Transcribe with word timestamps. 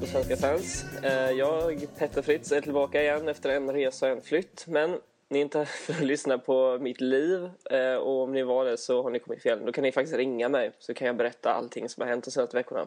på 0.00 0.06
Svenska 0.06 0.36
fans. 0.36 0.84
Eh, 1.02 1.30
jag, 1.30 1.86
Petter 1.98 2.22
Fritz, 2.22 2.52
är 2.52 2.60
tillbaka 2.60 3.02
igen 3.02 3.28
efter 3.28 3.50
en 3.50 3.72
resa 3.72 4.06
och 4.06 4.12
en 4.12 4.22
flytt. 4.22 4.64
Men 4.66 4.98
ni 5.28 5.38
är 5.38 5.42
inte 5.42 5.58
här 5.58 5.64
för 5.64 5.92
att 5.92 6.00
lyssna 6.00 6.38
på 6.38 6.78
mitt 6.80 7.00
liv 7.00 7.50
eh, 7.70 7.94
och 7.94 8.22
om 8.22 8.32
ni 8.32 8.42
var 8.42 8.64
det 8.64 8.78
så 8.78 9.02
har 9.02 9.10
ni 9.10 9.18
kommit 9.18 9.42
fel. 9.42 9.66
Då 9.66 9.72
kan 9.72 9.82
ni 9.82 9.92
faktiskt 9.92 10.16
ringa 10.16 10.48
mig 10.48 10.72
så 10.78 10.94
kan 10.94 11.06
jag 11.06 11.16
berätta 11.16 11.52
allting 11.52 11.88
som 11.88 12.00
har 12.00 12.08
hänt 12.08 12.24
de 12.24 12.30
senaste 12.30 12.56
veckorna. 12.56 12.86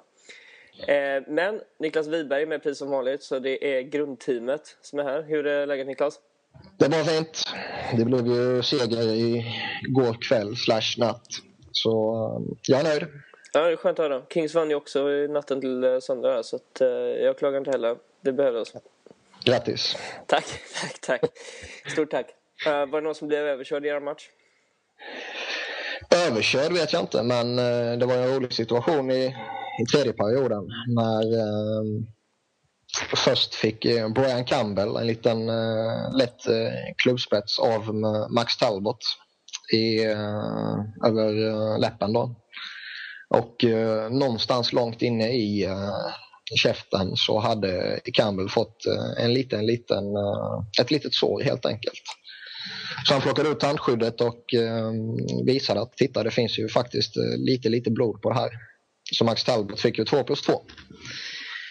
Eh, 0.87 1.23
men 1.27 1.61
Niklas 1.79 2.07
Wiberg 2.07 2.41
är 2.41 2.47
med 2.47 2.63
precis 2.63 2.77
som 2.77 2.89
vanligt 2.89 3.23
så 3.23 3.39
det 3.39 3.77
är 3.77 3.81
grundteamet 3.81 4.77
som 4.81 4.99
är 4.99 5.03
här. 5.03 5.21
Hur 5.21 5.47
är 5.47 5.67
läget 5.67 5.87
Niklas? 5.87 6.19
Det 6.77 6.87
var 6.87 7.03
fint. 7.03 7.43
Det 7.97 8.05
blev 8.05 8.27
ju 8.27 8.63
seger 8.63 9.01
i 9.01 9.45
går 9.87 10.17
kväll 10.27 10.55
slash 10.55 10.95
natt. 10.97 11.27
Så 11.71 12.43
jag 12.67 12.79
är 12.79 12.83
nöjd. 12.83 13.07
Ja, 13.53 13.61
det 13.61 13.71
är 13.71 13.75
skönt 13.75 13.99
att 13.99 14.09
höra. 14.11 14.21
Kings 14.29 14.55
vann 14.55 14.69
ju 14.69 14.75
också 14.75 15.03
natten 15.29 15.61
till 15.61 15.83
eh, 15.83 15.99
söndag 15.99 16.43
så 16.43 16.55
att, 16.55 16.81
eh, 16.81 16.87
jag 16.87 17.37
klagar 17.37 17.57
inte 17.57 17.71
heller. 17.71 17.97
Det 18.21 18.31
behövdes. 18.31 18.73
Grattis. 19.43 19.97
Tack, 20.27 20.45
tack, 21.01 21.01
tack. 21.01 21.31
Stort 21.91 22.11
tack. 22.11 22.25
Uh, 22.67 22.73
var 22.73 23.01
det 23.01 23.01
någon 23.01 23.15
som 23.15 23.27
blev 23.27 23.39
överkörd 23.39 23.85
i 23.85 23.87
er 23.87 23.99
match? 23.99 24.29
Överkörd 26.27 26.73
vet 26.73 26.93
jag 26.93 27.01
inte, 27.01 27.23
men 27.23 27.59
uh, 27.59 27.97
det 27.97 28.05
var 28.05 28.15
en 28.15 28.35
rolig 28.35 28.53
situation 28.53 29.11
i, 29.11 29.35
i 29.81 29.85
tredje 29.85 30.13
perioden 30.13 30.67
när 30.87 31.25
uh, 31.37 32.03
först 33.15 33.55
fick 33.55 33.85
Brian 34.15 34.45
Campbell 34.45 34.95
en 34.95 35.07
liten 35.07 35.45
lätt 36.17 36.41
klubbspets 37.03 37.59
av 37.59 37.95
Max 38.35 38.57
Talbot 38.57 38.97
i, 39.73 40.03
över 41.05 41.77
läppen. 41.79 42.13
Då. 42.13 42.40
Och 43.33 43.63
eh, 43.63 44.09
någonstans 44.09 44.73
långt 44.73 45.01
inne 45.01 45.31
i 45.31 45.63
eh, 45.63 46.07
käften 46.55 47.15
så 47.15 47.39
hade 47.39 47.99
Campbell 48.13 48.49
fått 48.49 48.85
eh, 48.85 49.23
en 49.23 49.33
liten, 49.33 49.65
liten, 49.65 50.15
eh, 50.15 50.81
ett 50.81 50.91
litet 50.91 51.13
sår 51.13 51.41
helt 51.41 51.65
enkelt. 51.65 52.01
Så 53.07 53.13
han 53.13 53.21
plockade 53.21 53.49
ut 53.49 53.59
tandskyddet 53.59 54.21
och 54.21 54.53
eh, 54.53 54.91
visade 55.45 55.81
att 55.81 55.97
titta 55.97 56.23
det 56.23 56.31
finns 56.31 56.59
ju 56.59 56.67
faktiskt 56.67 57.15
lite, 57.37 57.69
lite 57.69 57.91
blod 57.91 58.21
på 58.21 58.29
det 58.29 58.35
här. 58.35 58.49
Så 59.11 59.25
Max 59.25 59.43
Talbot 59.43 59.81
fick 59.81 59.97
ju 59.97 60.05
2 60.05 60.23
plus 60.23 60.41
2. 60.41 60.61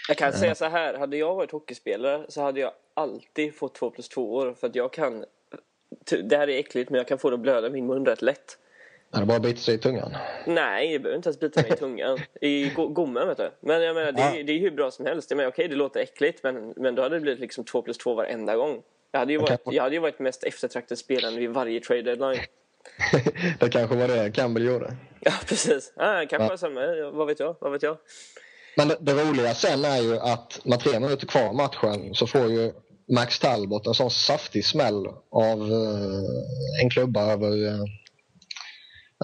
Jag 0.08 0.16
kan 0.16 0.33
säga 0.33 0.55
så 0.55 0.69
här, 0.69 0.98
hade 0.98 1.16
jag 1.16 1.34
varit 1.34 1.50
hockeyspelare 1.50 2.27
så 2.28 2.42
hade 2.42 2.61
jag 2.61 2.72
alltid 2.94 3.55
fått 3.55 3.75
2 3.75 3.91
plus 3.91 4.08
2 4.08 4.34
år 4.34 4.55
för 4.61 4.66
att 4.66 4.75
jag 4.75 4.92
kan 4.92 5.25
det 6.22 6.36
här 6.36 6.48
är 6.48 6.58
äckligt 6.58 6.91
men 6.91 6.98
jag 6.98 7.08
kan 7.08 7.19
få 7.19 7.31
det 7.31 7.34
att 7.34 7.41
blöda 7.41 7.70
min 7.70 7.86
mun 7.86 8.06
rätt 8.06 8.22
lätt. 8.22 8.58
Är 9.12 9.20
det 9.20 9.27
bara 9.27 9.36
att 9.36 9.42
bita 9.42 9.61
sig 9.61 9.75
i 9.75 9.78
tungan? 9.78 10.16
Nej, 10.47 10.92
jag 10.92 11.03
behöver 11.03 11.16
inte 11.16 11.28
ens 11.28 11.41
bita 11.41 11.62
mig 11.62 11.72
i 11.72 11.77
tungan. 11.77 12.19
I 12.41 12.70
gommen 12.70 13.28
vet 13.28 13.39
du. 13.39 13.50
Men 13.61 13.83
jag 13.83 13.94
menar, 13.94 14.12
det, 14.12 14.22
är, 14.22 14.44
det 14.44 14.53
är 14.53 14.58
hur 14.58 14.70
bra 14.70 14.91
som 14.91 15.06
helst. 15.06 15.30
Jag 15.30 15.36
menar, 15.36 15.50
okej, 15.50 15.69
det 15.69 15.77
låter 15.77 16.00
äckligt 16.00 16.42
men, 16.42 16.75
men 16.77 16.94
då 16.94 17.03
hade 17.03 17.16
det 17.16 17.20
blivit 17.20 17.41
liksom 17.41 17.64
2 17.64 17.83
plus 17.83 17.98
2 17.98 18.14
varenda 18.14 18.56
gång. 18.56 18.83
Jag 19.12 19.19
hade 19.19 19.33
ju 19.33 19.38
varit, 19.38 19.61
jag 19.64 19.83
hade 19.83 19.94
ju 19.94 20.00
varit 20.00 20.19
mest 20.19 20.44
eftertraktad 20.44 20.98
spelare 20.98 21.36
vid 21.36 21.50
varje 21.50 21.81
trade 21.81 22.03
deadline. 22.03 22.41
det 23.61 23.69
kanske 23.69 23.97
var 23.97 24.08
det 24.08 24.31
Campbell 24.31 24.64
gjorde. 24.64 24.97
Ja, 25.20 25.33
precis. 25.47 25.92
Ah, 25.97 26.27
kanske 26.27 26.48
var 26.48 26.56
samma. 26.56 27.11
Vad 27.11 27.27
vet 27.27 27.41
jag? 27.41 27.56
Vad 27.61 27.72
vet 27.72 27.83
jag? 27.83 27.97
Men 28.77 28.88
det, 28.88 28.97
det 29.00 29.12
roliga 29.12 29.55
sen 29.55 29.84
är 29.84 30.03
ju 30.03 30.19
att 30.19 30.61
med 30.64 30.81
tre 30.81 31.00
minuter 31.00 31.27
kvar 31.27 31.48
av 31.48 31.55
matchen 31.55 32.14
så 32.14 32.27
får 32.27 32.50
ju 32.50 32.72
Max 33.12 33.38
Talbot 33.38 33.86
en 33.86 33.94
sån 33.94 34.11
saftig 34.11 34.64
smäll 34.64 35.06
av 35.31 35.62
uh, 35.62 36.83
en 36.83 36.91
klubba 36.91 37.33
över 37.33 37.50
uh, 37.50 37.84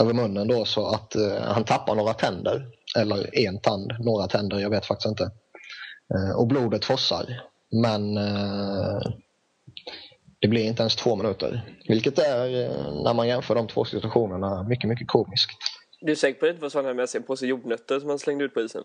över 0.01 0.13
munnen 0.13 0.49
då 0.49 0.65
så 0.65 0.87
att 0.87 1.15
eh, 1.15 1.43
han 1.43 1.65
tappar 1.65 1.95
några 1.95 2.15
tänder. 2.15 2.67
Eller 2.99 3.39
en 3.39 3.61
tand, 3.61 3.93
några 3.99 4.27
tänder, 4.27 4.59
jag 4.59 4.71
vet 4.71 4.87
faktiskt 4.87 5.09
inte. 5.09 5.31
Eh, 6.15 6.39
och 6.39 6.47
blodet 6.47 6.85
fossar. 6.85 7.43
Men 7.71 8.17
eh, 8.17 9.01
det 10.41 10.49
blir 10.49 10.65
inte 10.65 10.83
ens 10.83 10.97
två 10.97 11.17
minuter. 11.17 11.77
Vilket 11.89 12.19
är, 12.19 12.65
eh, 12.65 13.03
när 13.05 13.15
man 13.15 13.29
jämför 13.29 13.55
de 13.55 13.67
två 13.67 13.85
situationerna, 13.85 14.63
mycket, 14.63 14.89
mycket 14.89 15.09
komiskt. 15.09 15.59
Du 16.01 16.13
är 16.13 16.17
säker 16.17 16.41
på 16.41 16.47
att 16.47 16.49
det 16.49 16.51
inte 16.51 16.63
var 16.63 16.71
så 16.71 16.95
med 16.95 17.09
sig 17.09 17.19
en 17.19 17.27
påse 17.27 17.47
jordnötter 17.47 18.01
som 18.01 18.09
han 18.09 18.19
slängde 18.19 18.45
ut 18.45 18.55
på 18.55 18.61
isen? 18.61 18.83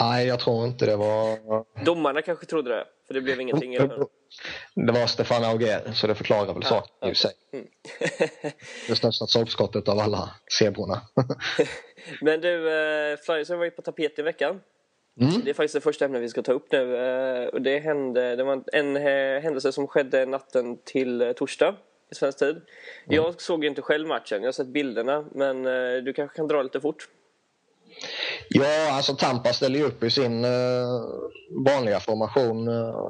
Nej, 0.00 0.26
jag 0.26 0.40
tror 0.40 0.66
inte 0.66 0.86
det 0.86 0.96
var... 0.96 1.38
Domarna 1.84 2.22
kanske 2.22 2.46
trodde 2.46 2.70
det, 2.70 2.84
för 3.06 3.14
det 3.14 3.20
blev 3.20 3.40
ingenting. 3.40 3.76
Det 4.74 4.92
var 4.92 5.06
Stefan 5.06 5.44
Auger, 5.44 5.92
så 5.92 6.06
det 6.06 6.14
förklarar 6.14 6.54
väl 6.54 6.62
ja, 6.62 6.68
saken 6.68 7.10
i 7.10 7.14
sig. 7.14 7.32
Mm. 7.52 7.66
det 8.88 8.96
största 8.96 9.26
sågskottet 9.26 9.88
av 9.88 9.98
alla 9.98 10.30
zebrorna. 10.58 11.00
Men 12.20 12.40
du, 12.40 12.68
eh, 12.68 13.16
Flyers 13.16 13.48
har 13.48 13.56
varit 13.56 13.76
på 13.76 13.82
tapet 13.82 14.18
i 14.18 14.22
veckan. 14.22 14.60
Mm. 15.20 15.40
Det 15.44 15.50
är 15.50 15.54
faktiskt 15.54 15.74
det 15.74 15.80
första 15.80 16.04
ämnet 16.04 16.22
vi 16.22 16.28
ska 16.28 16.42
ta 16.42 16.52
upp 16.52 16.72
nu. 16.72 16.96
Eh, 16.96 17.46
och 17.46 17.62
det, 17.62 17.78
hände, 17.78 18.36
det 18.36 18.44
var 18.44 18.64
en 18.72 18.96
händelse 19.42 19.72
som 19.72 19.86
skedde 19.86 20.26
natten 20.26 20.78
till 20.84 21.22
eh, 21.22 21.32
torsdag 21.32 21.76
i 22.10 22.14
svensk 22.14 22.38
tid. 22.38 22.56
Mm. 22.56 22.64
Jag 23.06 23.40
såg 23.40 23.64
inte 23.64 23.82
själv 23.82 24.08
matchen, 24.08 24.42
jag 24.42 24.46
har 24.46 24.52
sett 24.52 24.66
bilderna. 24.66 25.24
Men 25.32 25.62
du 26.04 26.12
kanske 26.12 26.36
kan 26.36 26.48
dra 26.48 26.62
lite 26.62 26.80
fort? 26.80 27.08
Ja, 28.48 28.92
alltså 28.92 29.14
Tampa 29.14 29.52
ställer 29.52 29.78
ju 29.78 29.84
upp 29.84 30.04
i 30.04 30.10
sin 30.10 30.44
uh, 30.44 31.00
vanliga 31.66 32.00
formation 32.00 32.68
uh, 32.68 33.08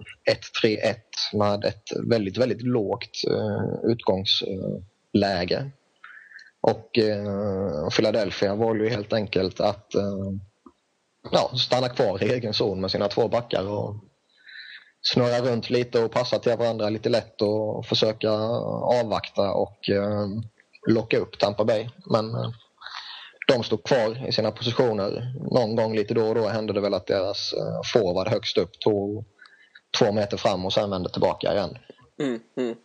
1-3-1 0.62 0.94
med 1.32 1.64
ett 1.64 1.82
väldigt, 2.10 2.38
väldigt 2.38 2.62
lågt 2.62 3.24
uh, 3.30 3.90
utgångsläge. 3.90 5.70
Och 6.60 6.98
eh, 6.98 7.88
Philadelphia 7.96 8.54
valde 8.54 8.84
ju 8.84 8.90
helt 8.90 9.12
enkelt 9.12 9.60
att 9.60 9.86
ja, 11.32 11.50
stanna 11.56 11.88
kvar 11.88 12.22
i 12.22 12.32
egen 12.32 12.54
zon 12.54 12.80
med 12.80 12.90
sina 12.90 13.08
två 13.08 13.28
backar 13.28 13.68
och 13.68 13.96
snurra 15.02 15.40
runt 15.40 15.70
lite 15.70 16.04
och 16.04 16.12
passa 16.12 16.38
till 16.38 16.56
varandra 16.56 16.88
lite 16.88 17.08
lätt 17.08 17.42
och 17.42 17.86
försöka 17.86 18.30
avvakta 19.00 19.52
och 19.52 19.78
locka 20.88 21.18
upp 21.18 21.38
Tampa 21.38 21.64
Bay. 21.64 21.88
Men 22.06 22.24
de 23.48 23.62
stod 23.64 23.84
kvar 23.84 24.28
i 24.28 24.32
sina 24.32 24.50
positioner. 24.50 25.34
Någon 25.50 25.76
gång 25.76 25.96
lite 25.96 26.14
då 26.14 26.28
och 26.28 26.34
då 26.34 26.48
hände 26.48 26.72
det 26.72 26.80
väl 26.80 26.94
att 26.94 27.06
deras 27.06 27.52
eh, 27.52 27.80
forward 27.92 28.28
högst 28.28 28.58
upp 28.58 28.80
tog 28.80 29.24
två 29.98 30.12
meter 30.12 30.36
fram 30.36 30.66
och 30.66 30.72
sen 30.72 30.90
vände 30.90 31.10
tillbaka 31.10 31.52
igen. 31.52 31.78
Mm, 32.20 32.40
mm. 32.56 32.76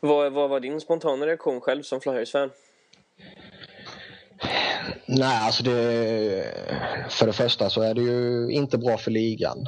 Vad, 0.00 0.32
vad 0.32 0.50
var 0.50 0.60
din 0.60 0.80
spontana 0.80 1.26
reaktion 1.26 1.60
själv 1.60 1.82
som 1.82 2.00
Flyers-fan? 2.00 2.50
Nej, 5.06 5.38
alltså 5.46 5.62
det... 5.62 6.54
För 7.08 7.26
det 7.26 7.32
första 7.32 7.70
så 7.70 7.82
är 7.82 7.94
det 7.94 8.00
ju 8.00 8.50
inte 8.50 8.78
bra 8.78 8.96
för 8.96 9.10
ligan. 9.10 9.58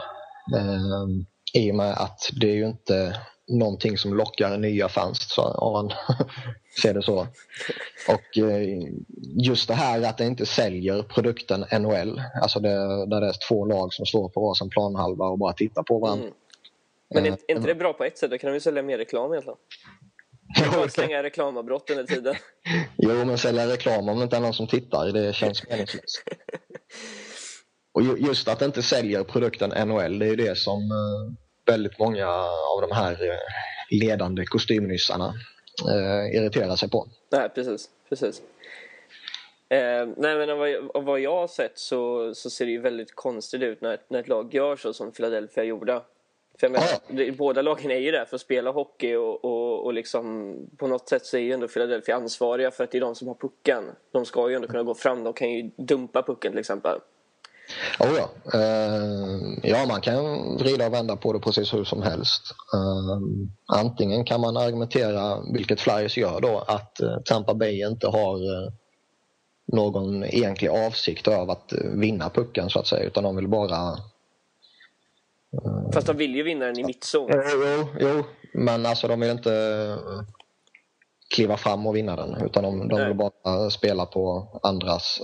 Eh, 0.57 1.63
I 1.63 1.71
och 1.71 1.75
med 1.75 1.93
att 1.93 2.31
det 2.41 2.51
är 2.51 2.55
ju 2.55 2.67
inte 2.67 3.21
någonting 3.49 3.99
som 3.99 4.15
lockar 4.15 4.59
nya 4.59 4.89
fans 4.89 5.39
om 5.39 5.73
man 5.73 5.93
ser 6.83 6.95
det 6.95 7.03
så. 7.03 7.27
Och 8.09 8.39
eh, 8.39 8.79
just 9.45 9.69
det 9.69 9.75
här 9.75 10.03
att 10.03 10.19
det 10.19 10.25
inte 10.25 10.47
säljer 10.47 11.03
produkten 11.03 11.61
NHL, 11.61 12.23
alltså 12.43 12.61
det, 12.61 13.07
där 13.07 13.21
det 13.21 13.27
är 13.27 13.49
två 13.49 13.65
lag 13.65 13.95
som 13.95 14.07
står 14.07 14.29
på 14.29 14.41
varsin 14.41 14.71
planhalva 14.71 15.27
och 15.27 15.39
bara 15.39 15.53
tittar 15.53 15.83
på 15.83 15.99
varandra. 15.99 16.25
Mm. 16.25 16.37
Men 17.15 17.27
är, 17.27 17.31
är 17.31 17.57
inte 17.57 17.69
det 17.69 17.75
bra 17.75 17.93
på 17.93 18.05
ett 18.05 18.19
sätt? 18.19 18.31
Då 18.31 18.39
kan 18.39 18.51
de 18.51 18.55
ju 18.55 18.61
sälja 18.61 18.83
mer 18.83 18.99
reklam 18.99 19.33
egentligen. 19.33 19.59
Bara 20.73 20.89
slänga 20.89 21.23
reklamavbrott 21.23 21.91
under 21.91 22.05
tiden. 22.05 22.35
Jo, 22.97 23.25
men 23.25 23.39
sälja 23.39 23.69
reklam 23.69 24.09
om 24.09 24.17
det 24.17 24.23
inte 24.23 24.37
är 24.37 24.41
någon 24.41 24.55
som 24.55 24.67
tittar, 24.67 25.13
det 25.13 25.35
känns 25.35 25.69
meningslöst. 25.69 26.23
Och 27.95 28.03
just 28.03 28.49
att 28.49 28.59
det 28.59 28.65
inte 28.65 28.83
säljer 28.83 29.25
produkten 29.25 29.89
NHL, 29.89 30.19
det 30.19 30.27
är 30.27 30.31
ju 30.31 30.37
det 30.37 30.59
som 30.59 30.79
eh, 30.79 31.42
väldigt 31.67 31.99
många 31.99 32.29
av 32.75 32.81
de 32.81 32.93
här 32.93 33.13
eh, 33.13 33.39
ledande 33.91 34.45
kostymnyssarna 34.45 35.35
eh, 35.89 36.37
irriterar 36.37 36.77
sig 36.77 36.91
på. 36.91 37.09
Nej, 37.31 37.49
precis. 37.49 37.91
precis. 38.09 38.43
Eh, 39.69 40.07
nej, 40.17 40.37
men 40.37 40.51
av 40.51 40.59
vad, 40.59 40.91
av 40.95 41.05
vad 41.05 41.21
jag 41.21 41.37
har 41.37 41.49
sett 41.49 41.79
så, 41.79 42.35
så 42.35 42.51
ser 42.51 42.67
det 42.67 42.73
ju 42.73 42.81
väldigt 42.81 43.15
konstigt 43.15 43.63
ut 43.63 43.81
när, 43.81 43.99
när 44.09 44.21
ett 44.21 44.29
lag 44.29 44.55
gör 44.55 44.77
så 44.77 44.93
som 44.93 45.13
Philadelphia 45.13 45.65
gjorde. 45.65 46.01
För 46.61 46.67
jag 46.67 46.73
menar, 46.73 46.87
ah. 46.87 47.01
det, 47.09 47.33
båda 47.33 47.63
lagen 47.63 47.91
är 47.91 47.99
ju 47.99 48.11
där 48.11 48.25
för 48.25 48.37
att 48.37 48.41
spela 48.41 48.71
hockey 48.71 49.15
och, 49.15 49.45
och, 49.45 49.85
och 49.85 49.95
liksom, 49.95 50.55
på 50.79 50.87
något 50.87 51.09
sätt 51.09 51.27
så 51.27 51.37
är 51.37 51.41
ju 51.41 51.53
ändå 51.53 51.69
Philadelphia 51.69 52.17
ansvariga 52.17 52.71
för 52.71 52.85
att 52.85 52.91
det 52.91 52.99
är 52.99 53.01
de 53.01 53.15
som 53.15 53.29
har 53.29 53.35
pucken. 53.35 53.85
De 54.13 54.25
ska 54.25 54.49
ju 54.49 54.57
ändå 54.57 54.69
kunna 54.69 54.83
gå 54.83 54.95
fram, 54.95 55.25
de 55.25 55.33
kan 55.33 55.53
ju 55.53 55.71
dumpa 55.77 56.23
pucken 56.23 56.53
till 56.53 56.61
exempel. 56.61 56.99
Oh 58.01 58.11
ja. 58.17 58.31
Uh, 58.55 59.59
ja, 59.63 59.87
man 59.87 60.01
kan 60.01 60.57
vrida 60.57 60.87
och 60.87 60.93
vända 60.93 61.17
på 61.17 61.33
det 61.33 61.41
precis 61.41 61.75
hur 61.75 61.85
som 61.85 62.03
helst. 62.03 62.43
Uh, 62.75 63.21
antingen 63.79 64.25
kan 64.25 64.41
man 64.41 64.57
argumentera, 64.57 65.41
vilket 65.53 65.81
Flyers 65.81 66.19
gör 66.19 66.41
då, 66.41 66.59
att 66.59 67.01
uh, 67.03 67.19
Tampa 67.25 67.55
Bay 67.55 67.87
inte 67.87 68.07
har 68.07 68.39
någon 69.73 70.25
egentlig 70.25 70.69
avsikt 70.69 71.29
av 71.29 71.51
att 71.51 71.73
vinna 71.95 72.31
pucken 72.31 72.71
så 72.71 72.79
att 72.79 72.87
säga, 72.87 73.05
utan 73.05 73.25
de 73.25 73.37
vill 73.37 73.49
bara... 73.49 73.99
Fast 75.95 76.07
de 76.07 76.17
vill 76.17 76.35
ju 76.35 76.43
vinna 76.43 76.67
den 76.67 76.79
i 76.79 76.85
mittzon. 76.85 77.31
Jo, 77.33 77.89
jo, 78.01 78.25
men 78.55 78.87
alltså 78.87 79.09
de 79.09 79.21
vill 79.21 79.31
inte 79.31 79.97
kliva 81.35 81.57
fram 81.57 81.87
och 81.87 81.97
vinna 81.97 82.17
den, 82.17 82.45
utan 82.45 82.63
de, 82.63 82.89
de 82.89 83.07
vill 83.07 83.17
bara 83.17 83.71
spela 83.71 84.07
på 84.07 84.49
andras 84.63 85.21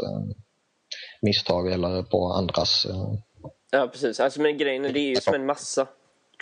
misstag 1.21 1.73
eller 1.73 2.03
på 2.03 2.25
andras. 2.25 2.87
Eh, 2.87 3.13
ja, 3.71 3.89
precis. 3.93 4.21
Alltså, 4.21 4.41
men 4.41 4.59
grejen 4.59 4.85
är, 4.85 4.93
det 4.93 5.01
är 5.01 5.09
ju 5.09 5.17
som 5.17 5.35
en 5.35 5.47
massa. 5.47 5.87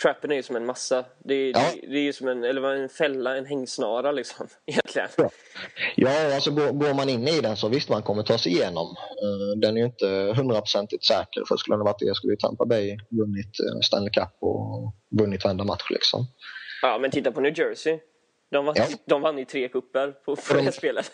Trappen 0.01 0.31
är 0.31 0.35
ju 0.35 0.43
som 0.43 0.55
en 0.55 0.65
massa. 0.65 1.05
Det 1.23 1.33
är, 1.33 1.47
ja. 1.47 1.63
det, 1.81 1.87
det 1.87 1.97
är 1.97 2.03
ju 2.03 2.13
som 2.13 2.27
en, 2.27 2.43
eller 2.43 2.73
en 2.73 2.89
fälla, 2.89 3.37
en 3.37 3.45
hängsnara 3.45 4.11
liksom, 4.11 4.47
egentligen. 4.65 5.09
Ja, 5.17 5.29
ja 5.95 6.35
alltså 6.35 6.51
går, 6.51 6.71
går, 6.71 6.93
man 6.93 7.09
in 7.09 7.27
i 7.27 7.41
den 7.41 7.57
så 7.57 7.67
visst 7.67 7.89
man 7.89 8.03
kommer 8.03 8.23
ta 8.23 8.37
sig 8.37 8.51
igenom. 8.51 8.87
Uh, 9.23 9.59
den 9.59 9.77
är 9.77 9.81
ju 9.81 9.85
inte 9.85 10.33
hundraprocentigt 10.35 11.05
säker 11.05 11.43
för 11.47 11.57
skulle 11.57 11.77
det 11.77 11.83
varit 11.83 11.99
det 11.99 12.15
skulle 12.15 12.33
ju 12.33 12.37
Tampa 12.37 12.65
Bay 12.65 12.97
vunnit 13.09 13.51
Stanley 13.83 14.09
Cup 14.09 14.37
och 14.41 14.93
vunnit 15.19 15.43
varenda 15.43 15.63
match 15.63 15.89
liksom. 15.89 16.25
Ja, 16.81 16.97
men 17.01 17.11
titta 17.11 17.31
på 17.31 17.41
New 17.41 17.59
Jersey. 17.59 17.99
De 18.49 18.65
vann, 18.65 18.75
ja. 18.77 18.85
de 19.05 19.21
vann 19.21 19.39
i 19.39 19.45
tre 19.45 19.67
kupper 19.67 20.11
på 20.11 20.35
förra 20.35 20.61
de, 20.61 20.71
spelet. 20.71 21.11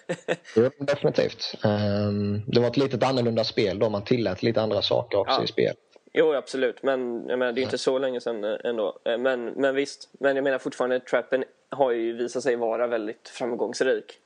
ja, 0.56 0.70
definitivt. 0.80 1.56
Um, 1.64 2.42
det 2.48 2.60
var 2.60 2.68
ett 2.68 2.78
lite 2.78 3.08
annorlunda 3.08 3.44
spel 3.44 3.80
då. 3.80 3.90
Man 3.90 4.04
tillät 4.04 4.44
lite 4.44 4.62
andra 4.62 4.82
saker 4.82 5.18
också 5.18 5.36
ja. 5.38 5.44
i 5.44 5.48
spelet. 5.48 5.78
Jo, 6.14 6.34
absolut. 6.34 6.84
Men 6.84 7.26
jag 7.28 7.40
menar, 7.40 7.52
det 7.52 7.62
är 7.62 7.64
inte 7.64 7.78
så 7.78 8.00
länge 8.00 8.22
sedan 8.22 8.44
eh, 8.44 8.56
ändå. 8.64 9.00
Eh, 9.06 9.18
men, 9.18 9.46
men 9.46 9.76
visst. 9.76 10.10
Men 10.20 10.36
jag 10.36 10.44
menar 10.44 10.58
fortfarande, 10.58 11.00
trappen 11.00 11.44
har 11.70 11.92
ju 11.92 12.14
visat 12.14 12.44
sig 12.44 12.56
vara 12.56 12.88
väldigt 12.88 13.30
framgångsrik. 13.30 14.20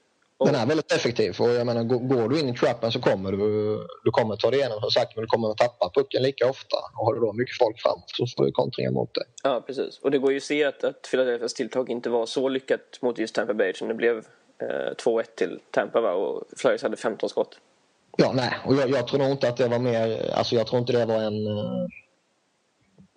Den 0.46 0.56
är 0.56 0.66
väldigt 0.66 0.92
effektiv. 0.92 1.36
Och 1.40 1.50
jag 1.50 1.66
menar, 1.66 1.84
går 1.84 2.30
du 2.30 2.40
in 2.40 2.50
i 2.50 2.54
trappen 2.54 2.92
så 2.92 3.00
kommer 3.00 3.32
du, 3.32 3.38
du 4.04 4.12
kommer 4.12 4.36
ta 4.36 4.52
dig 4.52 4.60
igenom 4.60 4.82
som 4.82 4.92
sagt, 4.92 5.16
men 5.16 5.22
du 5.22 5.28
kommer 5.28 5.52
att 5.52 5.58
tappa 5.58 5.92
pucken 5.96 6.24
lika 6.24 6.50
ofta. 6.50 6.78
Och 6.96 7.06
har 7.06 7.14
du 7.14 7.20
då 7.20 7.34
mycket 7.34 7.58
folk 7.58 7.82
framåt 7.82 8.04
så 8.08 8.28
får 8.38 8.46
du 8.46 8.52
kontringar 8.52 8.92
mot 8.92 9.14
det. 9.14 9.24
Ja, 9.44 9.64
precis. 9.68 10.00
Och 10.00 10.12
det 10.12 10.18
går 10.18 10.32
ju 10.32 10.38
att 10.38 10.44
se 10.44 10.64
att, 10.64 10.84
att 10.84 11.08
Philadelphias 11.12 11.54
tilltag 11.54 11.90
inte 11.90 12.10
var 12.10 12.26
så 12.26 12.50
lyckat 12.50 13.02
mot 13.02 13.20
just 13.20 13.36
Tampa 13.36 13.54
Bay. 13.54 13.74
Det 13.80 13.94
blev 13.94 14.18
eh, 14.18 14.94
2-1 15.06 15.24
till 15.36 15.60
Tampa 15.72 16.02
va? 16.02 16.12
och 16.12 16.44
Flyers 16.58 16.84
hade 16.84 16.98
15 16.98 17.30
skott. 17.30 17.60
Ja, 18.18 18.32
nej. 18.36 18.54
Och 18.66 18.76
jag, 18.76 18.90
jag, 18.90 19.08
tror 19.08 19.20
nog 19.20 19.32
inte 19.32 19.50
att 19.50 19.58
det 19.58 19.68
var 19.68 19.80
mer... 19.80 20.32
Alltså 20.34 20.56
jag 20.56 20.68
tror 20.68 20.80
inte 20.80 20.94
det 20.94 21.06
var 21.06 21.22
en... 21.22 21.48
Eh, 21.48 21.88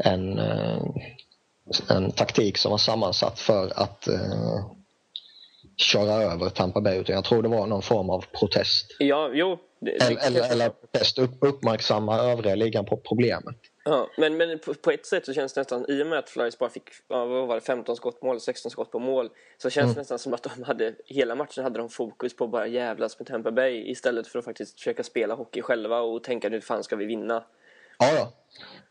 en, 0.04 0.38
eh, 0.38 0.82
en 1.88 2.12
taktik 2.12 2.58
som 2.58 2.70
var 2.70 2.78
sammansatt 2.78 3.38
för 3.38 3.72
att 3.76 4.08
uh, 4.08 4.79
köra 5.80 6.12
över 6.12 6.50
Tampa 6.50 6.80
Bay 6.80 6.98
utan 6.98 7.14
jag 7.14 7.24
tror 7.24 7.42
det 7.42 7.48
var 7.48 7.66
någon 7.66 7.82
form 7.82 8.10
av 8.10 8.24
protest. 8.40 8.96
Ja, 8.98 9.30
jo. 9.34 9.58
Det, 9.80 9.90
eller, 9.90 10.26
eller, 10.26 10.52
eller 10.52 10.68
protest, 10.68 11.18
upp, 11.18 11.30
uppmärksamma 11.40 12.18
övriga 12.18 12.54
ligan 12.54 12.84
på 12.84 12.96
problemet. 12.96 13.56
Ja, 13.84 14.10
men, 14.16 14.36
men 14.36 14.58
på, 14.58 14.74
på, 14.74 14.90
ett 14.90 15.06
sätt 15.06 15.26
så 15.26 15.32
känns 15.32 15.52
det 15.52 15.60
nästan, 15.60 15.84
i 15.88 16.02
och 16.02 16.06
med 16.06 16.18
att 16.18 16.30
Flyers 16.30 16.58
bara 16.58 16.70
fick 16.70 16.82
vad 17.08 17.28
var 17.28 17.54
det, 17.54 17.60
15 17.60 17.96
skott 17.96 18.20
på 18.20 18.26
mål, 18.26 18.40
16 18.40 18.70
skott 18.70 18.90
på 18.90 18.98
mål, 18.98 19.30
så 19.58 19.70
känns 19.70 19.84
mm. 19.84 19.94
det 19.94 20.00
nästan 20.00 20.18
som 20.18 20.34
att 20.34 20.42
de 20.42 20.62
hade, 20.62 20.94
hela 21.06 21.34
matchen 21.34 21.64
hade 21.64 21.78
de 21.78 21.88
fokus 21.88 22.36
på 22.36 22.44
att 22.44 22.50
bara 22.50 22.66
jävlas 22.66 23.18
med 23.18 23.28
Tampa 23.28 23.50
Bay 23.50 23.90
istället 23.90 24.26
för 24.26 24.38
att 24.38 24.44
faktiskt 24.44 24.78
försöka 24.78 25.02
spela 25.02 25.34
hockey 25.34 25.62
själva 25.62 26.00
och 26.00 26.24
tänka 26.24 26.48
nu 26.48 26.60
fan 26.60 26.84
ska 26.84 26.96
vi 26.96 27.06
vinna. 27.06 27.44
Ja, 28.00 28.10
ja. 28.14 28.32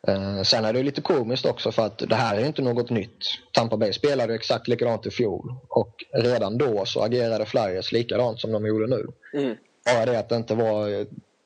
Eh, 0.07 0.43
sen 0.43 0.65
är 0.65 0.73
det 0.73 0.83
lite 0.83 1.01
komiskt 1.01 1.45
också 1.45 1.71
för 1.71 1.85
att 1.85 1.97
det 1.97 2.15
här 2.15 2.37
är 2.37 2.45
inte 2.45 2.61
något 2.61 2.89
nytt. 2.89 3.25
Tampa 3.51 3.77
Bay 3.77 3.93
spelade 3.93 4.35
exakt 4.35 4.67
likadant 4.67 5.05
i 5.05 5.11
fjol 5.11 5.53
och 5.67 6.05
redan 6.13 6.57
då 6.57 6.85
så 6.85 7.01
agerade 7.01 7.45
Flyers 7.45 7.91
likadant 7.91 8.39
som 8.39 8.51
de 8.51 8.65
gjorde 8.65 8.87
nu. 8.87 9.07
Mm. 9.33 9.55
Bara 9.85 10.05
det 10.05 10.19
att 10.19 10.29
det 10.29 10.35
inte 10.35 10.55
var 10.55 11.05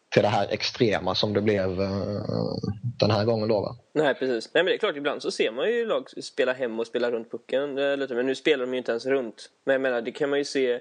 till 0.10 0.22
det 0.22 0.28
här 0.28 0.48
extrema 0.52 1.16
som 1.16 1.34
det 1.34 1.42
blev 1.42 1.82
uh, 1.82 2.22
den 3.00 3.12
här 3.12 3.26
gången 3.26 3.48
då 3.48 3.62
va? 3.62 3.76
Nej 3.94 4.14
precis. 4.14 4.54
Nej 4.54 4.64
men 4.64 4.72
det 4.72 4.76
är 4.76 4.78
klart 4.78 4.98
ibland 4.98 5.22
så 5.22 5.32
ser 5.32 5.52
man 5.52 5.70
ju 5.70 5.86
lag 5.86 6.10
spela 6.24 6.54
hem 6.54 6.80
och 6.80 6.88
spela 6.88 7.12
runt 7.12 7.32
pucken 7.32 8.00
lite. 8.00 8.16
Men 8.16 8.26
nu 8.26 8.36
spelar 8.36 8.66
de 8.66 8.74
ju 8.74 8.78
inte 8.78 8.92
ens 8.92 9.06
runt. 9.06 9.50
Men 9.66 9.74
jag 9.74 9.82
menar 9.82 10.02
det 10.02 10.12
kan 10.12 10.30
man 10.30 10.40
ju 10.40 10.46
se 10.46 10.80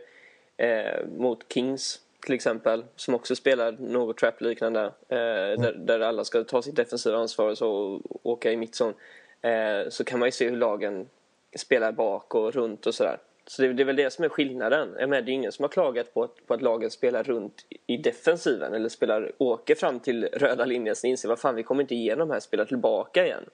eh, 0.56 1.06
mot 1.19 1.52
Kings 1.52 1.99
till 2.27 2.35
exempel, 2.35 2.85
som 2.97 3.15
också 3.15 3.37
spelar 3.37 3.73
något 3.73 4.19
trap-liknande, 4.19 4.93
eh, 5.09 5.19
mm. 5.19 5.63
där, 5.63 5.73
där, 5.73 6.01
alla 6.01 6.25
ska 6.25 6.45
ta 6.45 6.63
sitt 6.63 6.77
defensiva 6.77 7.19
ansvar 7.19 7.51
och, 7.51 7.59
så, 7.59 7.71
och 8.11 8.27
åka 8.27 8.53
i 8.53 8.57
mittzon, 8.57 8.95
eh, 9.43 9.89
så 9.89 10.05
kan 10.05 10.19
man 10.19 10.29
ju 10.29 10.33
se 10.33 10.49
hur 10.49 10.57
lagen 10.57 11.09
spelar 11.57 11.93
bak 11.93 12.35
och 12.35 12.53
runt 12.53 12.87
och 12.87 12.95
sådär. 12.95 13.19
Så 13.47 13.63
det, 13.63 13.73
det, 13.73 13.83
är 13.83 13.85
väl 13.85 13.97
det 13.97 14.13
som 14.13 14.25
är 14.25 14.29
skillnaden. 14.29 14.97
Jag 14.99 15.09
menar, 15.09 15.23
det 15.23 15.31
är 15.31 15.35
ingen 15.35 15.53
som 15.53 15.63
har 15.63 15.69
klagat 15.69 16.15
på 16.15 16.23
att, 16.23 16.47
på 16.47 16.55
att 16.55 16.63
lagen 16.63 16.91
spelar 16.91 17.23
runt 17.23 17.67
i 17.87 17.97
defensiven 17.97 18.75
eller 18.75 18.89
spelar, 18.89 19.33
åker 19.39 19.75
fram 19.75 20.01
till 20.01 20.25
röda 20.25 20.65
linjen 20.65 20.95
och 21.03 21.09
inser 21.09 21.29
vad 21.29 21.39
fan 21.39 21.55
vi 21.55 21.63
kommer 21.63 21.83
inte 21.83 21.95
igenom 21.95 22.31
här, 22.31 22.41
spelar 22.41 22.65
tillbaka 22.65 23.27
igen. 23.27 23.45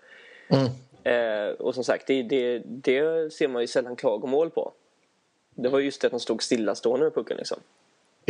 Mm. 0.49 0.69
Eh, 1.05 1.53
och 1.53 1.75
som 1.75 1.85
sagt, 1.85 2.07
det, 2.07 2.23
det, 2.23 2.63
det, 2.65 3.33
ser 3.33 3.49
man 3.49 3.63
ju 3.63 3.67
sällan 3.67 3.97
klagomål 3.97 4.51
på. 4.51 4.73
Det 5.55 5.69
var 5.69 5.81
just 5.81 6.01
det 6.01 6.07
att 6.07 6.13
de 6.13 6.21
stod 6.21 6.43
stillastående 6.43 7.05
med 7.05 7.15
pucken 7.15 7.37
liksom. 7.37 7.59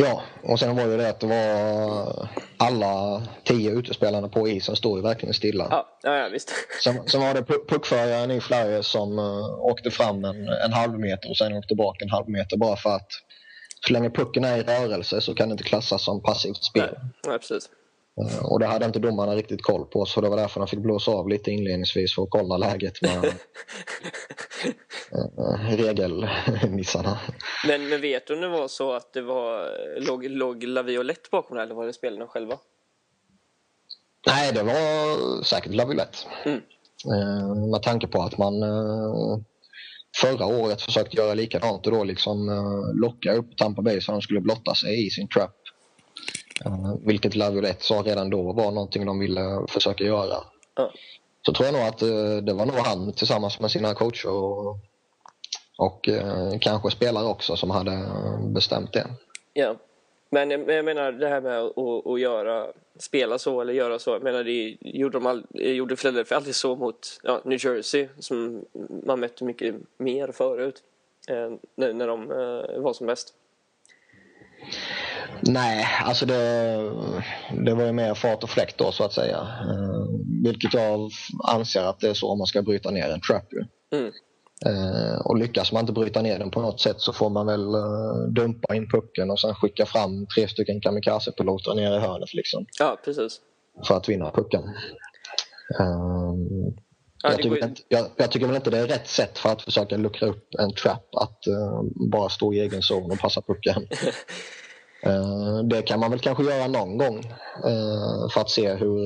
Ja, 0.01 0.21
och 0.43 0.59
sen 0.59 0.75
var 0.75 0.87
det 0.87 0.97
det 0.97 1.09
att 1.09 1.19
det 1.19 1.27
var 1.27 2.29
alla 2.57 3.23
tio 3.43 3.71
utespelarna 3.71 4.27
på 4.29 4.47
isen 4.47 4.75
stod 4.75 4.97
ju 4.97 5.03
verkligen 5.03 5.33
stilla. 5.33 5.67
Ja, 5.71 5.87
ja, 6.03 6.29
visst. 6.31 6.53
Sen, 6.83 7.07
sen 7.07 7.21
var 7.21 7.33
det 7.33 7.43
puckföraren 7.43 8.31
i 8.31 8.41
Flyers 8.41 8.85
som 8.85 9.19
uh, 9.19 9.59
åkte 9.59 9.91
fram 9.91 10.25
en, 10.25 10.47
en 10.47 10.73
halv 10.73 10.99
meter 10.99 11.29
och 11.29 11.37
sen 11.37 11.57
åkte 11.57 11.67
tillbaka 11.67 12.05
en 12.05 12.11
halv 12.11 12.29
meter 12.29 12.57
bara 12.57 12.75
för 12.75 12.89
att 12.95 13.07
så 13.87 13.93
länge 13.93 14.09
pucken 14.09 14.43
är 14.43 14.57
i 14.57 14.63
rörelse 14.63 15.21
så 15.21 15.33
kan 15.35 15.49
det 15.49 15.51
inte 15.51 15.63
klassas 15.63 16.03
som 16.03 16.21
passivt 16.21 16.63
spel. 16.63 16.89
Nej, 16.91 17.11
nej 17.27 17.39
precis. 17.39 17.69
Uh, 18.19 18.45
och 18.45 18.59
det 18.59 18.65
hade 18.65 18.85
inte 18.85 18.99
domarna 18.99 19.35
riktigt 19.35 19.61
koll 19.61 19.85
på 19.85 20.05
så 20.05 20.21
det 20.21 20.29
var 20.29 20.37
därför 20.37 20.59
de 20.59 20.67
fick 20.67 20.79
blåsa 20.79 21.11
av 21.11 21.29
lite 21.29 21.51
inledningsvis 21.51 22.15
för 22.15 22.23
att 22.23 22.29
kolla 22.29 22.57
läget 22.57 23.01
med 23.01 23.25
uh, 25.15 25.69
regelmissarna. 25.69 27.19
Men, 27.67 27.89
men 27.89 28.01
vet 28.01 28.27
du 28.27 28.33
om 28.33 28.41
det 28.41 28.47
var 28.47 28.67
så 28.67 28.93
att 28.93 29.13
det 29.13 29.21
var, 29.21 29.69
låg, 29.99 30.25
låg 30.25 30.63
Laviolette 30.63 31.29
bakom 31.31 31.57
det 31.57 31.63
eller 31.63 31.75
var 31.75 31.85
det 31.85 31.93
spelarna 31.93 32.27
själva? 32.27 32.57
Nej, 34.27 34.53
det 34.53 34.63
var 34.63 35.43
säkert 35.43 35.73
Laviolette. 35.73 36.17
Mm. 36.45 36.61
Uh, 37.13 37.69
med 37.71 37.83
tanke 37.83 38.07
på 38.07 38.21
att 38.21 38.37
man 38.37 38.53
förra 40.21 40.45
året 40.45 40.81
försökte 40.81 41.17
göra 41.17 41.33
likadant 41.33 41.85
och 41.85 41.91
då 41.91 42.03
liksom 42.03 42.49
locka 42.93 43.33
upp 43.33 43.57
Tampa 43.57 43.81
Bay 43.81 44.01
så 44.01 44.11
de 44.11 44.21
skulle 44.21 44.41
blotta 44.41 44.75
sig 44.75 45.07
i 45.07 45.09
sin 45.09 45.27
trap 45.27 45.55
vilket 47.05 47.35
Laviolette 47.35 47.83
sa 47.83 47.95
redan 48.05 48.29
då 48.29 48.53
var 48.53 48.71
någonting 48.71 49.05
de 49.05 49.19
ville 49.19 49.65
försöka 49.67 50.03
göra. 50.03 50.35
Ja. 50.75 50.91
Så 51.45 51.53
tror 51.53 51.65
jag 51.65 51.73
nog 51.73 51.83
att 51.83 52.03
uh, 52.03 52.37
det 52.37 52.53
var 52.53 52.65
nog 52.65 52.75
han 52.75 53.13
tillsammans 53.13 53.59
med 53.59 53.71
sina 53.71 53.93
coacher 53.93 54.29
och, 54.29 54.77
och 55.77 56.07
uh, 56.07 56.59
kanske 56.59 56.91
spelare 56.91 57.25
också 57.25 57.55
som 57.55 57.69
hade 57.69 58.09
bestämt 58.41 58.93
det. 58.93 59.07
Ja, 59.53 59.75
men 60.29 60.51
jag, 60.51 60.85
menar 60.85 61.11
det 61.11 61.27
här 61.27 61.41
med 61.41 61.59
att, 61.59 62.07
att 62.07 62.19
göra, 62.19 62.67
spela 62.97 63.37
så 63.37 63.61
eller 63.61 63.73
göra 63.73 63.99
så. 63.99 64.11
Jag 64.11 64.23
menar 64.23 64.43
det 64.43 64.77
gjorde, 64.81 65.17
de 65.17 65.25
all, 65.25 65.45
gjorde 65.53 65.95
Philadelphia 65.95 66.37
alltid 66.37 66.55
så 66.55 66.75
mot 66.75 67.19
ja, 67.23 67.41
New 67.45 67.65
Jersey 67.65 68.07
som 68.19 68.65
man 69.05 69.19
mötte 69.19 69.43
mycket 69.43 69.75
mer 69.97 70.31
förut. 70.31 70.83
när, 71.75 71.93
när 71.93 72.07
de 72.07 72.27
var 72.83 72.93
som 72.93 73.07
bäst. 73.07 73.33
Nej, 75.41 75.85
alltså 76.03 76.25
det, 76.25 76.35
det 77.65 77.73
var 77.73 77.85
ju 77.85 77.91
mer 77.91 78.13
fart 78.13 78.43
och 78.43 78.49
fläkt 78.49 78.77
då 78.77 78.91
så 78.91 79.03
att 79.03 79.13
säga. 79.13 79.37
Uh, 79.39 80.05
vilket 80.43 80.73
jag 80.73 81.09
anser 81.47 81.83
att 81.83 81.99
det 81.99 82.09
är 82.09 82.13
så 82.13 82.35
man 82.35 82.47
ska 82.47 82.61
bryta 82.61 82.91
ner 82.91 83.09
en 83.09 83.21
trap. 83.21 83.47
Mm. 83.93 84.11
Uh, 84.65 85.17
och 85.25 85.37
lyckas 85.37 85.71
man 85.71 85.81
inte 85.81 85.93
bryta 85.93 86.21
ner 86.21 86.39
den 86.39 86.51
på 86.51 86.61
något 86.61 86.81
sätt 86.81 86.95
så 86.99 87.13
får 87.13 87.29
man 87.29 87.45
väl 87.45 87.75
uh, 87.75 88.33
dumpa 88.35 88.75
in 88.75 88.89
pucken 88.89 89.31
och 89.31 89.39
sen 89.39 89.55
skicka 89.55 89.85
fram 89.85 90.27
tre 90.35 90.47
stycken 90.47 90.81
kamikazepiloter 90.81 91.75
ner 91.75 91.97
i 91.97 91.99
hörnet 91.99 92.33
liksom. 92.33 92.65
Ja, 92.79 92.97
precis. 93.05 93.41
För 93.87 93.97
att 93.97 94.09
vinna 94.09 94.31
pucken. 94.31 94.61
Ja, 97.21 97.31
jag, 97.31 97.37
tycker 97.41 97.65
inte, 97.65 97.81
jag, 97.87 98.05
jag, 98.15 98.31
tycker 98.31 98.47
väl 98.47 98.55
inte 98.55 98.69
det 98.69 98.77
är 98.77 98.87
rätt 98.87 99.07
sätt 99.07 99.37
för 99.37 99.49
att 99.49 99.61
försöka 99.61 99.97
luckra 99.97 100.27
upp 100.27 100.47
en 100.59 100.73
trap 100.73 101.15
att 101.15 101.39
bara 102.11 102.29
stå 102.29 102.53
i 102.53 102.59
egen 102.59 102.81
zon 102.81 103.11
och 103.11 103.19
passa 103.19 103.41
pucken. 103.41 103.87
Eh, 105.03 105.63
det 105.63 105.81
kan 105.81 105.99
man 105.99 106.11
väl 106.11 106.19
kanske 106.19 106.43
göra 106.43 106.67
någon 106.67 106.97
gång 106.97 107.17
eh, 107.65 108.29
för 108.33 108.41
att 108.41 108.49
se 108.49 108.73
hur, 108.73 108.99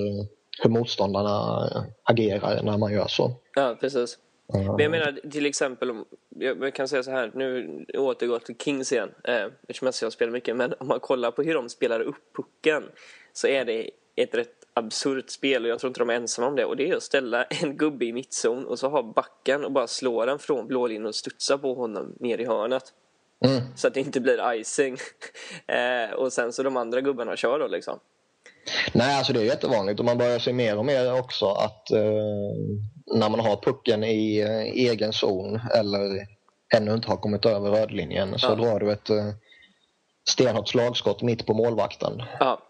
hur 0.64 0.70
motståndarna 0.70 1.68
agerar 2.04 2.64
när 2.64 2.78
man 2.78 2.94
gör 2.94 3.08
så. 3.08 3.32
Ja, 3.56 3.78
precis. 3.80 4.18
Men 4.54 4.80
jag 4.80 4.92
menar 4.92 5.30
till 5.32 5.46
exempel, 5.46 5.94
jag 6.40 6.76
kan 6.76 6.88
säga 6.88 7.04
så 7.04 7.12
här, 7.12 7.32
nu 7.36 7.86
återgår 7.98 8.40
till 8.40 8.58
Kings 8.58 8.92
igen, 8.92 9.12
eh, 9.24 9.46
eftersom 9.68 9.92
jag 10.02 10.14
spelar 10.14 10.32
mycket, 10.32 10.56
men 10.56 10.74
om 10.80 10.88
man 10.88 11.00
kollar 11.00 11.32
på 11.32 11.44
hur 11.44 11.54
de 11.54 11.70
spelar 11.70 12.00
upp 12.00 12.36
pucken 12.36 12.84
så 13.34 13.48
är 13.48 13.66
det 13.66 13.90
ett 14.16 14.36
rätt 14.36 14.64
absurt 14.74 15.30
spel 15.30 15.64
och 15.64 15.70
jag 15.70 15.80
tror 15.80 15.90
inte 15.90 16.00
de 16.00 16.10
är 16.10 16.14
ensamma 16.14 16.48
om 16.48 16.56
det 16.56 16.66
och 16.66 16.78
det 16.78 16.90
är 16.90 16.96
att 16.96 17.04
ställa 17.04 17.44
en 17.44 17.78
gubbe 17.78 18.06
i 18.06 18.14
mittzon 18.14 18.66
och 18.66 18.80
så 18.80 18.90
ha 18.90 19.04
backen 19.04 19.66
och 19.66 19.72
bara 19.72 19.88
slå 19.88 20.26
den 20.26 20.40
från 20.40 20.68
blålinjen 20.68 21.06
och 21.06 21.16
studsa 21.16 21.58
på 21.58 21.74
honom 21.74 22.16
ner 22.20 22.38
i 22.38 22.46
hörnet. 22.46 22.84
Mm. 23.44 23.62
Så 23.76 23.88
att 23.88 23.94
det 23.94 24.00
inte 24.00 24.20
blir 24.20 24.54
icing. 24.54 24.98
eh, 25.68 26.16
och 26.16 26.34
sen 26.34 26.54
så 26.54 26.64
de 26.64 26.78
andra 26.78 27.02
gubbarna 27.02 27.36
kör 27.36 27.60
då 27.60 27.68
liksom. 27.68 28.00
Nej, 28.94 29.18
alltså 29.18 29.34
det 29.34 29.40
är 29.40 29.44
jättevanligt 29.44 30.00
och 30.00 30.06
man 30.06 30.18
börjar 30.18 30.40
se 30.40 30.54
mer 30.54 30.78
och 30.78 30.86
mer 30.86 31.20
också 31.20 31.46
att 31.46 31.92
eh, 31.92 32.02
när 33.06 33.30
man 33.30 33.40
har 33.40 33.62
pucken 33.62 34.04
i 34.04 34.40
eh, 34.40 34.90
egen 34.92 35.14
zon 35.14 35.60
eller 35.76 36.28
ännu 36.76 36.94
inte 36.94 37.08
har 37.08 37.18
kommit 37.18 37.46
över 37.46 37.72
rödlinjen 37.72 38.40
så 38.40 38.48
ja. 38.48 38.56
drar 38.56 38.80
du 38.80 38.92
ett 38.92 39.10
eh, 39.10 39.30
stenhårt 40.30 40.70
slagskott 40.70 41.22
mitt 41.22 41.46
på 41.46 41.54
målvakten. 41.54 42.24
Ja. 42.40 42.62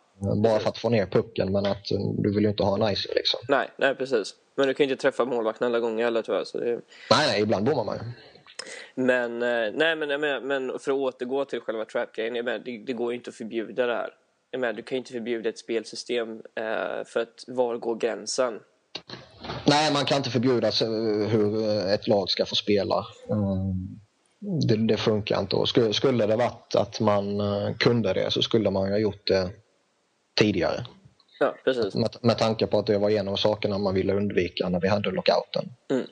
Bara 0.43 0.59
för 0.59 0.69
att 0.69 0.77
få 0.77 0.89
ner 0.89 1.05
pucken, 1.05 1.51
men 1.51 1.65
att 1.65 1.85
du 2.17 2.33
vill 2.33 2.43
ju 2.43 2.49
inte 2.49 2.63
ha 2.63 2.75
en 2.87 2.95
ice 2.95 3.07
liksom. 3.15 3.39
Nej, 3.49 3.69
nej 3.77 3.95
precis. 3.95 4.35
Men 4.55 4.67
du 4.67 4.73
kan 4.73 4.85
ju 4.85 4.91
inte 4.91 5.01
träffa 5.01 5.25
målvakten 5.25 5.67
alla 5.67 5.79
gånger 5.79 6.03
heller 6.03 6.21
tyvärr. 6.21 6.43
Så 6.43 6.57
det... 6.57 6.65
Nej, 6.65 7.27
nej, 7.27 7.41
ibland 7.41 7.65
bommar 7.65 7.83
man 7.83 7.95
ju. 7.95 8.01
Men, 8.95 9.39
nej, 9.39 9.95
men, 9.95 10.21
men, 10.21 10.47
men 10.47 10.79
för 10.79 10.91
att 10.91 10.97
återgå 10.97 11.45
till 11.45 11.61
själva 11.61 11.85
trap-grejen, 11.85 12.45
det, 12.45 12.57
det 12.85 12.93
går 12.93 13.11
ju 13.11 13.17
inte 13.17 13.29
att 13.29 13.35
förbjuda 13.35 13.87
det 13.87 13.93
här. 13.93 14.13
Jag 14.51 14.59
menar, 14.59 14.73
du 14.73 14.83
kan 14.83 14.95
ju 14.95 14.97
inte 14.97 15.13
förbjuda 15.13 15.49
ett 15.49 15.57
spelsystem 15.57 16.29
eh, 16.55 17.05
för 17.05 17.19
att 17.19 17.43
var 17.47 17.77
går 17.77 17.95
gränsen? 17.95 18.59
Nej, 19.67 19.93
man 19.93 20.05
kan 20.05 20.17
inte 20.17 20.29
förbjuda 20.29 20.69
hur 21.27 21.69
ett 21.87 22.07
lag 22.07 22.29
ska 22.29 22.45
få 22.45 22.55
spela. 22.55 23.05
Det, 24.67 24.75
det 24.87 24.97
funkar 24.97 25.39
inte. 25.39 25.55
Och 25.55 25.69
skulle, 25.95 26.25
det 26.25 26.35
varit 26.35 26.75
att 26.75 26.99
man 26.99 27.39
eh, 27.39 27.75
kunde 27.79 28.13
det 28.13 28.31
så 28.31 28.41
skulle 28.41 28.71
man 28.71 28.91
ha 28.91 28.97
gjort 28.97 29.27
det 29.27 29.49
tidigare. 30.35 30.85
Ja, 31.39 31.55
precis. 31.63 31.95
Med, 31.95 32.09
med 32.21 32.37
tanke 32.37 32.67
på 32.67 32.79
att 32.79 32.85
det 32.85 32.97
var 32.97 33.09
en 33.09 33.27
av 33.27 33.35
sakerna 33.35 33.77
man 33.77 33.93
ville 33.93 34.13
undvika 34.13 34.69
när 34.69 34.79
vi 34.79 34.87
hade 34.87 35.11
lockouten. 35.11 35.69
Mm. 35.91 36.05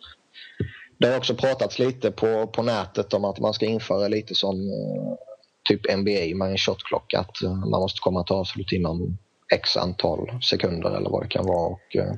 Det 1.01 1.07
har 1.07 1.17
också 1.17 1.35
pratats 1.35 1.79
lite 1.79 2.11
på, 2.11 2.47
på 2.47 2.63
nätet 2.63 3.13
om 3.13 3.25
att 3.25 3.39
man 3.39 3.53
ska 3.53 3.65
införa 3.65 4.07
lite 4.07 4.35
som 4.35 4.69
eh, 4.69 5.17
typ 5.69 5.97
NBA 5.97 6.35
med 6.37 6.51
en 6.51 6.57
shotklocka. 6.57 7.19
Att 7.19 7.43
eh, 7.43 7.55
man 7.55 7.81
måste 7.81 7.99
komma 7.99 8.23
till 8.23 8.35
avslut 8.35 8.71
inom 8.71 9.17
x 9.53 9.77
antal 9.77 10.31
sekunder 10.41 10.97
eller 10.97 11.09
vad 11.09 11.23
det 11.23 11.27
kan 11.27 11.45
vara. 11.45 11.67
Och, 11.67 11.95
uh, 11.95 12.13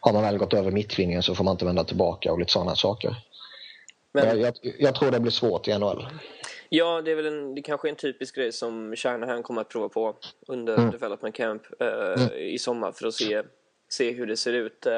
har 0.00 0.12
man 0.12 0.22
väl 0.22 0.38
gått 0.38 0.54
över 0.54 0.70
mittlinjen 0.70 1.22
så 1.22 1.34
får 1.34 1.44
man 1.44 1.52
inte 1.52 1.64
vända 1.64 1.84
tillbaka 1.84 2.32
och 2.32 2.38
lite 2.38 2.52
sådana 2.52 2.76
saker. 2.76 3.16
Men... 4.12 4.26
Jag, 4.26 4.38
jag, 4.38 4.54
jag, 4.78 4.94
tror 4.94 5.10
det 5.10 5.20
blir 5.20 5.32
svårt 5.32 5.68
i 5.68 5.78
NHL. 5.78 6.06
Ja, 6.68 7.02
det 7.02 7.10
är 7.10 7.14
väl 7.14 7.26
en, 7.26 7.54
det 7.54 7.62
kanske 7.62 7.88
är 7.88 7.90
en 7.90 7.96
typisk 7.96 8.34
grej 8.36 8.52
som 8.52 8.96
Shanahan 8.96 9.42
kommer 9.42 9.60
att 9.60 9.68
prova 9.68 9.88
på 9.88 10.16
under 10.48 10.78
mm. 10.78 10.90
Development 10.90 11.34
Camp 11.34 11.62
uh, 11.82 12.22
mm. 12.22 12.38
i 12.38 12.58
sommar 12.58 12.92
för 12.92 13.06
att 13.06 13.14
se, 13.14 13.42
se 13.88 14.12
hur 14.12 14.26
det 14.26 14.36
ser 14.36 14.52
ut. 14.52 14.86
Uh, 14.86 14.92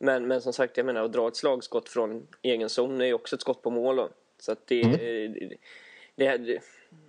men, 0.00 0.28
men 0.28 0.40
som 0.40 0.52
sagt, 0.52 0.76
jag 0.76 0.86
menar 0.86 1.04
att 1.04 1.12
dra 1.12 1.28
ett 1.28 1.36
slagskott 1.36 1.88
från 1.88 2.26
egen 2.42 2.68
zon 2.68 3.00
är 3.00 3.04
ju 3.04 3.14
också 3.14 3.36
ett 3.36 3.42
skott 3.42 3.62
på 3.62 3.70
mål. 3.70 3.96
Då. 3.96 4.08
Så 4.38 4.52
att 4.52 4.66
det, 4.66 4.82
mm. 4.82 4.98
det, 4.98 5.28
det, 6.16 6.36
det 6.36 6.60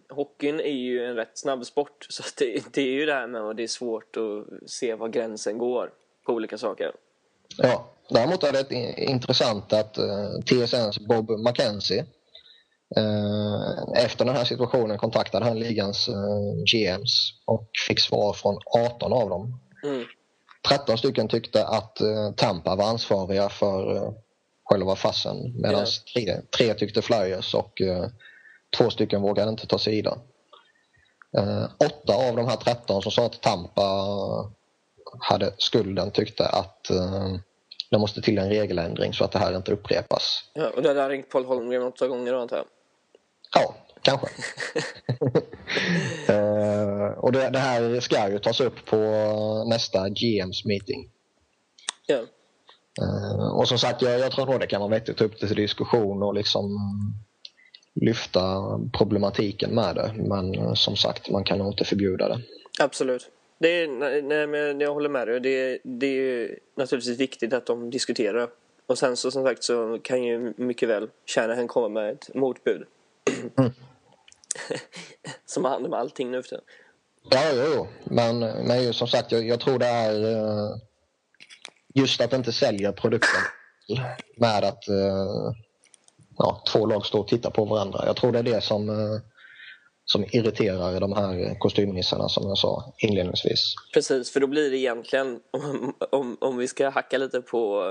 hockeyn 0.09 0.59
är 0.59 0.71
ju 0.71 1.05
en 1.05 1.15
rätt 1.15 1.37
snabb 1.37 1.65
sport 1.65 2.05
så 2.09 2.23
det, 2.37 2.73
det, 2.73 2.81
är 2.81 2.93
ju 2.93 3.05
det 3.05 3.13
här 3.13 3.27
med 3.27 3.41
att 3.41 3.57
det 3.57 3.63
är 3.63 3.67
svårt 3.67 4.17
att 4.17 4.69
se 4.69 4.95
var 4.95 5.07
gränsen 5.07 5.57
går 5.57 5.91
på 6.25 6.33
olika 6.33 6.57
saker. 6.57 6.91
Ja, 7.57 7.89
däremot 8.09 8.43
är 8.43 8.51
det 8.51 8.73
intressant 8.97 9.73
att 9.73 9.97
eh, 9.97 10.31
TSNs 10.45 10.99
Bob 10.99 11.29
McKenzie 11.29 12.05
uh, 12.97 14.03
efter 14.03 14.25
den 14.25 14.35
här 14.35 14.45
situationen 14.45 14.97
kontaktade 14.97 15.45
han 15.45 15.59
ligans 15.59 16.09
uh, 16.09 16.15
eh, 16.15 16.63
GMs 16.73 17.33
och 17.45 17.69
fick 17.87 17.99
svar 17.99 18.33
från 18.33 18.59
18 18.65 19.13
av 19.13 19.29
dem. 19.29 19.59
Mm. 19.83 20.05
13 20.69 20.97
stycken 20.97 21.27
tyckte 21.27 21.67
att 21.67 21.97
Tampa 22.35 22.75
var 22.75 22.85
ansvariga 22.85 23.49
för 23.49 24.13
själva 24.63 24.95
fassen 24.95 25.61
medan 25.61 25.85
tre, 26.13 26.41
tre 26.57 26.73
tyckte 26.73 27.01
Flyers 27.01 27.53
och 27.55 27.81
Två 28.77 28.89
stycken 28.89 29.21
vågade 29.21 29.49
inte 29.49 29.67
ta 29.67 29.77
sida. 29.77 30.17
Eh, 31.37 31.63
åtta 31.63 32.15
av 32.29 32.35
de 32.35 32.47
här 32.47 32.55
13 32.55 33.01
som 33.01 33.11
sa 33.11 33.25
att 33.25 33.41
Tampa 33.41 33.81
hade 35.19 35.53
skulden 35.57 36.11
tyckte 36.11 36.47
att 36.47 36.89
eh, 36.89 37.35
det 37.89 37.97
måste 37.97 38.21
till 38.21 38.37
en 38.37 38.49
regeländring 38.49 39.13
så 39.13 39.23
att 39.23 39.31
det 39.31 39.39
här 39.39 39.55
inte 39.55 39.71
upprepas. 39.71 40.43
Ja, 40.53 40.69
och 40.75 40.81
det 40.81 41.01
har 41.01 41.09
ringt 41.09 41.29
Paul 41.29 41.45
Holmgren 41.45 41.83
åtta 41.83 42.07
gånger 42.07 42.33
då 42.33 42.39
antar 42.39 42.57
jag? 42.57 42.65
Ja, 43.55 43.75
kanske. 44.01 44.27
eh, 46.33 47.05
och 47.17 47.31
det, 47.31 47.49
det, 47.49 47.59
här 47.59 47.99
ska 47.99 48.29
ju 48.29 48.39
tas 48.39 48.61
upp 48.61 48.85
på 48.85 48.97
nästa 49.69 50.09
GMs 50.09 50.65
meeting. 50.65 51.09
Ja. 52.05 52.19
Eh, 53.01 53.57
och 53.57 53.67
som 53.67 53.77
sagt, 53.77 54.01
jag, 54.01 54.19
jag 54.19 54.31
tror 54.31 54.45
nog 54.45 54.59
det 54.59 54.67
kan 54.67 54.81
vara 54.81 54.91
vettigt 54.91 55.09
att 55.09 55.17
ta 55.17 55.25
upp 55.25 55.39
det 55.39 55.47
till 55.47 55.55
diskussion 55.55 56.23
och 56.23 56.33
liksom 56.33 56.77
lyfta 57.93 58.61
problematiken 58.97 59.75
med 59.75 59.95
det. 59.95 60.13
Men 60.17 60.55
eh, 60.55 60.73
som 60.73 60.95
sagt, 60.95 61.29
man 61.29 61.43
kan 61.43 61.57
nog 61.57 61.67
inte 61.67 61.85
förbjuda 61.85 62.27
det. 62.27 62.41
Absolut. 62.79 63.29
Det 63.59 63.67
är, 63.67 63.87
nej, 64.21 64.47
men 64.47 64.79
jag 64.79 64.93
håller 64.93 65.09
med 65.09 65.27
dig. 65.27 65.39
Det, 65.39 65.79
det 65.83 66.07
är 66.07 66.59
naturligtvis 66.75 67.19
viktigt 67.19 67.53
att 67.53 67.65
de 67.65 67.89
diskuterar. 67.89 68.49
Och 68.85 68.97
sen 68.97 69.17
så 69.17 69.31
som 69.31 69.43
sagt 69.43 69.63
så 69.63 69.99
kan 70.03 70.23
ju 70.23 70.53
mycket 70.57 70.89
väl 70.89 71.09
Shanahan 71.25 71.67
komma 71.67 71.89
med 71.89 72.11
ett 72.11 72.35
motbud. 72.35 72.83
Mm. 73.57 73.71
som 75.45 75.65
har 75.65 75.71
hand 75.71 75.85
om 75.85 75.93
allting 75.93 76.31
nu 76.31 76.43
för 76.43 76.49
tiden. 76.49 76.65
Ja, 77.29 77.41
jo, 77.53 77.63
jo. 77.75 77.87
Men, 78.03 78.39
men 78.39 78.93
som 78.93 79.07
sagt, 79.07 79.31
jag, 79.31 79.47
jag 79.47 79.59
tror 79.59 79.79
det 79.79 79.85
är 79.85 80.25
uh, 80.25 80.77
just 81.93 82.21
att 82.21 82.33
inte 82.33 82.51
sälja 82.51 82.91
produkten 82.91 83.41
med 84.37 84.63
att 84.63 84.89
uh, 84.89 85.51
ja, 86.37 86.63
två 86.71 86.85
lag 86.85 87.05
står 87.05 87.19
och 87.19 87.27
tittar 87.27 87.49
på 87.49 87.65
varandra. 87.65 88.03
Jag 88.05 88.15
tror 88.15 88.31
det 88.31 88.39
är 88.39 88.43
det 88.43 88.61
som, 88.61 88.89
eh, 88.89 89.19
som 90.05 90.23
irriterar 90.23 90.99
de 90.99 91.13
här 91.13 91.59
kostymnissarna 91.59 92.29
som 92.29 92.47
jag 92.47 92.57
sa 92.57 92.93
inledningsvis. 92.97 93.75
Precis, 93.93 94.31
för 94.31 94.39
då 94.39 94.47
blir 94.47 94.71
det 94.71 94.77
egentligen, 94.77 95.39
om, 95.51 95.93
om, 96.11 96.37
om 96.41 96.57
vi 96.57 96.67
ska 96.67 96.89
hacka 96.89 97.17
lite 97.17 97.41
på, 97.41 97.83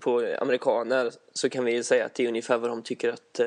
på 0.00 0.36
amerikaner 0.38 1.12
så 1.32 1.50
kan 1.50 1.64
vi 1.64 1.84
säga 1.84 2.06
att 2.06 2.14
det 2.14 2.24
är 2.24 2.28
ungefär 2.28 2.58
vad 2.58 2.70
de 2.70 2.82
tycker 2.82 3.12
att 3.12 3.40
eh, 3.40 3.46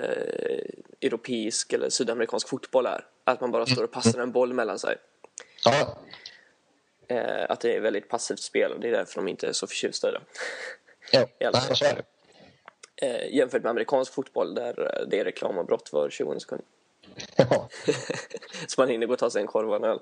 europeisk 1.01 1.73
eller 1.73 1.89
sydamerikansk 1.89 2.49
fotboll 2.49 2.85
är. 2.85 3.05
Att 3.23 3.41
man 3.41 3.51
bara 3.51 3.65
står 3.65 3.83
och 3.83 3.91
passar 3.91 4.19
en 4.19 4.31
boll 4.31 4.53
mellan 4.53 4.79
sig. 4.79 4.97
Ja. 5.65 5.97
Eh, 7.07 7.45
att 7.49 7.59
det 7.59 7.75
är 7.75 7.79
väldigt 7.79 8.09
passivt 8.09 8.39
spel 8.39 8.71
och 8.71 8.79
det 8.79 8.87
är 8.87 8.91
därför 8.91 9.15
de 9.15 9.27
inte 9.27 9.47
är 9.47 9.53
så 9.53 9.67
förtjusta 9.67 10.09
i 10.09 10.11
det. 10.11 10.21
Ja, 11.39 11.53
så 11.75 11.85
är 11.85 11.95
det 11.95 12.03
eh, 13.07 13.35
jämfört 13.35 13.63
med 13.63 13.69
amerikansk 13.69 14.13
fotboll 14.13 14.55
där 14.55 15.05
det 15.07 15.19
är 15.19 15.23
reklamavbrott 15.25 15.93
var 15.93 16.09
20 16.09 16.39
sekund. 16.39 16.61
Ja. 17.35 17.69
Så 18.67 18.81
man 18.81 18.89
hinner 18.89 19.07
gå 19.07 19.13
och 19.13 19.19
ta 19.19 19.29
sig 19.29 19.41
en 19.41 19.47
korv 19.47 19.69
och 19.69 19.75
en 19.75 19.83
öl. 19.83 19.99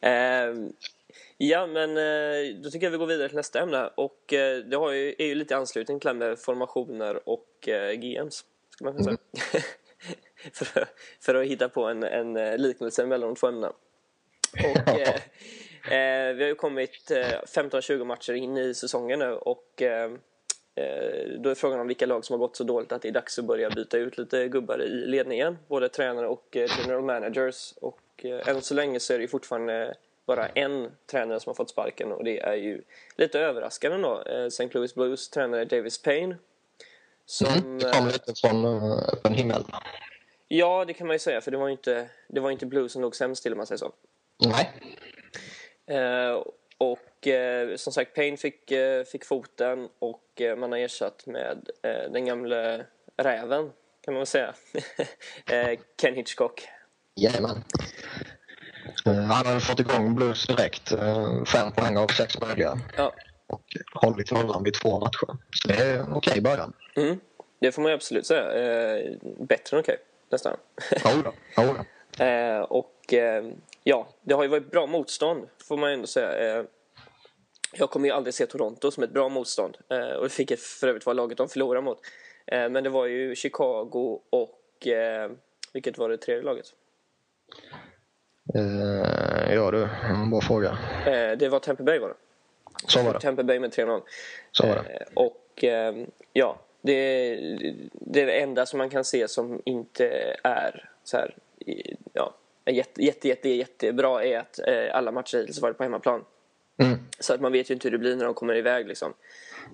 Eh, 0.00 0.70
ja, 1.36 1.66
men 1.66 1.96
eh, 1.96 2.56
då 2.62 2.70
tycker 2.70 2.86
jag 2.86 2.90
vi 2.90 2.98
går 2.98 3.06
vidare 3.06 3.28
till 3.28 3.36
nästa 3.36 3.60
ämne. 3.60 3.90
Och 3.94 4.32
eh, 4.32 4.58
det 4.58 4.76
har 4.76 4.92
ju, 4.92 5.14
är 5.18 5.26
ju 5.26 5.34
lite 5.34 5.56
anslutning 5.56 6.00
till 6.00 6.08
det 6.08 6.14
med 6.14 6.38
formationer 6.38 7.28
och 7.28 7.68
eh, 7.68 7.92
GMs. 7.92 8.44
Ska 8.70 8.84
man 8.84 8.92
kunna 8.92 9.04
säga. 9.04 9.16
Mm. 9.52 9.62
för, 10.52 10.86
för, 11.20 11.34
att 11.34 11.46
hitta 11.46 11.68
på 11.68 11.84
en, 11.84 12.02
en 12.02 12.62
liknelse 12.62 13.06
mellan 13.06 13.28
de 13.28 13.36
två 13.36 13.46
ämnena. 13.46 13.72
Och, 14.64 14.88
eh, 15.92 16.34
vi 16.34 16.42
har 16.42 16.48
ju 16.48 16.54
kommit 16.54 17.10
15-20 17.10 18.04
matcher 18.04 18.32
in 18.32 18.56
i 18.56 18.74
säsongen 18.74 19.18
nu 19.18 19.32
och 19.32 19.82
Eh, 19.82 20.10
då 21.38 21.50
är 21.50 21.54
frågan 21.54 21.80
om 21.80 21.86
vilka 21.86 22.06
lag 22.06 22.24
som 22.24 22.34
har 22.34 22.38
gått 22.38 22.56
så 22.56 22.64
dåligt 22.64 22.92
att 22.92 23.02
det 23.02 23.08
är 23.08 23.12
dags 23.12 23.38
att 23.38 23.44
börja 23.44 23.70
byta 23.70 23.98
ut 23.98 24.18
lite 24.18 24.48
gubbar 24.48 24.82
i 24.82 24.88
ledningen. 24.88 25.58
Både 25.68 25.88
tränare 25.88 26.26
och 26.26 26.56
eh, 26.56 26.68
general 26.78 27.02
managers. 27.02 27.74
Och 27.80 28.00
eh, 28.16 28.48
än 28.48 28.62
så 28.62 28.74
länge 28.74 29.00
så 29.00 29.12
är 29.12 29.18
det 29.18 29.28
fortfarande 29.28 29.94
bara 30.26 30.46
en 30.46 30.90
tränare 31.06 31.40
som 31.40 31.50
har 31.50 31.54
fått 31.54 31.70
sparken 31.70 32.12
och 32.12 32.24
det 32.24 32.40
är 32.40 32.54
ju 32.54 32.82
lite 33.16 33.40
överraskande 33.40 33.98
då. 33.98 34.22
St. 34.46 34.68
Louis 34.72 34.94
Blues 34.94 35.28
tränare 35.28 35.64
Davis 35.64 36.02
Payne. 36.02 36.36
Som, 37.26 37.54
mm, 37.54 37.78
det 37.78 37.92
kom 37.92 38.06
lite 38.06 38.34
från 38.34 38.64
öppen 39.12 39.34
himmel. 39.34 39.64
Ja, 40.48 40.84
det 40.84 40.92
kan 40.92 41.06
man 41.06 41.14
ju 41.14 41.18
säga 41.18 41.40
för 41.40 41.50
det 41.50 41.56
var 41.56 41.66
ju 41.66 41.72
inte, 41.72 42.08
det 42.28 42.40
var 42.40 42.50
inte 42.50 42.66
Blues 42.66 42.92
som 42.92 43.02
låg 43.02 43.16
sämst 43.16 43.42
till 43.42 43.52
om 43.52 43.56
man 43.56 43.66
säger 43.66 43.78
så. 43.78 43.92
Nej. 44.38 44.70
Och 46.78 46.98
eh, 47.26 47.76
som 47.76 47.92
sagt, 47.92 48.14
Payne 48.14 48.36
fick, 48.36 48.70
eh, 48.70 49.04
fick 49.04 49.24
foten 49.24 49.88
och 49.98 50.40
eh, 50.40 50.56
man 50.56 50.72
har 50.72 50.78
ersatt 50.78 51.26
med 51.26 51.70
den 52.12 52.24
gamle 52.24 52.86
räven, 53.16 53.70
kan 54.04 54.14
man 54.14 54.20
väl 54.20 54.26
säga. 54.26 54.54
Ken 56.00 56.14
Hitchcock. 56.14 56.68
Jajamän. 57.14 57.64
Han 59.04 59.46
har 59.46 59.60
fått 59.60 59.80
igång 59.80 60.14
Blues 60.14 60.46
direkt. 60.46 60.88
Fem 61.52 61.72
poäng 61.72 61.96
av 61.96 62.06
sex 62.06 62.40
möjliga. 62.40 62.78
Ja. 62.96 63.12
Och 63.46 63.62
hållit 63.94 64.32
nollan 64.32 64.64
vid 64.64 64.74
två 64.74 65.00
matcher. 65.00 65.36
Så 65.50 65.68
det 65.68 65.74
är 65.74 65.98
en 65.98 66.12
okej 66.12 66.40
början. 66.40 66.72
Mm. 66.96 67.20
Det 67.60 67.72
får 67.72 67.82
man 67.82 67.90
ju 67.90 67.94
absolut 67.94 68.26
säga. 68.26 68.44
Bättre 69.38 69.76
än 69.76 69.80
okej, 69.80 69.94
okay, 69.94 69.96
nästan. 70.30 70.56
Jodå. 71.04 71.32
Jodå. 71.56 71.84
och 72.68 73.14
ja, 73.82 74.08
det 74.22 74.34
har 74.34 74.42
ju 74.42 74.48
varit 74.48 74.70
bra 74.70 74.86
motstånd 74.86 75.48
får 75.68 75.76
man 75.76 75.90
ju 75.90 75.94
ändå 75.94 76.06
säga. 76.06 76.64
Eh, 77.72 77.80
jag 77.80 77.90
kommer 77.90 78.08
ju 78.08 78.14
aldrig 78.14 78.34
se 78.34 78.46
Toronto 78.46 78.90
som 78.90 79.02
ett 79.02 79.10
bra 79.10 79.28
motstånd 79.28 79.76
eh, 79.88 80.08
och 80.08 80.22
det 80.22 80.30
fick 80.30 80.58
för 80.58 80.88
övrigt 80.88 81.06
vara 81.06 81.14
laget 81.14 81.38
de 81.38 81.48
förlorade 81.48 81.84
mot. 81.84 81.98
Eh, 82.46 82.68
men 82.68 82.84
det 82.84 82.90
var 82.90 83.06
ju 83.06 83.34
Chicago 83.34 84.20
och 84.30 84.54
vilket 85.72 85.98
var 85.98 86.08
det 86.08 86.16
tredje 86.16 86.42
laget? 86.42 86.66
Uh, 88.56 89.54
ja 89.54 89.70
du, 89.70 89.88
bra 90.30 90.40
fråga. 90.40 90.78
det 91.38 91.48
var 91.48 91.58
Tampa 91.58 91.82
Bay 91.82 91.98
var 91.98 92.08
det. 92.08 92.14
Så 92.86 93.02
var 93.02 93.12
det. 93.12 93.20
Tampa 93.20 93.42
Bay 93.42 93.60
med 93.60 93.70
3-0. 93.70 94.02
Så 94.52 94.66
var 94.66 94.74
det. 94.74 95.04
och 95.14 95.64
ja, 96.32 96.58
det, 96.80 97.36
det 97.92 98.22
är 98.22 98.26
det 98.26 98.40
enda 98.40 98.66
som 98.66 98.78
man 98.78 98.90
kan 98.90 99.04
se 99.04 99.28
som 99.28 99.62
inte 99.64 100.36
är 100.44 100.90
så 101.04 101.16
här, 101.16 101.36
ja, 102.12 102.34
jätte, 102.66 103.04
jätte, 103.04 103.28
jätte, 103.28 103.48
jättebra 103.48 104.24
är 104.24 104.38
att 104.38 104.58
eh, 104.58 104.96
alla 104.96 105.12
matcher 105.12 105.38
hittills 105.38 105.60
varit 105.60 105.76
på 105.76 105.82
hemmaplan. 105.82 106.24
Mm. 106.82 106.98
Så 107.18 107.34
att 107.34 107.40
man 107.40 107.52
vet 107.52 107.70
ju 107.70 107.74
inte 107.74 107.86
hur 107.86 107.92
det 107.92 107.98
blir 107.98 108.16
när 108.16 108.24
de 108.24 108.34
kommer 108.34 108.56
iväg 108.56 108.88
liksom. 108.88 109.12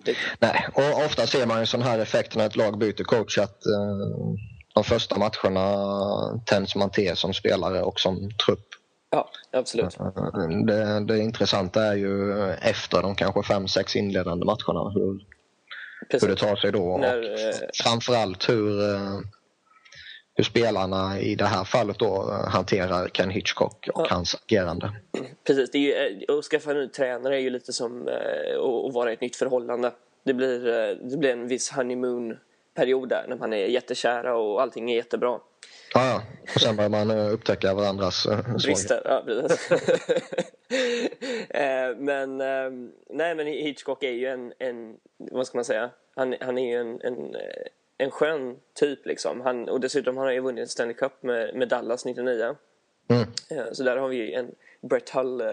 Det, 0.05 0.17
Nej, 0.39 0.69
och 0.73 1.05
ofta 1.05 1.27
ser 1.27 1.47
man 1.47 1.61
ju 1.61 1.67
sån 1.67 1.83
här 1.83 1.99
effekt 1.99 2.37
när 2.37 2.47
ett 2.47 2.57
lag 2.57 2.79
byter 2.79 3.05
coach 3.05 3.39
att 3.39 3.67
eh, 3.67 4.37
de 4.75 4.85
första 4.85 5.17
matcherna 5.19 6.43
tänds 6.47 6.77
man 6.77 6.91
till 6.91 7.17
som 7.17 7.35
spelare 7.35 7.83
och 7.83 8.01
som 8.01 8.31
trupp. 8.47 8.69
ja, 9.11 9.31
absolut. 9.53 9.97
Det, 10.67 11.05
det 11.05 11.19
intressanta 11.19 11.83
är 11.83 11.95
ju 11.95 12.51
efter 12.51 13.03
de 13.03 13.15
kanske 13.15 13.43
fem, 13.43 13.69
sex 13.69 13.97
inledande 13.97 14.45
matcherna 14.45 14.91
hur, 14.95 15.25
hur 16.09 16.29
det 16.29 16.37
tar 16.37 16.57
sig 16.57 16.73
då. 16.73 16.99
När, 16.99 17.19
och 17.19 17.25
eh, 17.25 17.55
framförallt 17.85 18.49
hur, 18.49 18.95
eh, 18.95 19.21
hur 20.37 20.45
spelarna 20.45 21.21
i 21.21 21.35
det 21.35 21.45
här 21.45 21.65
fallet 21.65 21.99
då 21.99 22.31
eh, 22.31 22.49
hanterar 22.49 23.09
Ken 23.09 23.31
Hitchcock 23.31 23.89
och 23.95 24.01
Ja. 24.01 24.07
hans 24.11 24.35
agerande. 24.35 24.93
Precis, 25.47 25.71
det 25.71 25.79
är 25.79 25.83
ju, 25.83 26.25
eh, 26.29 26.35
att 26.39 26.45
skaffa 26.45 26.71
en 26.71 26.77
ny 26.77 26.89
tränare 26.89 27.37
är 27.37 27.41
ju 27.41 27.51
lite 27.51 27.73
som 27.73 28.09
eh, 28.09 28.61
att 28.87 28.95
vara 28.95 29.11
i 29.11 29.15
ett 29.15 29.21
nytt 29.21 29.37
förhållande. 29.37 29.93
Det 30.25 30.35
blir, 30.35 30.59
det 31.11 31.17
blir 31.17 31.33
en 31.33 31.49
viss 31.49 31.71
honeymoon-period 31.71 33.09
där 33.09 33.25
när 33.29 33.37
man 33.37 33.53
är 33.53 33.67
jättekära 33.67 34.37
och 34.37 34.63
allting 34.63 34.91
är 34.91 34.97
jättebra. 34.97 35.39
Ja, 35.95 36.07
ja. 36.07 36.23
Och 36.55 36.61
sen 36.61 36.77
börjar 36.77 36.91
man 36.91 37.11
upptäcka 37.11 37.75
varandras. 37.75 38.27
Brister, 38.65 39.03
ja 39.05 39.23
men, 41.99 42.39
nej 43.11 43.35
men 43.35 43.47
Hitchcock 43.47 44.03
är 44.03 44.11
ju 44.11 44.27
en, 44.27 44.53
en 44.59 44.95
vad 45.19 45.47
ska 45.47 45.59
man 45.59 45.65
säga, 45.65 45.91
han, 46.17 46.35
han 46.41 46.59
är 46.59 46.71
ju 46.71 46.81
en, 46.81 47.01
en, 47.01 47.37
en 47.99 48.11
skön 48.11 48.57
typ 48.75 49.07
liksom. 49.07 49.41
Han, 49.41 49.69
och 49.69 49.81
dessutom 49.81 50.17
har 50.17 50.25
han 50.25 50.35
ju 50.35 50.41
vunnit 50.41 50.71
Stanley 50.71 50.95
Cup 50.95 51.23
med, 51.23 51.55
med 51.55 51.69
Dallas 51.69 52.05
99. 52.05 52.57
Mm. 53.09 53.23
Eh, 53.51 53.73
Så 53.73 53.83
där 53.83 53.97
har 53.97 54.09
vi 54.09 54.17
ju 54.17 54.33
en 54.33 54.55
Brett 54.81 55.11
Hull 55.11 55.41
eh, 55.41 55.49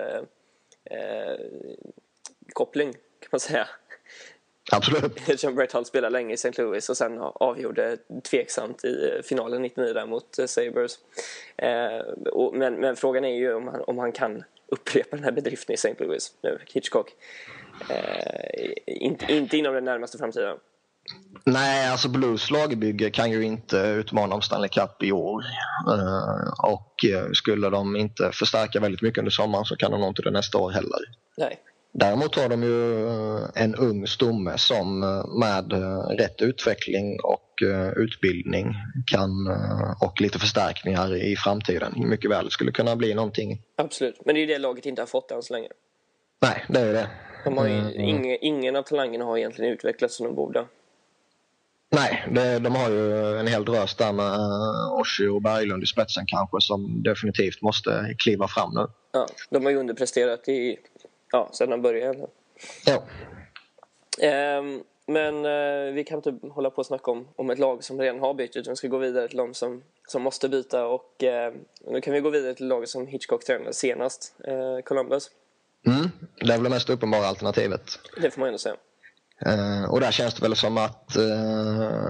eh, 0.83 1.39
koppling 2.53 2.93
kan 2.93 3.29
man 3.31 3.39
säga. 3.39 3.67
Absolut. 4.71 5.17
Eftersom 5.17 5.55
Brett 5.55 5.71
Hull 5.71 5.85
spelade 5.85 6.11
länge 6.13 6.31
i 6.31 6.33
St. 6.33 6.61
Louis 6.61 6.89
och 6.89 6.97
sen 6.97 7.17
avgjorde 7.19 7.97
tveksamt 8.23 8.85
i 8.85 9.11
eh, 9.15 9.21
finalen 9.21 9.61
99 9.61 9.93
där 9.93 10.05
mot 10.05 10.37
Sabres. 10.45 10.99
Eh, 11.57 11.99
och, 12.31 12.55
men, 12.55 12.73
men 12.73 12.95
frågan 12.95 13.25
är 13.25 13.35
ju 13.35 13.53
om 13.53 13.67
han, 13.67 13.81
om 13.81 13.97
han 13.97 14.11
kan 14.11 14.43
upprepa 14.67 15.15
den 15.15 15.25
här 15.25 15.31
bedriften 15.31 15.73
i 15.73 15.75
St. 15.75 15.95
Louis 15.99 16.33
nu, 16.41 16.59
Hitchcock. 16.73 17.15
Eh, 17.89 18.71
inte, 18.85 19.33
inte 19.33 19.57
inom 19.57 19.73
den 19.73 19.85
närmaste 19.85 20.17
framtiden. 20.17 20.57
Nej, 21.45 21.89
alltså 21.89 22.09
Blues 22.09 22.51
lagbygge 22.51 23.09
kan 23.09 23.31
ju 23.31 23.43
inte 23.43 23.77
utmana 23.77 24.35
om 24.35 24.41
Stanley 24.41 24.69
Cup 24.69 25.03
i 25.03 25.11
år. 25.11 25.43
Eh, 25.87 26.71
och 26.71 27.05
eh, 27.05 27.31
skulle 27.33 27.69
de 27.69 27.95
inte 27.95 28.31
förstärka 28.33 28.79
väldigt 28.79 29.01
mycket 29.01 29.17
under 29.17 29.31
sommaren 29.31 29.65
så 29.65 29.75
kan 29.75 29.91
de 29.91 29.99
nog 29.99 30.09
inte 30.09 30.21
det 30.21 30.31
nästa 30.31 30.57
år 30.57 30.71
heller. 30.71 30.99
Nej, 31.37 31.59
Däremot 31.93 32.35
har 32.35 32.49
de 32.49 32.63
ju 32.63 33.07
eh, 33.07 33.47
en 33.55 33.75
ung 33.75 34.07
stomme 34.07 34.57
som 34.57 34.99
med 35.39 35.73
rätt 36.19 36.41
utveckling 36.41 37.19
och 37.23 37.47
utbildning 37.95 38.75
kan, 39.11 39.31
och 40.01 40.21
lite 40.21 40.39
förstärkningar 40.39 41.15
i 41.15 41.35
framtiden 41.35 41.93
mycket 42.09 42.31
väl 42.31 42.51
skulle 42.51 42.71
kunna 42.71 42.95
bli 42.95 43.13
någonting. 43.13 43.61
absolut. 43.75 44.21
Men 44.25 44.35
det 44.35 44.41
är 44.41 44.47
det 44.47 44.57
laget 44.57 44.85
inte 44.85 45.01
har 45.01 45.07
fått 45.07 45.31
än 45.31 45.43
så 45.43 45.53
länge. 45.53 45.67
Nej, 46.41 46.65
det 46.69 46.79
är 46.79 46.93
det. 46.93 47.07
De 47.43 47.57
har 47.57 47.67
ju, 47.67 47.93
ingen, 47.93 48.37
ingen 48.41 48.75
av 48.75 48.83
talangerna 48.83 49.25
har 49.25 49.37
egentligen 49.37 49.73
utvecklats 49.73 50.15
som 50.15 50.25
de 50.25 50.35
borde. 50.35 50.65
Nej, 51.95 52.27
det, 52.31 52.59
de 52.59 52.75
har 52.75 52.89
ju 52.89 53.37
en 53.39 53.47
hel 53.47 53.65
drös 53.65 53.95
där 53.95 54.13
med 54.13 54.25
uh, 54.25 54.99
Oshie 54.99 55.29
och 55.29 55.41
Berglund 55.41 55.83
i 55.83 55.85
spetsen 55.85 56.25
kanske 56.27 56.61
som 56.61 57.03
definitivt 57.03 57.61
måste 57.61 58.15
kliva 58.17 58.47
fram 58.47 58.73
nu. 58.73 58.87
Ja, 59.11 59.27
de 59.49 59.63
har 59.63 59.71
ju 59.71 59.77
underpresterat 59.77 60.47
i, 60.47 60.77
ja, 61.31 61.49
sedan 61.53 61.69
de 61.69 61.81
började. 61.81 62.27
Ja, 62.85 63.03
Ehm, 64.19 64.83
men 65.05 65.45
eh, 65.45 65.93
vi 65.93 66.03
kan 66.03 66.17
inte 66.17 66.47
hålla 66.49 66.69
på 66.69 66.77
och 66.77 66.85
snacka 66.85 67.11
om, 67.11 67.27
om 67.35 67.49
ett 67.49 67.59
lag 67.59 67.83
som 67.83 67.99
redan 67.99 68.19
har 68.19 68.33
bytt 68.33 68.55
utan 68.55 68.71
vi 68.71 68.75
ska 68.75 68.87
gå 68.87 68.97
vidare 68.97 69.27
till 69.27 69.37
de 69.37 69.53
som, 69.53 69.83
som 70.07 70.21
måste 70.21 70.49
byta 70.49 70.85
och 70.85 71.23
eh, 71.23 71.53
nu 71.87 72.01
kan 72.01 72.13
vi 72.13 72.19
gå 72.19 72.29
vidare 72.29 72.53
till 72.53 72.67
laget 72.67 72.89
som 72.89 73.07
Hitchcock 73.07 73.43
tränade 73.45 73.73
senast, 73.73 74.35
eh, 74.43 74.83
Columbus. 74.83 75.31
mm, 75.87 76.09
det 76.35 76.53
är 76.53 76.57
väl 76.57 76.63
det 76.63 76.69
mest 76.69 76.89
uppenbara 76.89 77.25
alternativet. 77.25 77.99
Det 78.21 78.31
får 78.31 78.39
man 78.39 78.47
ändå 78.47 78.57
säga. 78.57 78.75
Eh, 79.45 79.91
och 79.91 79.99
där 80.01 80.11
känns 80.11 80.33
det 80.33 80.41
väl 80.41 80.55
som 80.55 80.77
att 80.77 81.15
eh, 81.15 82.09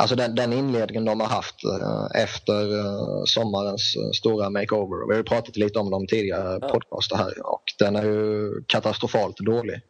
alltså 0.00 0.16
den, 0.16 0.34
den 0.34 0.52
inledningen 0.52 1.04
de 1.04 1.20
har 1.20 1.28
haft 1.28 1.64
eh, 1.64 2.22
efter 2.22 2.78
eh, 2.78 3.22
sommarens 3.24 3.96
eh, 3.96 4.10
stora 4.10 4.50
makeover. 4.50 5.06
Vi 5.08 5.12
har 5.12 5.18
ju 5.18 5.24
pratat 5.24 5.56
lite 5.56 5.78
om 5.78 5.90
dem 5.90 6.06
tidigare 6.06 6.58
Ja. 6.62 6.68
podcaster 6.68 7.16
här 7.16 7.46
och 7.46 7.62
den 7.78 7.96
är 7.96 8.04
ju 8.04 8.52
katastrofalt 8.66 9.36
dålig. 9.36 9.80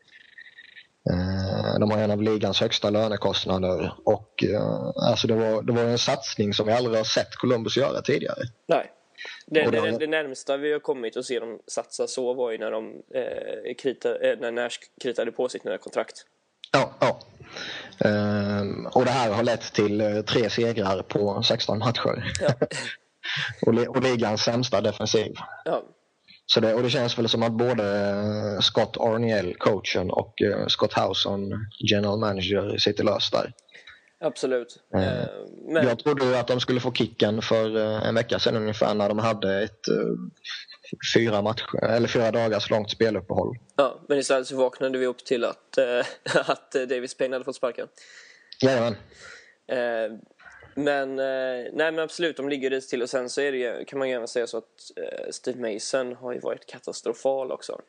Eh, 1.11 1.79
de 1.81 1.91
har 1.91 1.99
en 1.99 2.11
av 2.11 2.23
ligans 2.23 2.61
högsta 2.61 2.91
lönekostnader 2.91 3.95
och 4.05 4.45
alltså 5.11 5.27
det, 5.27 5.35
var, 5.35 5.63
det 5.63 5.73
var 5.73 5.83
en 5.83 5.99
satsning 5.99 6.55
som 6.55 6.67
vi 6.67 6.73
aldrig 6.73 6.97
har 6.97 7.05
sett 7.05 7.35
Columbus 7.37 7.77
göra 7.77 8.03
tidigare. 8.03 8.43
Nej. 8.67 8.91
Det, 9.47 9.71
det, 9.71 9.81
det, 9.81 9.99
det 9.99 10.07
närmsta 10.07 10.57
vi 10.57 10.73
har 10.73 10.81
kommit 10.81 11.17
att 11.17 11.25
se 11.25 11.41
dem 11.41 11.59
satsa 11.67 12.07
så 12.07 12.35
var 12.35 12.51
ju 12.51 12.59
när, 12.59 12.71
de, 12.71 13.03
eh, 13.15 13.75
krita, 13.79 14.19
eh, 14.19 14.39
när 14.39 14.53
Nash 14.53 14.79
kritade 15.03 15.33
på 15.33 15.49
sitt 15.49 15.65
nya 15.65 15.79
kontrakt. 15.79 16.27
Ja, 16.75 16.91
ja. 17.01 17.19
Ehm, 18.09 18.87
och 18.87 19.05
det 19.05 19.11
här 19.11 19.31
har 19.31 19.43
lett 19.43 19.73
till 19.73 20.01
eh, 20.01 20.21
tre 20.21 20.51
segrar 20.51 21.03
på 21.03 21.43
16 21.43 21.79
matcher. 21.79 22.33
Ja. 22.41 22.55
och, 23.67 23.97
och 23.97 24.03
ligans 24.03 24.43
sämsta 24.43 24.81
defensiv. 24.81 25.35
Ja, 25.65 25.83
Så 26.47 26.61
det, 26.61 26.75
och 26.75 26.83
det 26.83 26.91
känns 26.91 27.19
väl 27.19 27.29
som 27.29 27.43
att 27.43 27.53
både 27.53 27.85
eh, 28.09 28.61
Scott 28.61 28.97
Arniel, 28.97 29.55
coachen, 29.59 30.11
och 30.11 30.43
eh, 30.43 30.67
Scott 30.67 30.93
Howson, 30.93 31.53
general 31.91 32.19
manager, 32.19 32.79
sitter 32.79 33.05
löst 33.05 33.33
där. 33.33 33.53
absolut. 34.21 34.77
Eh, 34.95 35.01
men, 35.69 35.87
Jag 35.87 35.99
trodde 35.99 36.41
att 36.41 36.47
de 36.47 36.61
skulle 36.61 36.81
få 36.81 36.93
kicken 36.93 37.43
för 37.43 37.79
en 37.79 38.15
vecka 38.15 38.39
sedan 38.39 38.57
ungefär 38.57 38.95
när 38.95 39.09
de 39.09 39.19
hade 39.19 39.63
ett 39.63 39.89
fyra, 41.15 41.43
matcher, 41.43 41.85
eller 41.85 42.09
fyra 42.09 42.31
dagars 42.31 42.71
långt 42.71 42.91
speluppehåll. 42.91 43.57
ja, 43.77 44.01
men 44.09 44.19
istället 44.19 44.47
så 44.47 44.57
vaknade 44.57 44.99
vi 44.99 45.07
upp 45.07 45.25
till 45.25 45.45
att, 45.45 45.79
eh, 45.79 46.07
att 46.51 46.73
Davis 46.73 47.15
Payne 47.15 47.35
hade 47.35 47.45
fått 47.45 47.57
sparken. 47.57 47.89
Jajamän. 48.61 48.97
Eh, 49.67 50.19
men, 50.75 51.19
eh, 51.19 51.71
nej 51.73 51.93
men 51.93 51.99
absolut, 51.99 52.37
de 52.37 52.49
ligger 52.49 52.71
dit 52.71 52.89
till 52.89 53.03
och 53.03 53.11
sen 53.11 53.31
så 53.31 53.41
är 53.41 53.53
det, 53.53 53.89
kan 53.89 53.99
man 53.99 54.09
ju 54.09 54.15
även 54.15 54.29
säga 54.29 54.47
så 54.47 54.59
att 54.59 54.91
Steve 55.31 55.73
Mason 55.73 56.15
har 56.15 56.33
ju 56.33 56.39
varit 56.39 56.67
katastrofal 56.67 57.53
också. 57.53 57.81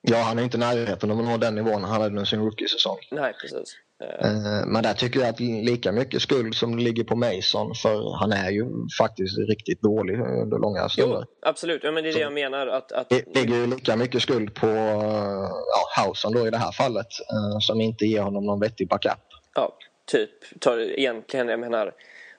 Ja, 0.00 0.16
han 0.16 0.38
är 0.38 0.42
inte 0.42 0.56
i 0.56 0.60
närheten 0.60 1.10
av 1.10 1.18
att 1.18 1.24
nå 1.24 1.36
den 1.36 1.54
nivån 1.54 1.84
han 1.84 1.92
hade 1.92 2.06
under 2.06 2.24
sin 2.24 2.40
rookie-säsong. 2.40 2.98
Nej, 3.10 3.34
precis. 3.40 3.76
Eh, 4.20 4.66
Men 4.66 4.82
där 4.82 4.94
tycker 4.94 5.20
jag 5.20 5.28
att 5.28 5.40
lika 5.40 5.92
mycket 5.92 6.22
skuld 6.22 6.54
som 6.54 6.78
ligger 6.78 7.04
på 7.04 7.16
Mason 7.16 7.74
för 7.74 8.16
han 8.20 8.32
är 8.32 8.50
ju 8.50 8.64
faktiskt 8.98 9.38
riktigt 9.38 9.82
dålig 9.82 10.20
under 10.20 10.58
långa 10.58 10.80
jo, 10.82 10.88
stunder. 10.88 11.26
absolut. 11.42 11.80
Ja, 11.84 11.90
men 11.92 12.04
det 12.04 12.10
är 12.10 12.14
det 12.14 12.20
jag 12.20 12.32
menar. 12.32 12.66
Att, 12.66 12.92
att, 12.92 13.08
Det 13.08 13.34
ligger 13.40 13.54
ju 13.56 13.66
lika 13.66 13.96
mycket 13.96 14.22
skuld 14.22 14.54
på 14.54 14.66
ja, 14.66 16.02
Hausen 16.02 16.32
då 16.32 16.46
i 16.46 16.50
det 16.50 16.58
här 16.58 16.72
fallet 16.72 17.06
eh, 17.32 17.58
som 17.60 17.80
inte 17.80 18.04
ger 18.06 18.22
honom 18.22 18.46
någon 18.46 18.60
vettig 18.60 18.88
backup. 18.88 19.18
ja, 19.54 19.76
typ, 20.06 20.60
tar 20.60 20.78
egentligen, 20.78 21.48
jag 21.48 21.60
menar, 21.60 21.86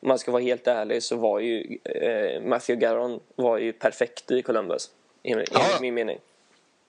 om 0.01 0.07
man 0.07 0.19
ska 0.19 0.31
vara 0.31 0.41
helt 0.43 0.67
ärlig 0.67 1.03
så 1.03 1.15
var 1.15 1.39
ju 1.39 1.77
eh, 1.83 2.41
Matthew 2.41 2.85
Garon 2.87 3.19
var 3.35 3.57
ju 3.57 3.73
perfekt 3.73 4.31
i 4.31 4.41
Columbus. 4.41 4.89
Enligt 5.23 5.49
Ja. 5.53 5.59
min 5.81 5.93
mening. 5.93 6.17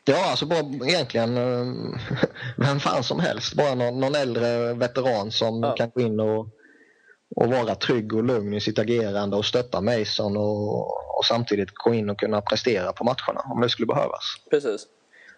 Ja, 0.06 0.30
alltså 0.30 0.46
bara 0.46 0.60
egentligen 0.88 1.36
eh, 1.36 1.98
vem 2.56 2.80
fan 2.80 3.04
som 3.04 3.20
helst. 3.20 3.54
Bara 3.54 3.74
någon, 3.74 4.00
någon 4.00 4.14
äldre 4.14 4.74
veteran 4.74 5.30
som 5.30 5.62
Ja. 5.62 5.74
kan 5.74 5.90
gå 5.94 6.00
in 6.00 6.20
och, 6.20 6.46
och 7.36 7.46
vara 7.46 7.74
trygg 7.74 8.14
och 8.14 8.24
lugn 8.24 8.54
i 8.54 8.60
sitt 8.60 8.78
agerande 8.78 9.36
och 9.36 9.44
stötta 9.44 9.80
Mason 9.80 10.36
och, 10.36 10.80
och 11.18 11.24
samtidigt 11.28 11.74
gå 11.74 11.94
in 11.94 12.10
och 12.10 12.18
kunna 12.20 12.40
prestera 12.40 12.92
på 12.92 13.04
matcherna 13.04 13.40
om 13.54 13.60
det 13.60 13.68
skulle 13.68 13.86
behövas. 13.86 14.22
Precis. 14.50 14.86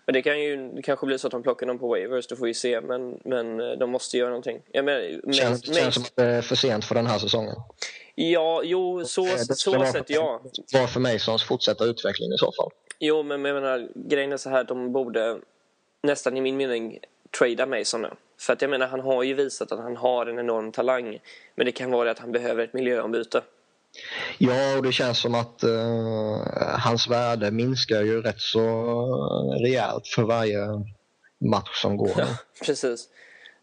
Men 0.06 0.12
det 0.12 0.22
kan 0.22 0.40
ju 0.42 0.70
det 0.76 0.82
kanske 0.82 1.06
blir 1.06 1.18
så 1.18 1.26
att 1.26 1.30
de 1.30 1.42
plockar 1.42 1.66
dem 1.66 1.78
på 1.78 1.88
waivers, 1.88 2.26
det 2.26 2.36
får 2.36 2.46
vi 2.46 2.54
se. 2.54 2.80
Men, 2.80 3.18
men 3.24 3.60
eh, 3.60 3.78
de 3.78 3.90
måste 3.90 4.16
göra 4.18 4.28
någonting. 4.28 4.60
Jag 4.72 4.84
menar, 4.84 5.32
Känns, 5.32 5.64
Mace- 5.68 5.74
känns 5.74 5.94
som 5.94 6.02
att 6.02 6.16
det 6.16 6.24
är 6.24 6.42
för 6.42 6.56
sent 6.56 6.84
för 6.84 6.94
den 6.94 7.06
här 7.06 7.18
säsongen. 7.18 7.54
Ja, 8.14 8.60
jo, 8.64 9.04
så, 9.04 9.26
Eh, 9.26 9.32
det 9.32 9.38
så 9.38 9.54
skulle 9.54 9.86
sett 9.86 10.10
ja. 10.10 10.40
Var 10.72 10.86
för 10.86 11.00
Masons 11.00 11.44
fortsatta 11.44 11.84
utveckling 11.84 12.32
i 12.32 12.38
så 12.38 12.52
fall. 12.52 12.70
Jo, 12.98 13.22
men 13.22 13.44
jag 13.44 13.54
menar, 13.54 13.88
grejen 13.94 14.32
är 14.32 14.36
så 14.36 14.50
här 14.50 14.64
de 14.64 14.92
borde 14.92 15.38
nästan 16.02 16.36
i 16.36 16.40
min 16.40 16.56
mening 16.56 16.98
trada 17.38 17.66
Mason 17.66 18.02
nu. 18.02 18.10
För 18.40 18.52
att 18.52 18.62
jag 18.62 18.70
menar, 18.70 18.86
han 18.86 19.00
har 19.00 19.22
ju 19.22 19.34
visat 19.34 19.72
att 19.72 19.78
han 19.78 19.96
har 19.96 20.26
en 20.26 20.38
enorm 20.38 20.72
talang. 20.72 21.18
Men 21.54 21.66
det 21.66 21.72
kan 21.72 21.90
vara 21.90 22.10
att 22.10 22.18
han 22.18 22.32
behöver 22.32 22.64
ett 22.64 22.72
miljöombyte. 22.72 23.42
Ja, 24.38 24.76
och 24.76 24.82
det 24.82 24.92
känns 24.92 25.20
som 25.20 25.34
att 25.34 25.62
eh, 25.62 26.78
hans 26.78 27.08
värde 27.10 27.50
minskar 27.50 28.02
ju 28.02 28.22
rätt 28.22 28.40
så 28.40 28.62
rejält 29.62 30.06
för 30.06 30.22
varje 30.22 30.66
match 31.50 31.82
som 31.82 31.96
går. 31.96 32.24
Precis. 32.66 33.08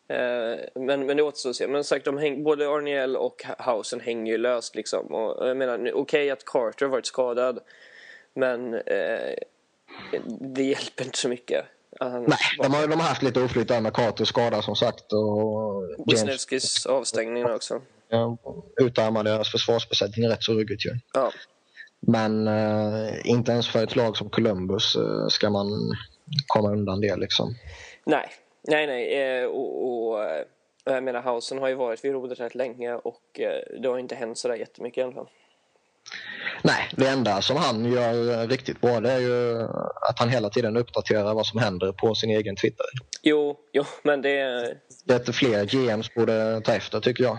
Eh, 0.08 0.60
men, 0.76 1.06
men 1.06 1.17
det 1.17 1.24
återstår 1.24 1.50
att 1.50 1.56
se. 1.56 1.67
Men 1.67 1.84
sagt, 1.84 2.06
de 2.06 2.17
häng, 2.17 2.43
både 2.43 2.69
Arniel 2.69 3.15
och 3.15 3.46
Hausen 3.58 4.00
hänger 4.00 4.32
ju 4.32 4.38
löst. 4.38 4.76
Liksom. 4.76 5.06
Och 5.06 5.48
jag 5.50 5.58
menar, 5.58 5.78
okej 5.78 5.93
okay 5.93 6.30
att 6.30 6.46
Carter 6.46 6.86
har 6.86 6.91
varit 6.91 7.06
skadad. 7.06 7.60
Men 8.36 8.74
eh, 8.74 9.34
det 10.39 10.63
hjälper 10.63 11.06
inte 11.06 11.17
så 11.17 11.30
mycket. 11.30 11.65
Han 12.00 12.24
Nej, 12.24 12.38
de 12.58 12.74
har, 12.74 12.88
de 12.88 13.00
har 13.00 13.08
haft 13.08 13.24
lite 13.24 13.41
oflyt 13.41 13.67
där 13.67 13.82
med 13.82 13.93
Carter 13.93 14.26
skadad 14.26 14.63
som 14.63 14.76
sagt. 14.76 15.13
Och 15.13 15.84
Wisniewskis 16.08 16.86
avstängning 16.86 17.46
också. 17.46 17.82
Ja, 18.10 18.38
utarmar 18.82 19.24
deras 19.24 19.52
försvarsbesättning 19.52 20.30
rätt 20.30 20.43
så 20.43 20.54
ruggigt 20.54 20.86
ju. 20.86 20.91
Ja. 21.13 21.32
Men 22.00 22.48
eh, 22.48 23.13
inte 23.24 23.52
ens 23.52 23.69
för 23.69 23.84
ett 23.84 23.96
lag 23.96 24.17
som 24.17 24.30
Columbus 24.30 24.96
eh, 24.96 25.28
ska 25.28 25.50
man 25.50 25.67
komma 26.48 26.72
undan 26.72 27.02
det 27.02 27.15
liksom. 27.15 27.56
Nej, 28.06 28.30
nej, 28.62 28.88
nej. 28.88 29.22
Eh, 29.22 29.46
och, 29.46 30.10
och, 30.10 30.24
eh, 30.24 30.46
jag 30.84 31.04
menar, 31.04 31.22
Hausen 31.22 31.58
har 31.58 31.67
ju 31.67 31.76
varit 31.76 32.06
vid 32.06 32.12
rodret 32.12 32.39
rätt 32.39 32.56
länge 32.56 32.93
och 32.93 33.39
eh, 33.39 33.80
det 33.82 33.88
har 33.88 34.00
inte 34.00 34.15
hänt 34.15 34.38
sådär 34.38 34.56
jättemycket 34.56 34.98
i 34.98 35.02
alla 35.02 35.13
fall. 35.13 35.30
Nej, 36.63 36.89
det 36.92 37.08
enda 37.08 37.42
som 37.42 37.58
han 37.58 37.86
gör 37.86 38.48
riktigt 38.48 38.82
bra 38.82 39.00
det 39.00 39.12
är 39.12 39.20
ju 39.20 39.62
att 40.10 40.20
han 40.20 40.30
hela 40.30 40.50
tiden 40.50 40.78
uppdaterar 40.78 41.34
vad 41.34 41.46
som 41.46 41.60
händer 41.60 41.92
på 41.92 42.16
sin 42.16 42.30
egen 42.30 42.56
Twitter. 42.56 42.86
Jo, 43.22 43.58
jo 43.74 43.84
men 44.04 44.22
det... 44.22 44.38
Det 45.06 45.28
är 45.28 45.32
fler 45.32 45.66
GMs 45.66 46.13
borde 46.13 46.62
ta 46.62 46.74
efter 46.74 47.00
tycker 47.00 47.24
jag. 47.24 47.38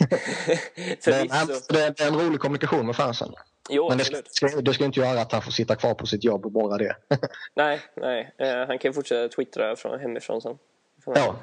det, 1.04 1.10
är, 1.10 1.72
det 1.72 2.00
är 2.00 2.06
en 2.08 2.20
rolig 2.20 2.40
kommunikation 2.40 2.86
med 2.86 2.96
fansen. 2.96 3.34
Jo, 3.70 3.88
men 3.88 3.98
det 3.98 4.04
ska, 4.04 4.60
det 4.60 4.74
ska 4.74 4.84
inte 4.84 5.00
göra 5.00 5.20
att 5.20 5.32
han 5.32 5.42
får 5.42 5.50
sitta 5.50 5.76
kvar 5.76 5.94
på 5.94 6.06
sitt 6.06 6.24
jobb 6.24 6.44
och 6.44 6.52
bara 6.52 6.78
det. 6.78 6.96
nej, 7.54 7.80
nej. 7.96 8.34
Han 8.68 8.78
kan 8.78 8.94
fortsätta 8.94 9.34
twittra 9.34 9.76
från 9.76 10.00
hemifrån 10.00 10.42
sen. 10.42 10.58
Ja, 11.04 11.36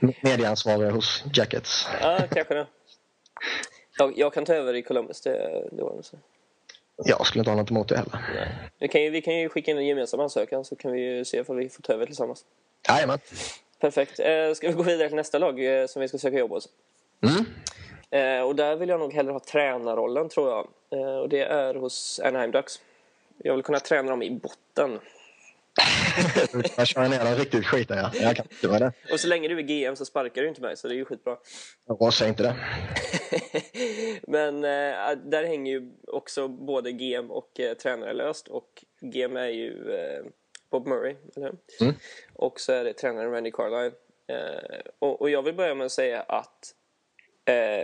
medieansvarig 0.22 0.90
hos 0.90 1.24
Jackets. 1.34 1.88
ja, 2.00 2.18
kanske 2.30 2.54
det. 2.54 2.66
Jag, 3.98 4.18
jag 4.18 4.32
kan 4.32 4.44
ta 4.44 4.54
över 4.54 4.74
i 4.74 4.82
Columbus, 4.82 5.20
det, 5.20 5.68
det 5.72 5.82
var 5.82 6.02
så. 6.02 6.16
Jag 6.96 7.26
skulle 7.26 7.40
inte 7.40 7.50
ha 7.50 7.56
något 7.56 7.70
emot 7.70 7.88
det 7.88 7.96
heller. 7.96 8.18
Nej. 8.34 8.48
Vi, 8.78 8.88
kan 8.88 9.02
ju, 9.02 9.10
vi 9.10 9.22
kan 9.22 9.34
ju 9.34 9.48
skicka 9.48 9.70
in 9.70 9.78
en 9.78 9.86
gemensam 9.86 10.20
ansökan 10.20 10.64
så 10.64 10.76
kan 10.76 10.92
vi 10.92 11.00
ju 11.00 11.24
se 11.24 11.42
om 11.46 11.56
vi 11.56 11.68
får 11.68 11.82
ta 11.82 11.92
över 11.92 12.06
tillsammans. 12.06 12.44
Jajamän. 12.88 13.18
Perfekt. 13.80 14.20
Eh, 14.20 14.52
ska 14.54 14.68
vi 14.68 14.74
gå 14.74 14.82
vidare 14.82 15.08
till 15.08 15.16
nästa 15.16 15.38
lag 15.38 15.80
eh, 15.80 15.86
som 15.86 16.02
vi 16.02 16.08
ska 16.08 16.18
söka 16.18 16.38
jobb 16.38 16.50
hos? 16.50 16.68
Mm. 17.20 17.44
Eh, 18.10 18.46
och 18.46 18.56
där 18.56 18.76
vill 18.76 18.88
jag 18.88 19.00
nog 19.00 19.12
hellre 19.12 19.32
ha 19.32 19.40
tränarrollen 19.40 20.28
tror 20.28 20.50
jag. 20.50 20.68
Eh, 20.90 21.16
och 21.16 21.28
det 21.28 21.40
är 21.40 21.74
hos 21.74 22.20
Anaheim 22.24 22.50
Ducks. 22.50 22.80
Jag 23.38 23.54
vill 23.54 23.62
kunna 23.62 23.80
träna 23.80 24.10
dem 24.10 24.22
i 24.22 24.30
botten. 24.30 25.00
Jag 26.76 26.86
kör 26.86 27.08
ner 27.08 27.24
den 27.24 27.36
riktigt 27.36 27.66
skiten 27.66 27.98
ja. 27.98 28.10
Jag 28.14 28.36
kan 28.36 28.46
inte 28.50 28.78
det. 28.78 28.92
Och 29.12 29.20
så 29.20 29.28
länge 29.28 29.48
du 29.48 29.58
är 29.58 29.62
GM 29.62 29.96
så 29.96 30.04
sparkar 30.04 30.42
du 30.42 30.48
inte 30.48 30.60
mig 30.60 30.76
så 30.76 30.88
det 30.88 30.94
är 30.94 30.96
ju 30.96 31.04
skitbra. 31.04 31.36
Jag 31.86 32.14
säg 32.14 32.28
inte 32.28 32.42
det. 32.42 32.56
Men 34.22 34.56
äh, 34.56 35.18
där 35.24 35.44
hänger 35.44 35.72
ju 35.72 35.92
också 36.06 36.48
både 36.48 36.92
GM 36.92 37.30
och 37.30 37.60
äh, 37.60 37.74
tränare 37.74 38.12
löst 38.12 38.48
och 38.48 38.84
GM 39.00 39.36
är 39.36 39.48
ju 39.48 39.94
äh, 39.94 40.24
Bob 40.70 40.86
Murray, 40.86 41.14
eller 41.36 41.52
mm. 41.80 41.94
Och 42.32 42.60
så 42.60 42.72
är 42.72 42.84
det 42.84 42.92
tränaren 42.92 43.32
Randy 43.32 43.50
Carlyle. 43.50 43.92
Och, 44.98 45.20
och, 45.20 45.30
jag 45.30 45.42
vill 45.42 45.54
börja 45.54 45.74
med 45.74 45.84
att 45.84 45.92
säga 45.92 46.20
att 46.20 46.74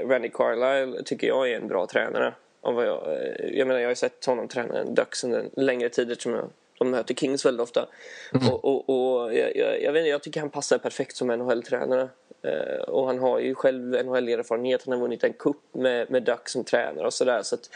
Randy 0.04 0.28
Carlyle 0.28 1.02
tycker 1.04 1.26
jag 1.26 1.50
är 1.50 1.56
en 1.56 1.68
bra 1.68 1.86
tränare. 1.86 2.34
Om 2.60 2.74
vad 2.74 2.86
jag, 2.86 3.16
jag 3.52 3.66
menar 3.66 3.80
jag 3.80 3.88
har 3.88 3.94
sett 3.94 4.24
honom 4.24 4.48
träna 4.48 4.78
en 4.78 4.94
Ducks 4.94 5.24
under 5.24 5.38
en 5.38 5.50
längre 5.56 5.88
tid 5.88 6.10
eftersom 6.10 6.32
jag 6.32 6.50
de 6.80 6.90
möter 6.90 7.14
Kings 7.14 7.46
väldigt 7.46 7.62
ofta. 7.62 7.88
Mm. 8.34 8.48
Och, 8.48 8.64
och, 8.64 8.88
och 8.88 9.34
jag, 9.34 9.56
jag, 9.56 9.82
jag, 9.82 9.92
vet 9.92 10.00
inte, 10.00 10.10
jag 10.10 10.22
tycker 10.22 10.40
han 10.40 10.50
passar 10.50 10.78
perfekt 10.78 11.16
som 11.16 11.30
NHL-tränare. 11.30 12.08
Uh, 12.46 12.82
och 12.88 13.06
han 13.06 13.18
har 13.18 13.38
ju 13.38 13.54
själv 13.54 14.06
NHL-erfarenhet. 14.06 14.82
Han 14.84 14.92
har 14.92 15.00
vunnit 15.00 15.24
en 15.24 15.32
cup 15.32 15.56
med, 15.72 16.10
med 16.10 16.22
Duck 16.22 16.48
som 16.48 16.64
tränare 16.64 17.06
och 17.06 17.12
sådär. 17.12 17.42
Så 17.42 17.54
att, 17.54 17.70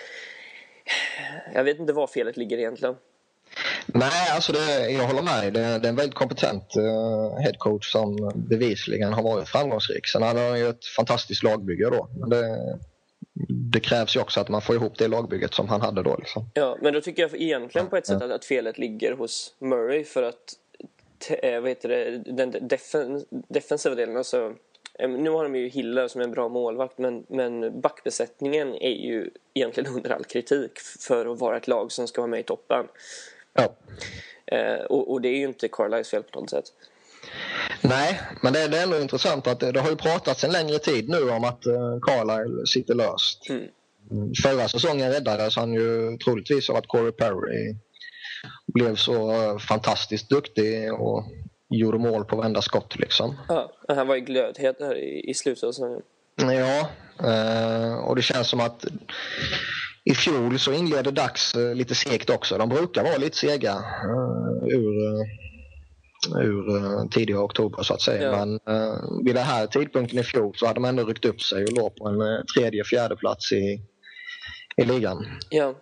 jag 1.55 1.65
vet 1.65 1.79
inte 1.79 1.93
var 1.93 2.07
felet 2.07 2.37
ligger 2.37 2.59
egentligen. 2.59 2.97
Nej, 3.87 4.31
alltså 4.35 4.53
det, 4.53 4.91
jag 4.91 5.05
håller 5.05 5.23
med. 5.23 5.53
Det, 5.53 5.61
det 5.61 5.89
är 5.89 5.89
en 5.89 5.97
väldigt 5.97 6.15
kompetent 6.15 6.77
uh, 6.77 7.39
headcoach 7.39 7.93
som 7.93 8.33
bevisligen 8.35 9.13
har 9.13 9.23
varit 9.23 9.49
framgångsrik. 9.49 10.07
Sen 10.07 10.23
hade 10.23 10.41
han 10.41 10.59
ju 10.59 10.69
ett 10.69 10.85
fantastiskt 10.97 11.43
lagbygge 11.43 11.91
då. 11.91 12.09
Men 12.21 12.31
det, 12.31 12.79
det 13.49 13.81
krävs 13.81 14.17
ju 14.17 14.21
också 14.21 14.41
att 14.41 14.49
man 14.49 14.63
får 14.63 14.75
ihop 14.75 14.99
det 14.99 15.09
lagbygget 15.09 15.55
som 15.55 15.69
han 15.69 15.81
hade 15.81 16.03
då. 16.03 16.17
Liksom. 16.17 16.51
Ja, 16.55 16.79
men 16.81 16.93
då 16.93 17.01
tycker 17.01 17.23
jag 17.23 17.43
egentligen 17.43 17.89
på 17.89 17.97
ett 17.97 18.07
sätt 18.07 18.23
att, 18.23 18.31
att 18.31 18.45
felet 18.45 18.79
ligger 18.79 19.13
hos 19.13 19.55
Murray 19.59 20.05
för 20.05 20.23
att 20.23 20.55
äh, 21.43 21.61
vad 21.61 21.69
heter 21.69 21.89
det, 21.89 22.19
den 22.19 22.69
defen, 22.69 23.25
defensiva 23.31 23.95
delen, 23.95 24.17
alltså 24.17 24.55
eh, 24.99 25.11
nu 25.11 25.31
har 25.31 25.43
de 25.43 25.57
ju 25.57 25.69
Hiller 25.69 26.09
som 26.09 26.21
är 26.21 26.25
en 26.25 26.31
bra 26.31 26.49
målvakt 26.49 26.99
men, 26.99 27.25
men 27.29 27.81
backbesättningen 27.81 28.75
är 28.75 28.95
ju 28.95 29.31
egentligen 29.55 29.95
under 29.95 30.11
all 30.11 30.25
kritik 30.25 30.79
för 30.79 31.27
att 31.27 31.41
vara 31.41 31.57
ett 31.57 31.69
lag 31.69 31.93
som 31.93 32.09
ska 32.09 32.21
vara 32.21 32.31
med 32.31 32.41
i 32.41 32.43
toppen. 32.43 32.87
Ja. 33.53 33.75
Eh, 34.47 34.85
och, 34.85 35.13
och, 35.13 35.21
det 35.21 35.29
är 35.29 35.37
ju 35.37 35.45
inte 35.45 35.69
Carlisles 35.69 36.11
fel 36.11 36.23
på 36.23 36.41
något 36.41 36.51
sätt. 36.51 36.73
Nej, 37.81 38.21
men 38.41 38.53
det, 38.53 38.69
det 38.69 38.79
är 38.79 38.83
ändå 38.83 39.01
intressant 39.01 39.47
att 39.47 39.61
det, 39.61 39.73
det 39.73 39.81
har 39.81 39.91
ju 39.91 39.97
pratats 39.97 40.45
en 40.45 40.53
längre 40.53 40.79
tid 40.79 41.09
nu 41.09 41.31
om 41.31 41.45
att 41.45 41.67
uh, 41.67 42.01
Carlisle 42.03 42.67
sitter 42.67 42.95
löst. 42.95 43.51
Mm. 43.51 44.35
Förra 44.43 44.69
säsongen 44.69 45.13
räddades 45.13 45.57
han 45.57 45.73
ju 45.73 46.19
troligtvis 46.19 46.71
av 46.71 46.77
att 46.77 46.87
Corey 46.87 47.13
Perry 47.13 47.77
blev 48.75 48.97
så 48.97 49.33
uh, 49.33 49.59
fantastiskt 49.59 50.29
duktig 50.29 50.93
och 50.93 51.25
gjorde 51.69 51.99
mål 51.99 52.25
på 52.25 52.37
varenda 52.37 52.63
skott 52.63 52.99
liksom. 52.99 53.37
Ja, 53.49 53.73
han 53.89 54.07
var 54.07 54.15
ju 54.15 54.21
glödhet 54.21 54.77
här 54.81 54.97
i, 54.97 55.31
i 55.31 55.35
slutet 55.35 55.65
av 55.65 55.73
säsongen. 55.73 56.03
Ja, 56.37 56.89
uh, 57.23 57.95
och 57.95 58.17
det 58.17 58.23
känns 58.23 58.49
som 58.49 58.61
att 58.61 58.85
i 60.05 60.15
fjol 60.15 60.59
så 60.59 60.73
inledde 60.73 61.11
Dax 61.11 61.55
lite 61.55 61.95
segt 61.95 62.31
också. 62.31 62.59
De 62.59 62.69
brukar 62.69 63.05
vara 63.05 63.17
lite 63.17 63.37
sega 63.37 63.85
ur 64.67 64.95
ur 66.27 66.77
uh, 66.77 67.09
tidiga 67.09 67.41
oktober 67.41 67.83
så 67.83 67.95
att 67.95 68.03
säga. 68.03 68.23
Ja. 68.23 68.45
Men 68.45 68.61
uh, 68.77 69.25
vid 69.25 69.35
den 69.35 69.45
här 69.45 69.67
tidpunkten 69.67 70.19
i 70.19 70.23
fjol 70.23 70.55
så 70.57 70.67
hade 70.67 70.77
de 70.77 70.85
ändå 70.85 71.05
ryckt 71.05 71.25
upp 71.25 71.41
sig 71.41 71.65
och 71.65 71.73
låg 71.73 71.97
på 71.97 72.09
en 72.09 72.23
uh, 72.23 72.45
tredje, 72.45 72.85
fjärde 72.85 73.17
plats 73.17 73.53
i, 73.53 73.81
i 74.77 74.85
ligan. 74.85 75.27
Ja. 75.51 75.75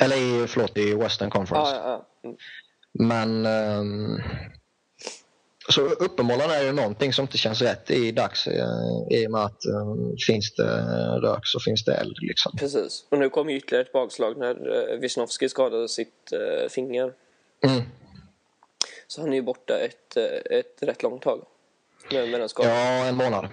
Eller 0.00 0.16
i, 0.16 0.46
förlåt, 0.46 0.78
i 0.78 0.94
Western 0.94 1.30
Conference. 1.30 1.72
Ja, 1.74 2.06
mm. 2.24 2.36
Men 2.92 3.46
um, 3.46 4.22
så 5.68 5.80
uppenbarligen 5.80 6.50
är 6.50 6.64
det 6.64 6.72
någonting 6.72 7.12
som 7.12 7.22
inte 7.22 7.38
känns 7.38 7.62
rätt 7.62 7.90
i 7.90 8.12
dags 8.12 8.46
i 9.10 9.26
och 9.26 9.30
med 9.30 9.44
att 9.44 9.66
um, 9.66 10.16
finns 10.26 10.54
det 10.54 10.84
rök 11.22 11.40
så 11.46 11.60
finns 11.60 11.84
det 11.84 11.94
eld. 11.94 12.16
Liksom. 12.20 12.52
Precis. 12.58 13.06
Och 13.10 13.18
nu 13.18 13.28
kommer 13.28 13.52
ytterligare 13.52 13.84
ett 13.84 13.92
bakslag 13.92 14.38
när 14.38 14.54
uh, 14.68 15.00
Wisnowski 15.00 15.48
skadade 15.48 15.88
sitt 15.88 16.32
uh, 16.32 16.68
finger. 16.68 17.12
Mm. 17.64 17.82
Så 19.08 19.20
han 19.20 19.30
är 19.30 19.36
ju 19.36 19.42
borta 19.42 19.78
ett, 19.78 20.16
eh, 20.16 20.58
ett 20.58 20.82
rätt 20.82 21.02
långt 21.02 21.22
tag. 21.22 21.46
Med, 22.12 22.28
med 22.28 22.50
ja, 22.58 23.04
en 23.04 23.16
månad. 23.16 23.48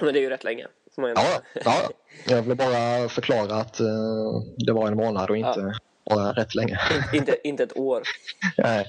Men 0.00 0.14
det 0.14 0.20
är 0.20 0.22
ju 0.22 0.30
rätt 0.30 0.44
länge. 0.44 0.66
ja, 0.96 1.40
ja, 1.64 1.90
jag 2.26 2.42
vill 2.42 2.56
bara 2.56 3.08
förklara 3.08 3.54
att 3.54 3.80
uh, 3.80 4.42
det 4.56 4.72
var 4.72 4.88
en 4.88 4.96
månad 4.96 5.30
och 5.30 5.36
inte 5.36 5.72
ja. 6.04 6.14
bara 6.14 6.32
rätt 6.32 6.54
länge. 6.54 6.78
In, 6.94 7.18
inte, 7.18 7.48
inte 7.48 7.62
ett 7.62 7.76
år. 7.76 8.02
Nej. 8.58 8.86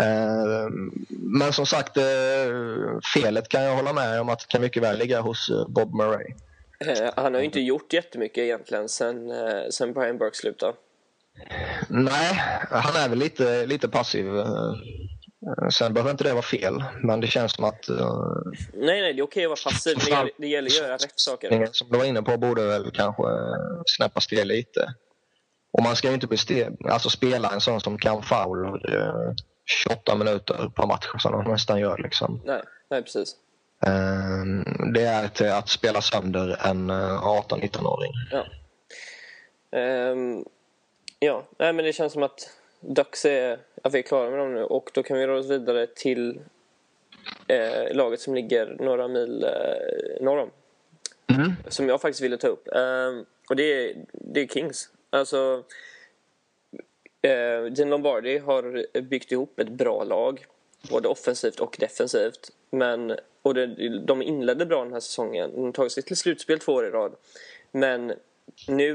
Uh, 0.00 0.70
men 1.08 1.52
som 1.52 1.66
sagt, 1.66 1.96
uh, 1.96 3.00
felet 3.14 3.48
kan 3.48 3.62
jag 3.62 3.76
hålla 3.76 3.92
med 3.92 4.20
om 4.20 4.28
att 4.28 4.40
det 4.40 4.46
kan 4.48 4.60
mycket 4.60 4.82
väl 4.82 4.98
ligga 4.98 5.20
hos 5.20 5.50
Bob 5.68 5.94
Murray. 5.94 6.26
Han 7.16 7.34
har 7.34 7.40
ju 7.40 7.46
inte 7.46 7.60
gjort 7.60 7.92
jättemycket 7.92 8.38
egentligen 8.38 8.88
sen, 8.88 9.32
sen 9.70 9.92
Brian 9.92 10.18
Burke 10.18 10.36
slutade. 10.36 10.72
Nej, 11.88 12.34
han 12.70 12.96
är 12.96 13.08
väl 13.08 13.18
lite, 13.18 13.66
lite 13.66 13.88
passiv. 13.88 14.26
Sen 15.72 15.94
behöver 15.94 16.10
inte 16.10 16.24
det 16.24 16.32
vara 16.32 16.42
fel, 16.42 16.84
men 17.02 17.20
det 17.20 17.26
känns 17.26 17.52
som 17.52 17.64
att... 17.64 17.90
Uh, 17.90 18.42
nej, 18.74 19.00
nej, 19.00 19.12
det 19.12 19.20
är 19.20 19.24
okej 19.24 19.44
att 19.44 19.48
vara 19.48 19.72
passiv. 19.72 19.96
Det 19.98 20.10
gäller, 20.10 20.30
det 20.38 20.46
gäller 20.46 20.68
att 20.68 20.76
göra 20.76 20.94
rätt 20.94 21.20
saker. 21.20 21.68
Som 21.72 21.88
du 21.90 21.98
var 21.98 22.04
inne 22.04 22.22
på 22.22 22.36
borde 22.36 22.66
väl 22.66 22.90
kanske 22.90 23.22
snäppas 23.86 24.26
till 24.26 24.48
lite. 24.48 24.94
Och 25.72 25.82
man 25.82 25.96
ska 25.96 26.08
ju 26.08 26.14
inte 26.14 26.26
beste, 26.26 26.72
alltså 26.90 27.10
spela 27.10 27.50
en 27.50 27.60
sån 27.60 27.80
som 27.80 27.98
kan 27.98 28.22
foul 28.22 28.66
uh, 28.66 29.34
28 29.64 30.14
minuter 30.16 30.70
per 30.76 30.86
match 30.86 31.06
som 31.18 31.32
de 31.32 31.44
nästan 31.44 31.80
gör. 31.80 31.98
Liksom. 31.98 32.40
Nej, 32.44 32.62
nej 32.90 33.02
precis. 33.02 33.36
Uh, 33.86 34.62
det 34.92 35.02
är 35.02 35.28
till 35.28 35.50
att 35.52 35.68
spela 35.68 36.00
sönder 36.00 36.66
en 36.66 36.90
18-19-åring. 36.90 38.12
Ja. 38.30 38.44
Um, 40.10 40.44
Ja, 41.24 41.44
nej, 41.58 41.72
men 41.72 41.84
det 41.84 41.92
känns 41.92 42.12
som 42.12 42.22
att 42.22 42.50
Ducks 42.80 43.24
är, 43.24 43.58
att 43.82 43.94
vi 43.94 43.98
är 43.98 44.02
klara 44.02 44.30
med 44.30 44.38
dem 44.38 44.54
nu 44.54 44.64
och 44.64 44.90
då 44.94 45.02
kan 45.02 45.18
vi 45.18 45.26
röra 45.26 45.38
oss 45.38 45.50
vidare 45.50 45.86
till 45.86 46.40
eh, 47.48 47.94
laget 47.94 48.20
som 48.20 48.34
ligger 48.34 48.76
några 48.80 49.08
mil 49.08 49.44
eh, 49.44 50.24
norr 50.24 50.38
om. 50.38 50.50
Mm. 51.26 51.52
Som 51.68 51.88
jag 51.88 52.00
faktiskt 52.00 52.22
ville 52.22 52.36
ta 52.36 52.48
upp. 52.48 52.68
Eh, 52.68 53.20
och 53.48 53.56
det 53.56 53.62
är, 53.62 53.96
det 54.12 54.40
är 54.40 54.46
Kings. 54.46 54.90
Alltså, 55.10 55.64
eh, 57.22 57.64
Dean 57.64 57.90
Lombardi 57.90 58.38
har 58.38 59.00
byggt 59.00 59.32
ihop 59.32 59.58
ett 59.58 59.68
bra 59.68 60.04
lag. 60.04 60.46
Både 60.90 61.08
offensivt 61.08 61.60
och 61.60 61.76
defensivt. 61.80 62.50
Men, 62.70 63.16
och 63.42 63.54
det, 63.54 63.98
de 63.98 64.22
inledde 64.22 64.66
bra 64.66 64.84
den 64.84 64.92
här 64.92 65.00
säsongen. 65.00 65.50
De 65.54 65.64
har 65.64 65.72
tagit 65.72 65.92
sig 65.92 66.02
till 66.02 66.16
slutspel 66.16 66.58
två 66.58 66.72
år 66.72 66.86
i 66.86 66.90
rad. 66.90 67.14
Men 67.72 68.12
nu 68.68 68.94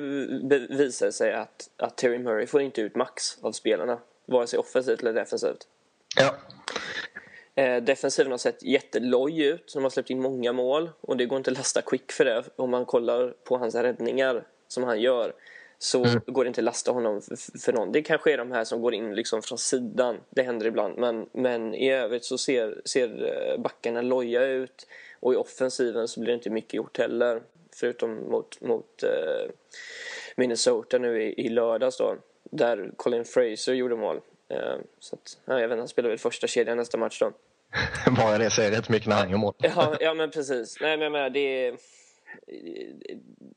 visar 0.70 1.06
det 1.06 1.12
sig 1.12 1.34
att, 1.34 1.70
att 1.78 1.98
Terry 1.98 2.20
Murray 2.20 2.48
får 2.48 2.62
inte 2.62 2.82
ut 2.82 2.96
max 2.96 3.38
av 3.42 3.52
spelarna. 3.52 4.00
Vare 4.26 4.48
sig 4.48 4.60
offensivt 4.60 5.02
eller 5.02 5.14
defensivt. 5.14 5.68
Ja. 6.16 6.36
Eh, 7.64 7.84
defensiven 7.84 8.32
har 8.32 8.38
sett 8.38 8.64
jätteloj 8.64 9.44
ut. 9.44 9.74
De 9.74 9.84
har 9.84 9.90
släppt 9.90 10.10
in 10.10 10.22
många 10.22 10.54
mål. 10.54 10.90
Och 11.02 11.18
det 11.18 11.26
går 11.26 11.38
inte 11.38 11.52
att 11.52 11.58
lasta 11.58 11.82
Quick 11.82 12.12
för 12.12 12.26
det. 12.26 12.44
Om 12.56 12.70
man 12.70 12.86
kollar 12.86 13.30
på 13.44 13.58
hans 13.58 13.76
räddningar 13.76 14.44
som 14.68 14.84
han 14.84 15.02
gör 15.02 15.34
så 15.80 16.04
mm. 16.04 16.22
går 16.26 16.44
det 16.44 16.48
inte 16.48 16.62
att 16.62 16.66
lasta 16.66 16.92
honom 16.92 17.22
för, 17.22 17.60
för 17.60 17.74
någon. 17.74 17.92
Det 17.92 18.02
kanske 18.02 18.34
är 18.34 18.38
de 18.38 18.52
här 18.52 18.64
som 18.64 18.82
går 18.82 18.94
in 18.94 19.16
liksom 19.16 19.42
från 19.42 19.58
sidan. 19.58 20.18
Det 20.30 20.44
händer 20.44 20.66
ibland. 20.66 20.98
Men, 20.98 21.30
men 21.32 21.76
i 21.76 21.92
övrigt 21.92 22.26
så 22.26 22.38
ser, 22.38 22.82
ser 22.86 23.10
eh, 23.26 23.62
backarna 23.62 24.02
loja 24.02 24.46
ut. 24.46 24.88
Och 25.20 25.34
i 25.34 25.36
offensiven 25.36 26.08
så 26.08 26.20
blir 26.20 26.28
det 26.28 26.36
inte 26.36 26.50
mycket 26.50 26.74
gjort 26.74 26.98
heller. 26.98 27.42
Förutom 27.80 28.30
mot, 28.30 28.62
mot 28.62 29.04
uh, 29.04 29.52
Minnesota 30.36 30.98
nu 30.98 31.24
i, 31.24 31.46
i 31.46 31.50
lördags 31.50 31.98
då. 31.98 32.16
Där 32.52 32.92
Colin 32.96 33.26
Fraser 33.26 33.74
gjorde 33.74 33.96
mål. 33.96 34.16
Uh, 34.54 34.82
så 35.00 35.16
att, 35.16 35.38
ja, 35.46 35.60
jag 35.60 35.68
vet 35.68 35.78
han 35.78 35.88
spelar 35.88 36.10
väl 36.10 36.18
första 36.18 36.48
kedjan 36.48 36.78
nästa 36.78 36.98
match 36.98 37.20
då. 37.20 37.32
Bara 38.12 38.38
det 38.38 38.50
säger 38.50 38.72
rätt 38.72 38.90
mycket 38.90 39.10
när 39.10 39.16
han 39.16 39.30
gör 39.30 39.38
mål. 39.38 39.54
ja, 39.58 39.96
ja, 40.00 40.14
men 40.14 40.32
precis. 40.32 40.78
Nej, 40.82 40.98
men 40.98 41.04
jag 41.04 41.12
menar, 41.12 41.30
det 41.30 41.66
är 41.66 41.78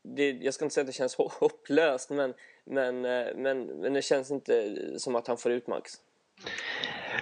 det, 0.03 0.31
jag 0.31 0.55
ska 0.55 0.65
inte 0.65 0.75
säga 0.75 0.83
att 0.83 0.87
det 0.87 0.93
känns 0.93 1.15
hopplöst 1.15 2.11
men, 2.11 2.35
men, 2.65 3.05
eh, 3.05 3.27
men, 3.37 3.67
men 3.67 3.93
det 3.93 4.03
känns 4.03 4.31
inte 4.31 4.77
som 4.99 5.17
att 5.17 5.27
han 5.27 5.37
får 5.37 5.53
ut 5.53 5.67
max. 5.67 5.93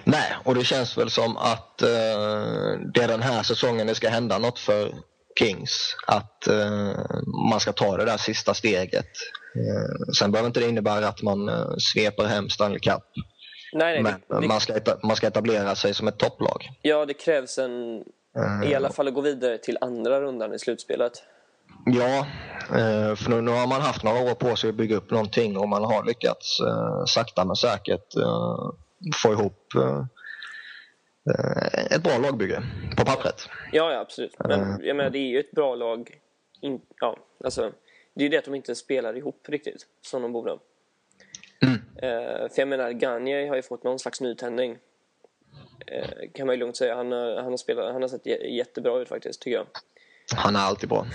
Nej, 0.03 0.35
och 0.43 0.55
det 0.55 0.63
känns 0.63 0.97
väl 0.97 1.09
som 1.09 1.37
att 1.37 1.81
uh, 1.83 2.79
det 2.93 3.01
är 3.01 3.07
den 3.07 3.21
här 3.21 3.43
säsongen 3.43 3.87
det 3.87 3.95
ska 3.95 4.09
hända 4.09 4.37
något 4.37 4.59
för 4.59 4.93
Kings. 5.39 5.95
Att 6.07 6.47
uh, 6.49 6.93
man 7.51 7.59
ska 7.59 7.71
ta 7.71 7.97
det 7.97 8.05
där 8.05 8.17
sista 8.17 8.53
steget. 8.53 9.09
Uh, 9.55 10.11
sen 10.19 10.31
behöver 10.31 10.47
inte 10.47 10.59
det 10.59 10.69
innebära 10.69 11.07
att 11.07 11.21
man 11.21 11.49
uh, 11.49 11.75
sveper 11.77 12.25
hem 12.25 12.49
Stanley 12.49 12.79
Cup. 12.79 13.03
Nej, 13.73 14.03
nej, 14.03 14.15
Men 14.29 14.41
det, 14.41 14.47
man, 14.47 14.59
ska, 14.59 14.79
man 15.03 15.15
ska 15.15 15.27
etablera 15.27 15.75
sig 15.75 15.93
som 15.93 16.07
ett 16.07 16.17
topplag. 16.17 16.69
Ja, 16.81 17.05
det 17.05 17.13
krävs 17.13 17.57
en... 17.57 18.03
I 18.65 18.75
alla 18.75 18.89
fall 18.89 19.07
att 19.07 19.13
gå 19.13 19.21
vidare 19.21 19.57
till 19.57 19.77
andra 19.81 20.21
rundan 20.21 20.53
i 20.53 20.59
slutspelet. 20.59 21.23
Ja, 21.85 22.17
eh, 22.77 23.15
för 23.15 23.29
nu, 23.29 23.41
nu, 23.41 23.51
har 23.51 23.67
man 23.67 23.81
haft 23.81 24.03
några 24.03 24.31
år 24.31 24.35
på 24.35 24.55
sig 24.55 24.69
att 24.69 24.75
bygga 24.75 24.95
upp 24.95 25.11
någonting 25.11 25.57
och 25.57 25.69
man 25.69 25.83
har 25.83 26.05
lyckats 26.05 26.59
eh, 26.59 27.05
sakta 27.05 27.45
men 27.45 27.55
säkert 27.55 28.15
eh, 28.15 28.71
få 29.15 29.33
ihop 29.33 29.73
ett 31.91 32.03
bra 32.03 32.17
lagbygge 32.17 32.63
på 32.99 33.05
pappret. 33.05 33.49
Ja, 33.71 33.93
ja 33.93 33.99
absolut. 33.99 34.35
Men 34.39 34.81
jag 34.83 34.95
menar, 34.95 35.09
det 35.09 35.19
är 35.19 35.29
ju 35.29 35.39
ett 35.39 35.51
bra 35.51 35.75
lag. 35.75 36.19
In, 36.61 36.81
ja, 36.99 37.17
alltså, 37.43 37.73
det 38.13 38.21
är 38.21 38.23
ju 38.23 38.29
det 38.29 38.37
att 38.37 38.45
de 38.45 38.55
inte 38.55 38.75
spelar 38.75 39.17
ihop 39.17 39.45
riktigt 39.49 39.87
som 40.01 40.21
de 40.21 40.31
borde. 40.31 40.57
Mm. 41.61 41.79
För 42.49 42.59
jag 42.59 42.67
menar, 42.67 42.91
Gagne 42.91 43.47
har 43.47 43.55
ju 43.55 43.61
fått 43.61 43.83
någon 43.83 43.99
slags 43.99 44.21
nytändning. 44.21 44.77
Kan 46.33 46.47
man 46.47 46.55
ju 46.55 46.59
lugnt 46.59 46.77
säga. 46.77 46.95
Han, 46.95 47.11
han, 47.11 47.45
har, 47.45 47.57
spelat, 47.57 47.93
han 47.93 48.01
har 48.01 48.09
sett 48.09 48.25
jättebra 48.51 48.99
ut 48.99 49.09
faktiskt, 49.09 49.41
tycker 49.41 49.57
jag. 49.57 49.67
Han 50.35 50.55
är 50.55 50.59
alltid 50.59 50.89
bra. 50.89 51.05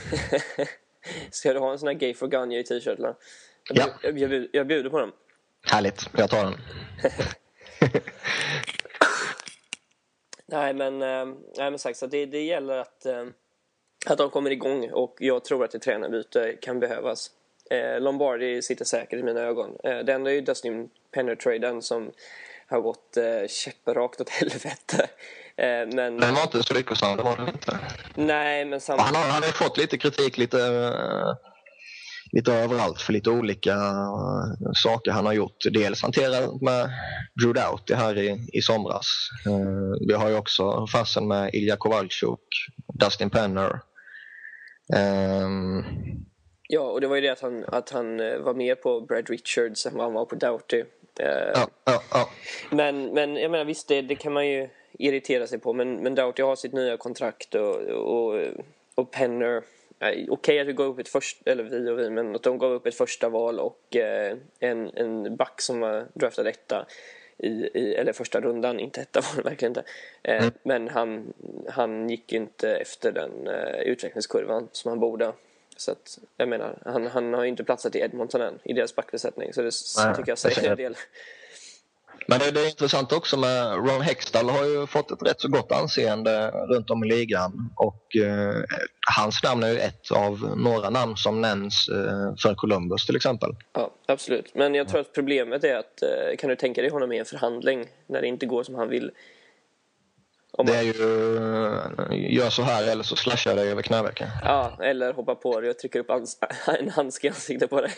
Ska 1.31 1.53
du 1.53 1.59
ha 1.59 1.73
en 1.73 1.79
sån 1.79 1.87
här 1.87 1.95
Gay 1.95 2.15
for 2.15 2.27
Gagne 2.27 2.59
i 2.59 2.65
t-shirt? 2.65 2.99
Jag, 2.99 3.17
ja. 3.69 3.87
jag, 4.03 4.19
jag, 4.19 4.49
jag 4.53 4.67
bjuder 4.67 4.91
på 4.91 5.01
den. 5.01 5.13
Härligt, 5.67 6.11
jag 6.17 6.31
tar 6.31 6.45
den. 6.45 6.55
nej, 10.47 10.75
men, 10.75 11.03
äh, 11.03 11.27
nej, 11.57 11.71
men 11.71 11.79
sagt, 11.79 11.99
så 11.99 12.07
det, 12.07 12.27
det 12.27 12.43
gäller 12.43 12.79
att, 12.79 13.07
äh, 13.07 13.25
att 14.07 14.19
de 14.19 14.31
kommer 14.31 14.51
igång 14.51 14.91
och 14.91 15.17
jag 15.19 15.45
tror 15.45 15.65
att 15.65 15.75
ett 15.75 15.83
tränarbyte 15.83 16.57
kan 16.61 16.81
behövas. 16.81 17.31
Eh, 17.71 18.01
Lombardi 18.01 18.63
sitter 18.63 18.85
säkert 18.85 19.19
i 19.19 19.23
mina 19.23 19.41
ögon. 19.41 19.77
Eh, 19.85 19.99
det 19.99 20.13
enda 20.13 20.31
är 20.31 20.35
ju 20.35 20.41
Dustin 20.41 20.89
Penner-traden 21.11 21.83
som 21.83 22.11
har 22.67 22.81
gått 22.81 23.17
eh, 23.17 23.47
käpprakt 23.49 24.21
åt 24.21 24.29
helvete. 24.41 25.09
Eh, 25.57 25.67
men, 25.67 25.97
den 25.97 26.35
var 26.35 26.43
inte 26.43 26.63
så 26.63 26.75
lyckosam, 26.75 27.17
det 27.17 27.23
var 27.23 27.37
den 27.37 27.49
inte. 27.49 27.79
Nej, 28.15 28.65
men 28.65 28.81
sam... 28.81 28.99
han, 28.99 29.15
har, 29.15 29.23
han 29.23 29.43
har 29.43 29.51
fått 29.51 29.77
lite 29.77 29.99
kritik 29.99 30.39
lite, 30.39 30.59
lite 32.35 32.53
överallt 32.53 33.01
för 33.01 33.13
lite 33.13 33.31
olika 33.31 33.75
uh, 33.75 34.73
saker 34.75 35.11
han 35.11 35.27
har 35.27 35.33
gjort. 35.33 35.57
Dels 35.73 36.03
hanterat 36.03 36.61
med 36.61 36.91
Drew 37.41 37.55
Doughty 37.55 37.95
här 37.95 38.19
i, 38.19 38.49
i 38.53 38.63
somras. 38.63 39.07
Uh, 39.47 39.95
vi 40.09 40.15
har 40.15 40.29
ju 40.29 40.37
också 40.37 40.87
fasen 40.87 41.29
med 41.29 41.55
Ilja 41.55 41.77
Kowalczuk, 41.77 42.41
Dustin 42.95 43.31
Penner. 43.31 43.81
Um, 45.45 45.85
ja, 46.69 46.81
och 46.81 47.01
det 47.01 47.07
var 47.07 47.17
ju 47.17 47.23
det 47.23 47.29
att 47.29 47.41
han, 47.41 47.65
att 47.69 47.91
han 47.91 48.17
var 48.17 48.55
med 48.55 48.83
på 48.83 49.01
Brad 49.01 49.31
Richards 49.31 49.87
än 49.87 49.95
vad 49.95 50.05
han 50.05 50.15
var 50.15 50.25
på 50.25 50.35
Doughty. 50.35 50.85
Ja, 51.19 51.69
ja, 51.85 52.03
ja. 52.11 52.29
Men, 52.71 53.07
men 53.15 53.37
jag 53.37 53.51
menar 53.51 53.65
visst, 53.65 53.89
det, 53.89 54.03
det 54.03 54.15
kan 54.15 54.33
man 54.33 54.49
ju 54.49 54.69
irritera 54.99 55.47
sig 55.47 55.59
på. 55.59 55.73
Men, 55.73 55.97
men 55.97 56.15
Doughty 56.15 56.43
har 56.43 56.57
sitt 56.57 56.73
nya 56.73 56.97
kontrakt 56.97 57.55
och, 57.55 57.77
och, 57.89 58.41
och 58.95 59.11
Penner 59.11 59.63
Okej 60.05 60.31
okay 60.31 60.59
att 60.59 60.67
vi 60.67 60.73
gav 60.73 60.87
upp 60.87 60.99
ett 60.99 61.09
första, 61.09 61.51
eller 61.51 61.65
vi 61.65 61.91
och 61.91 61.99
vi, 61.99 62.11
men 62.11 62.35
att 62.35 62.43
de 62.43 62.59
gav 62.59 62.73
upp 62.73 62.87
ett 62.87 62.95
första 62.95 63.29
val 63.29 63.61
och 63.61 63.97
eh, 63.97 64.37
en, 64.59 64.91
en 64.95 65.37
back 65.37 65.61
som 65.61 65.81
var 65.81 66.07
draftad 66.15 66.49
etta 66.49 66.87
i, 67.39 67.49
i, 67.49 67.95
eller 67.95 68.13
första 68.13 68.41
rundan, 68.41 68.81
inte 68.81 69.01
etta 69.01 69.21
var 69.21 69.43
det 69.43 69.49
verkligen 69.49 69.71
inte. 69.71 69.85
Eh, 70.23 70.43
mm. 70.43 70.55
Men 70.63 70.89
han, 70.89 71.33
han 71.69 72.11
gick 72.11 72.33
inte 72.33 72.77
efter 72.77 73.13
den 73.13 73.47
eh, 73.47 73.81
utvecklingskurvan 73.81 74.69
som 74.73 74.89
han 74.89 75.01
borde. 75.01 75.33
Så 75.77 75.93
att, 75.93 76.19
jag 76.37 76.49
menar, 76.49 76.79
han, 76.85 77.07
han 77.07 77.35
har 77.35 77.43
ju 77.43 77.49
inte 77.49 77.65
platsat 77.65 77.97
i 77.97 77.99
Edmonton 77.99 78.41
än 78.41 78.59
i 78.65 78.73
deras 78.73 78.97
backbesättning. 78.97 79.53
Så 79.53 79.63
det 79.63 79.71
Nej, 79.99 80.17
tycker 80.17 80.31
jag 80.31 80.39
säger 80.39 80.71
en 80.71 80.77
del. 80.77 80.97
Men 82.27 82.39
det, 82.39 82.51
det, 82.51 82.61
är 82.61 82.69
intressant 82.69 83.13
också 83.13 83.37
med 83.37 83.73
Ron 83.73 84.01
Hextall 84.01 84.49
har 84.49 84.65
ju 84.65 84.87
fått 84.87 85.11
ett 85.11 85.23
rätt 85.23 85.41
så 85.41 85.49
gott 85.49 85.73
anseende 85.73 86.51
runt 86.51 86.91
om 86.91 87.05
i 87.05 87.09
ligan 87.09 87.71
och 87.77 88.17
eh, 88.17 88.63
hans 89.17 89.43
namn 89.43 89.63
är 89.63 89.69
ju 89.69 89.79
ett 89.79 90.11
av 90.11 90.55
några 90.57 90.91
namn 90.91 91.17
som 91.17 91.41
nämns 91.41 91.89
eh, 91.89 92.35
för 92.43 92.55
Columbus 92.55 93.07
till 93.07 93.17
exempel. 93.17 93.51
Ja, 93.73 93.91
absolut. 94.07 94.55
Men 94.55 94.75
jag 94.75 94.89
tror 94.89 95.01
att 95.01 95.13
problemet 95.13 95.65
är 95.65 95.77
att 95.77 96.03
eh, 96.03 96.37
kan 96.39 96.51
du 96.51 96.57
tänka 96.57 96.83
dig 96.83 96.91
honom 96.91 97.13
i 97.13 97.19
en 97.19 97.25
förhandling 97.25 97.87
när 98.07 98.21
det 98.21 98.27
inte 98.27 98.47
går 98.47 98.63
som 98.63 98.75
han 98.75 98.89
vill? 98.89 99.11
Om 100.59 100.67
det 100.67 100.77
är 100.77 100.83
ju, 100.83 102.29
gör 102.29 102.51
så 102.51 102.63
här 102.63 102.93
eller 102.93 103.03
så 103.03 103.17
slashar 103.17 103.51
jag 103.51 103.59
dig 103.59 103.71
över 103.71 103.83
knävecken. 103.83 104.29
Ja, 104.43 104.79
eller 104.83 105.13
hoppa 105.13 105.35
på 105.35 105.61
dig 105.61 105.71
och 105.71 105.79
trycker 105.79 105.99
upp 105.99 106.11
en 106.81 106.91
handske 106.91 107.27
i 107.27 107.31
ansiktet 107.31 107.71
på 107.71 107.81
dig. 107.81 107.93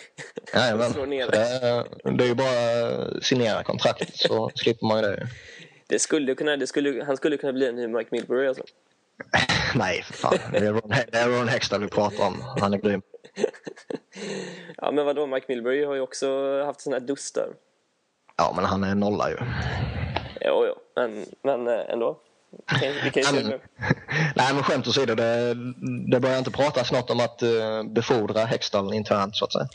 Jajamän, 0.55 0.93
ner 1.09 1.31
det, 1.31 2.13
det 2.17 2.25
är 2.25 2.29
ju 2.29 2.35
bara 2.35 3.21
signera 3.21 3.63
kontrakt 3.63 4.17
så 4.17 4.51
slipper 4.55 4.87
man 4.87 4.97
ju 4.97 5.03
det. 5.03 5.27
det, 5.87 5.99
skulle 5.99 6.35
kunna, 6.35 6.57
det 6.57 6.67
skulle, 6.67 7.05
han 7.05 7.17
skulle 7.17 7.37
kunna 7.37 7.53
bli 7.53 7.69
en 7.69 7.77
ny 7.77 7.87
Mike 7.87 8.09
Milbury 8.13 8.49
alltså. 8.49 8.65
Nej, 9.75 10.03
för 10.03 10.13
fan. 10.13 10.39
Det 10.53 10.59
är 10.59 10.73
Ron, 10.73 10.93
det 11.13 11.19
är 11.19 11.29
Ron 11.29 11.49
Hextall 11.49 11.81
vi 11.81 11.89
pratar 11.89 12.27
om. 12.27 12.43
Han 12.61 12.75
är 12.75 12.79
grym. 12.79 13.03
ja, 14.77 14.91
men 14.91 15.07
vadå? 15.07 15.27
Mike 15.27 15.47
Milbury 15.49 15.85
har 15.85 15.95
ju 15.95 16.01
också 16.01 16.63
haft 16.63 16.81
sådana 16.81 17.01
här 17.01 17.07
dustar. 17.07 17.49
Ja, 18.37 18.53
men 18.57 18.65
han 18.65 18.85
är 18.85 18.95
nolla 18.95 19.31
ju. 19.31 19.37
Jo, 20.41 20.67
jo. 20.67 20.75
Men, 20.97 21.25
men 21.43 21.69
eh, 21.69 21.91
ändå. 21.91 22.21
Vi 23.05 23.11
kan 23.11 23.35
ju 23.35 23.43
nej, 23.43 23.61
nej, 24.37 24.55
men 24.55 24.63
skämt 24.63 24.87
åsido, 24.87 25.15
det, 25.15 25.55
det 26.11 26.21
börjar 26.21 26.39
inte 26.39 26.51
pratas 26.51 26.93
något 26.93 27.11
om 27.11 27.21
att 27.21 27.43
uh, 27.43 27.83
befordra 27.83 28.45
Hextall 28.45 28.95
internt 28.95 29.37
så 29.37 29.45
att 29.45 29.53
säga. 29.53 29.69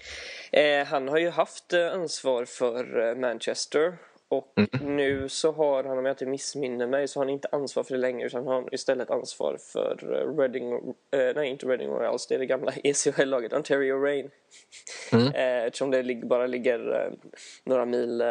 Eh, 0.52 0.88
han 0.88 1.08
har 1.08 1.18
ju 1.18 1.30
haft 1.30 1.74
uh, 1.74 1.94
ansvar 1.94 2.46
för 2.46 3.00
uh, 3.00 3.16
Manchester 3.16 3.98
och 4.28 4.54
mm. 4.56 4.96
nu 4.96 5.30
så 5.30 5.52
har 5.52 5.84
han, 5.84 5.98
om 5.98 6.06
jag 6.06 6.14
inte 6.14 6.26
missminner 6.26 6.88
mig, 6.88 7.08
så 7.08 7.20
har 7.20 7.26
han 7.26 7.34
inte 7.34 7.48
ansvar 7.52 7.84
för 7.84 7.94
det 7.94 8.00
längre 8.00 8.28
utan 8.28 8.48
han 8.48 8.64
har 8.64 8.74
istället 8.76 9.10
ansvar 9.10 9.58
för 9.58 9.96
Reading, 10.38 10.94
nej 11.12 11.50
inte 11.50 11.66
Reading 11.66 11.90
Royals, 11.90 12.28
det 12.28 12.36
är 12.36 12.40
det 12.40 12.46
gamla 12.46 12.72
ECHL-laget, 12.84 13.54
Ontario 13.54 14.04
Rain. 14.04 14.30
Mm. 15.12 15.28
eftersom 15.68 15.92
det 15.92 16.16
bara 16.24 16.48
ligger 16.48 17.12
några 17.64 17.86
mil 17.86 18.24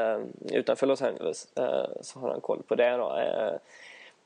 utanför 0.53 0.87
Los 0.87 1.03
Angeles 1.03 1.49
så 2.01 2.19
har 2.19 2.31
han 2.31 2.41
koll 2.41 2.63
på 2.63 2.75
det 2.75 2.91
då 2.91 3.19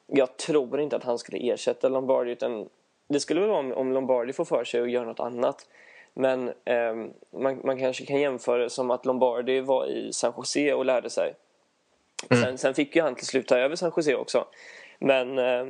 jag 0.07 0.37
tror 0.37 0.81
inte 0.81 0.97
att 0.97 1.05
han 1.05 1.19
skulle 1.19 1.53
ersätta 1.53 1.89
Lombardi 1.89 2.31
utan 2.31 2.69
det 3.09 3.21
skulle 3.21 3.41
väl 3.41 3.49
vara 3.49 3.59
om, 3.59 3.73
om 3.73 3.93
Lombardi 3.93 4.33
får 4.33 4.45
för 4.45 4.65
sig 4.65 4.81
att 4.81 4.91
göra 4.91 5.05
något 5.05 5.21
annat. 5.21 5.67
Men 6.15 6.49
eh, 6.49 6.95
man, 7.31 7.61
man 7.65 7.79
kanske 7.79 8.07
kan 8.07 8.21
jämföra 8.21 8.63
det 8.63 8.71
som 8.71 8.91
att 8.91 9.07
Lombardi 9.07 9.61
var 9.61 9.87
i 9.87 10.13
San 10.13 10.33
Jose 10.37 10.75
och 10.75 10.85
lärde 10.85 11.11
sig. 11.11 11.35
Mm. 12.31 12.43
Sen, 12.43 12.59
sen, 12.59 12.75
fick 12.75 12.97
ju 12.97 13.03
han 13.03 13.15
till 13.15 13.27
slut 13.27 13.49
ta 13.49 13.57
över 13.57 13.77
San 13.77 13.93
Jose 13.97 14.15
också. 14.15 14.47
Men, 14.99 15.39
eh, 15.39 15.67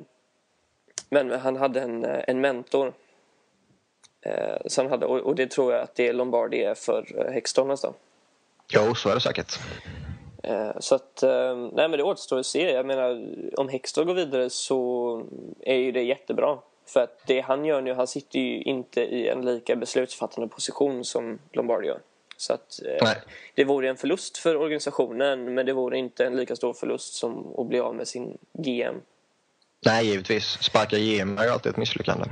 men 1.11 1.31
han 1.31 1.57
hade 1.57 1.81
en, 1.81 2.05
en 2.05 2.41
mentor. 2.41 2.93
Eh, 4.21 4.57
så 4.67 4.89
hade, 4.89 5.07
och, 5.07 5.19
och, 5.19 5.35
det 5.35 5.51
tror 5.51 5.73
jag 5.73 5.83
att 5.83 5.95
det 5.95 6.13
Lombardi 6.13 6.63
är 6.63 6.75
för 6.75 7.31
Hexton 7.33 7.69
nästan. 7.69 7.95
Jo, 8.69 8.95
så 8.95 9.09
är 9.09 9.15
det 9.15 9.21
säkert. 9.21 9.59
Eh, 10.49 10.71
så 10.81 10.95
att, 10.95 11.23
eh, 11.23 11.57
nej 11.57 11.89
men 11.89 11.91
det 11.91 12.03
återstår 12.03 12.39
att 12.39 12.47
se. 12.47 12.73
Jag 12.73 12.87
menar, 12.87 13.27
om 13.57 13.69
Hextall 13.69 14.05
går 14.05 14.15
vidare 14.15 14.51
så 14.51 15.23
är 15.61 15.77
ju 15.77 15.93
det 15.93 16.03
jättebra. 16.03 16.59
För 16.87 17.01
att 17.01 17.27
det 17.27 17.41
han 17.41 17.65
gör 17.65 17.81
nu, 17.81 17.95
han 17.95 18.07
sitter 18.07 18.39
ju 18.39 18.63
inte 18.63 19.01
i 19.01 19.29
en 19.29 19.45
lika 19.45 19.77
beslutsfattande 19.77 20.49
position 20.49 21.05
som 21.05 21.39
Lombardi 21.53 21.87
gör. 21.87 22.01
Så 22.37 22.53
att 22.53 22.81
eh, 23.01 23.09
det 23.55 23.65
vore 23.65 23.89
en 23.89 23.97
förlust 23.97 24.39
för 24.39 24.57
organisationen 24.57 25.55
men 25.55 25.67
det 25.67 25.73
vore 25.73 25.99
inte 25.99 26.27
en 26.27 26.37
lika 26.37 26.57
stor 26.57 26.73
förlust 26.73 27.15
som 27.15 27.55
att 27.59 27.67
bli 27.67 27.81
av 27.81 27.95
med 27.95 28.09
sin 28.09 28.39
GM. 28.53 28.95
Nej, 29.87 30.07
givetvis. 30.07 30.45
Sparka 30.45 30.99
GM 30.99 31.39
är 31.39 31.45
ju 31.45 31.51
alltid 31.51 31.71
ett 31.71 31.77
misslyckande. 31.77 32.25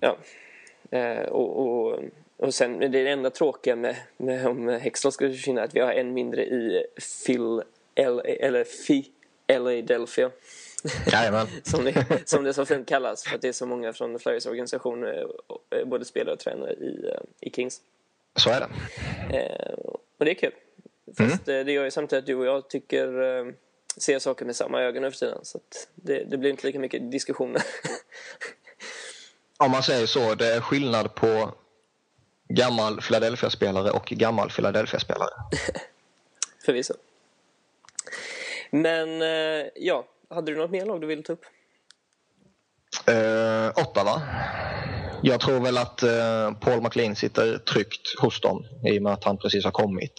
Ja. 0.00 0.16
Och, 1.28 1.58
och, 1.58 1.98
och 2.40 2.54
sen, 2.54 2.78
det 2.78 2.86
är 2.86 2.88
det 2.88 3.10
enda 3.10 3.30
tråkiga 3.30 3.76
med, 3.76 3.96
med 4.16 4.46
om 4.46 4.68
Hextall 4.68 5.12
skulle 5.12 5.32
försvinna 5.32 5.62
att 5.62 5.74
vi 5.74 5.80
har 5.80 5.92
en 5.92 6.14
mindre 6.14 6.44
i 6.44 6.84
Phil 7.26 7.62
L, 7.94 8.20
eller 8.24 8.64
Fi 8.64 9.10
LA 9.48 9.70
Delphia. 9.70 10.30
som, 11.62 11.84
det, 11.84 12.22
som 12.24 12.44
det 12.44 12.54
så 12.54 12.66
fint 12.66 12.88
kallas 12.88 13.24
för 13.24 13.34
att 13.34 13.42
det 13.42 13.48
är 13.48 13.52
så 13.52 13.66
många 13.66 13.92
från 13.92 14.18
Flyers 14.18 14.46
organisation 14.46 15.04
eh, 15.04 15.84
både 15.86 16.04
spelare 16.04 16.32
och 16.32 16.38
tränare 16.38 16.72
i, 16.72 17.08
eh, 17.08 17.20
i 17.40 17.50
Kings. 17.50 17.80
Så 18.36 18.50
är 18.50 18.60
det. 18.60 18.68
Eh, 19.38 19.74
och 20.18 20.24
det 20.24 20.30
är 20.30 20.34
kul. 20.34 20.52
Fast 21.06 21.48
mm. 21.48 21.66
det 21.66 21.72
gör 21.72 21.84
ju 21.84 21.90
samtidigt 21.90 22.22
att 22.22 22.26
du 22.26 22.34
och 22.34 22.46
jag 22.46 22.68
tycker 22.70 23.22
eh, 23.22 23.52
ser 23.96 24.18
saker 24.18 24.44
med 24.44 24.56
samma 24.56 24.80
ögon 24.82 25.02
nu 25.02 25.10
för 25.10 25.18
tiden. 25.18 25.38
Så 25.42 25.60
det, 25.94 26.24
det, 26.24 26.36
blir 26.36 26.50
inte 26.50 26.66
lika 26.66 26.78
mycket 26.78 27.10
diskussioner. 27.10 27.62
Om 29.58 29.70
man 29.70 29.82
säger 29.82 30.06
så, 30.06 30.34
det 30.34 30.54
är 30.54 30.60
skillnad 30.60 31.14
på 31.14 31.54
gammal 32.50 33.00
Philadelphia-spelare 33.00 33.90
och 33.90 34.06
gammal 34.06 34.50
Philadelphia-spelare. 34.50 35.30
Förvisso. 36.66 36.94
Men 38.70 39.22
eh, 39.22 39.66
ja, 39.76 40.04
hade 40.30 40.52
du 40.52 40.58
något 40.58 40.70
mer 40.70 40.86
lag 40.86 41.00
du 41.00 41.06
ville 41.06 41.22
ta 41.22 41.32
upp? 41.32 41.44
Uh, 43.08 43.68
Ottawa. 43.68 44.22
Jag 45.22 45.40
tror 45.40 45.60
väl 45.60 45.78
att 45.78 46.02
uh, 46.02 46.58
Paul 46.60 46.82
McLean 46.82 47.16
sitter 47.16 47.58
tryggt 47.58 48.18
hos 48.20 48.40
dem 48.40 48.64
i 48.84 48.98
och 48.98 49.02
med 49.02 49.12
att 49.12 49.24
han 49.24 49.36
precis 49.36 49.64
har 49.64 49.70
kommit. 49.70 50.12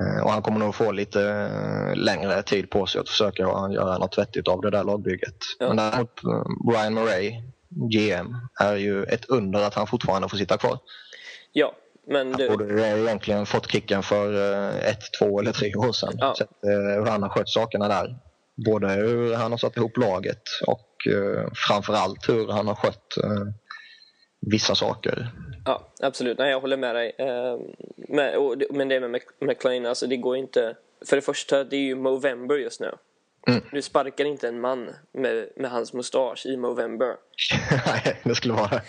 Uh, 0.00 0.22
och 0.24 0.30
han 0.30 0.42
kommer 0.42 0.58
nog 0.58 0.74
få 0.74 0.92
lite 0.92 1.20
uh, 1.20 1.96
längre 1.96 2.42
tid 2.42 2.70
på 2.70 2.86
sig 2.86 3.00
att 3.00 3.08
försöka 3.08 3.42
göra 3.42 3.98
något 3.98 4.18
vettigt 4.18 4.48
av 4.48 4.60
det 4.60 4.70
där 4.70 4.84
lagbygget. 4.84 5.36
Ja. 5.58 5.68
Men 5.68 5.76
däremot 5.76 6.20
Brian 6.70 6.94
Murray, 6.94 7.42
GM, 7.68 8.36
är 8.60 8.76
ju 8.76 9.04
ett 9.04 9.24
under 9.24 9.62
att 9.62 9.74
han 9.74 9.86
fortfarande 9.86 10.28
får 10.28 10.36
sitta 10.36 10.58
kvar. 10.58 10.78
Ja, 11.52 11.74
men 12.06 12.32
du... 12.32 12.48
Han 12.48 12.58
borde 12.58 12.98
egentligen 12.98 13.46
fått 13.46 13.70
kicken 13.70 14.02
för 14.02 14.32
ett, 14.78 15.00
två 15.18 15.40
eller 15.40 15.52
tre 15.52 15.74
år 15.74 15.92
sedan. 15.92 16.12
Ja. 16.16 16.34
Så 16.34 16.44
hur 16.62 17.06
han 17.06 17.22
har 17.22 17.28
skött 17.28 17.48
sakerna 17.48 17.88
där 17.88 18.16
både 18.66 18.88
hur 18.88 19.34
han 19.34 19.50
har 19.50 19.58
satt 19.58 19.76
ihop 19.76 19.96
laget 19.96 20.42
och 20.66 21.12
eh, 21.12 21.46
framförallt 21.68 22.28
hur 22.28 22.48
han 22.48 22.68
har 22.68 22.74
skött 22.74 23.16
eh, 23.24 23.46
vissa 24.50 24.74
saker. 24.74 25.28
Ja, 25.64 25.92
absolut. 26.02 26.38
Nej, 26.38 26.50
jag 26.50 26.60
håller 26.60 26.76
med 26.76 26.94
dig. 26.94 27.14
Eh, 27.18 28.34
och, 28.34 28.56
men 28.70 28.88
det 28.88 29.00
med 29.00 29.22
McLean, 29.40 29.86
alltså 29.86 30.06
det 30.06 30.16
går 30.16 30.36
inte... 30.36 30.76
För 31.06 31.16
det 31.16 31.22
första, 31.22 31.64
det 31.64 31.76
är 31.76 31.80
ju 31.80 31.94
Movember 31.94 32.56
just 32.56 32.80
nu. 32.80 32.90
Mm. 33.46 33.62
Du 33.72 33.82
sparkar 33.82 34.24
inte 34.24 34.48
en 34.48 34.60
man 34.60 34.90
med, 35.12 35.48
med 35.56 35.70
hans 35.70 35.92
mustasch 35.92 36.46
i 36.46 36.56
Movember. 36.56 37.16
nej, 37.86 38.20
det 38.24 38.34
skulle 38.34 38.54
vara 38.54 38.74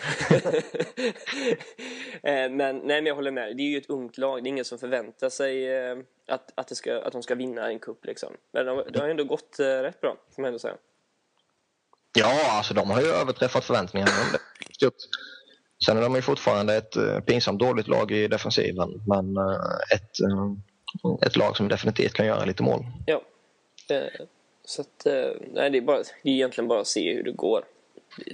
eh, 2.23 2.51
men, 2.51 2.77
nej, 2.77 2.81
men 2.83 3.05
jag 3.05 3.15
håller 3.15 3.31
med. 3.31 3.57
Det 3.57 3.63
är 3.63 3.67
ju 3.67 3.77
ett 3.77 3.89
ungt 3.89 4.17
lag. 4.17 4.43
Det 4.43 4.47
är 4.47 4.49
ingen 4.49 4.65
som 4.65 4.79
förväntar 4.79 5.29
sig 5.29 5.75
eh, 5.75 5.97
att, 6.27 6.51
att, 6.55 6.67
det 6.67 6.75
ska, 6.75 7.01
att 7.01 7.13
de 7.13 7.23
ska 7.23 7.35
vinna 7.35 7.67
en 7.67 7.79
cup. 7.79 8.05
Liksom. 8.05 8.33
Men 8.51 8.65
det 8.65 8.99
har 8.99 9.09
ändå 9.09 9.23
gått 9.23 9.59
eh, 9.59 9.65
rätt 9.65 10.01
bra, 10.01 10.17
får 10.35 10.41
man 10.41 10.47
ändå 10.47 10.59
säga. 10.59 10.75
Ja, 12.17 12.57
alltså 12.57 12.73
de 12.73 12.89
har 12.89 13.01
ju 13.01 13.07
överträffat 13.07 13.65
förväntningarna. 13.65 14.11
Sen 15.85 15.97
är 15.97 16.01
de 16.01 16.15
ju 16.15 16.21
fortfarande 16.21 16.75
ett 16.75 17.25
pinsamt 17.25 17.59
dåligt 17.59 17.87
lag 17.87 18.11
i 18.11 18.27
defensiven, 18.27 18.89
men 19.07 19.37
ett, 19.93 20.11
ett 21.25 21.35
lag 21.35 21.57
som 21.57 21.67
definitivt 21.67 22.13
kan 22.13 22.25
göra 22.25 22.45
lite 22.45 22.63
mål. 22.63 22.85
Ja. 23.05 23.21
Så 24.65 24.81
att, 24.81 25.05
nej, 25.53 25.69
det 25.69 25.77
är, 25.77 25.81
bara, 25.81 25.97
det 25.97 26.29
är 26.29 26.33
egentligen 26.33 26.67
bara 26.67 26.79
att 26.79 26.87
se 26.87 27.13
hur 27.13 27.23
det 27.23 27.31
går. 27.31 27.63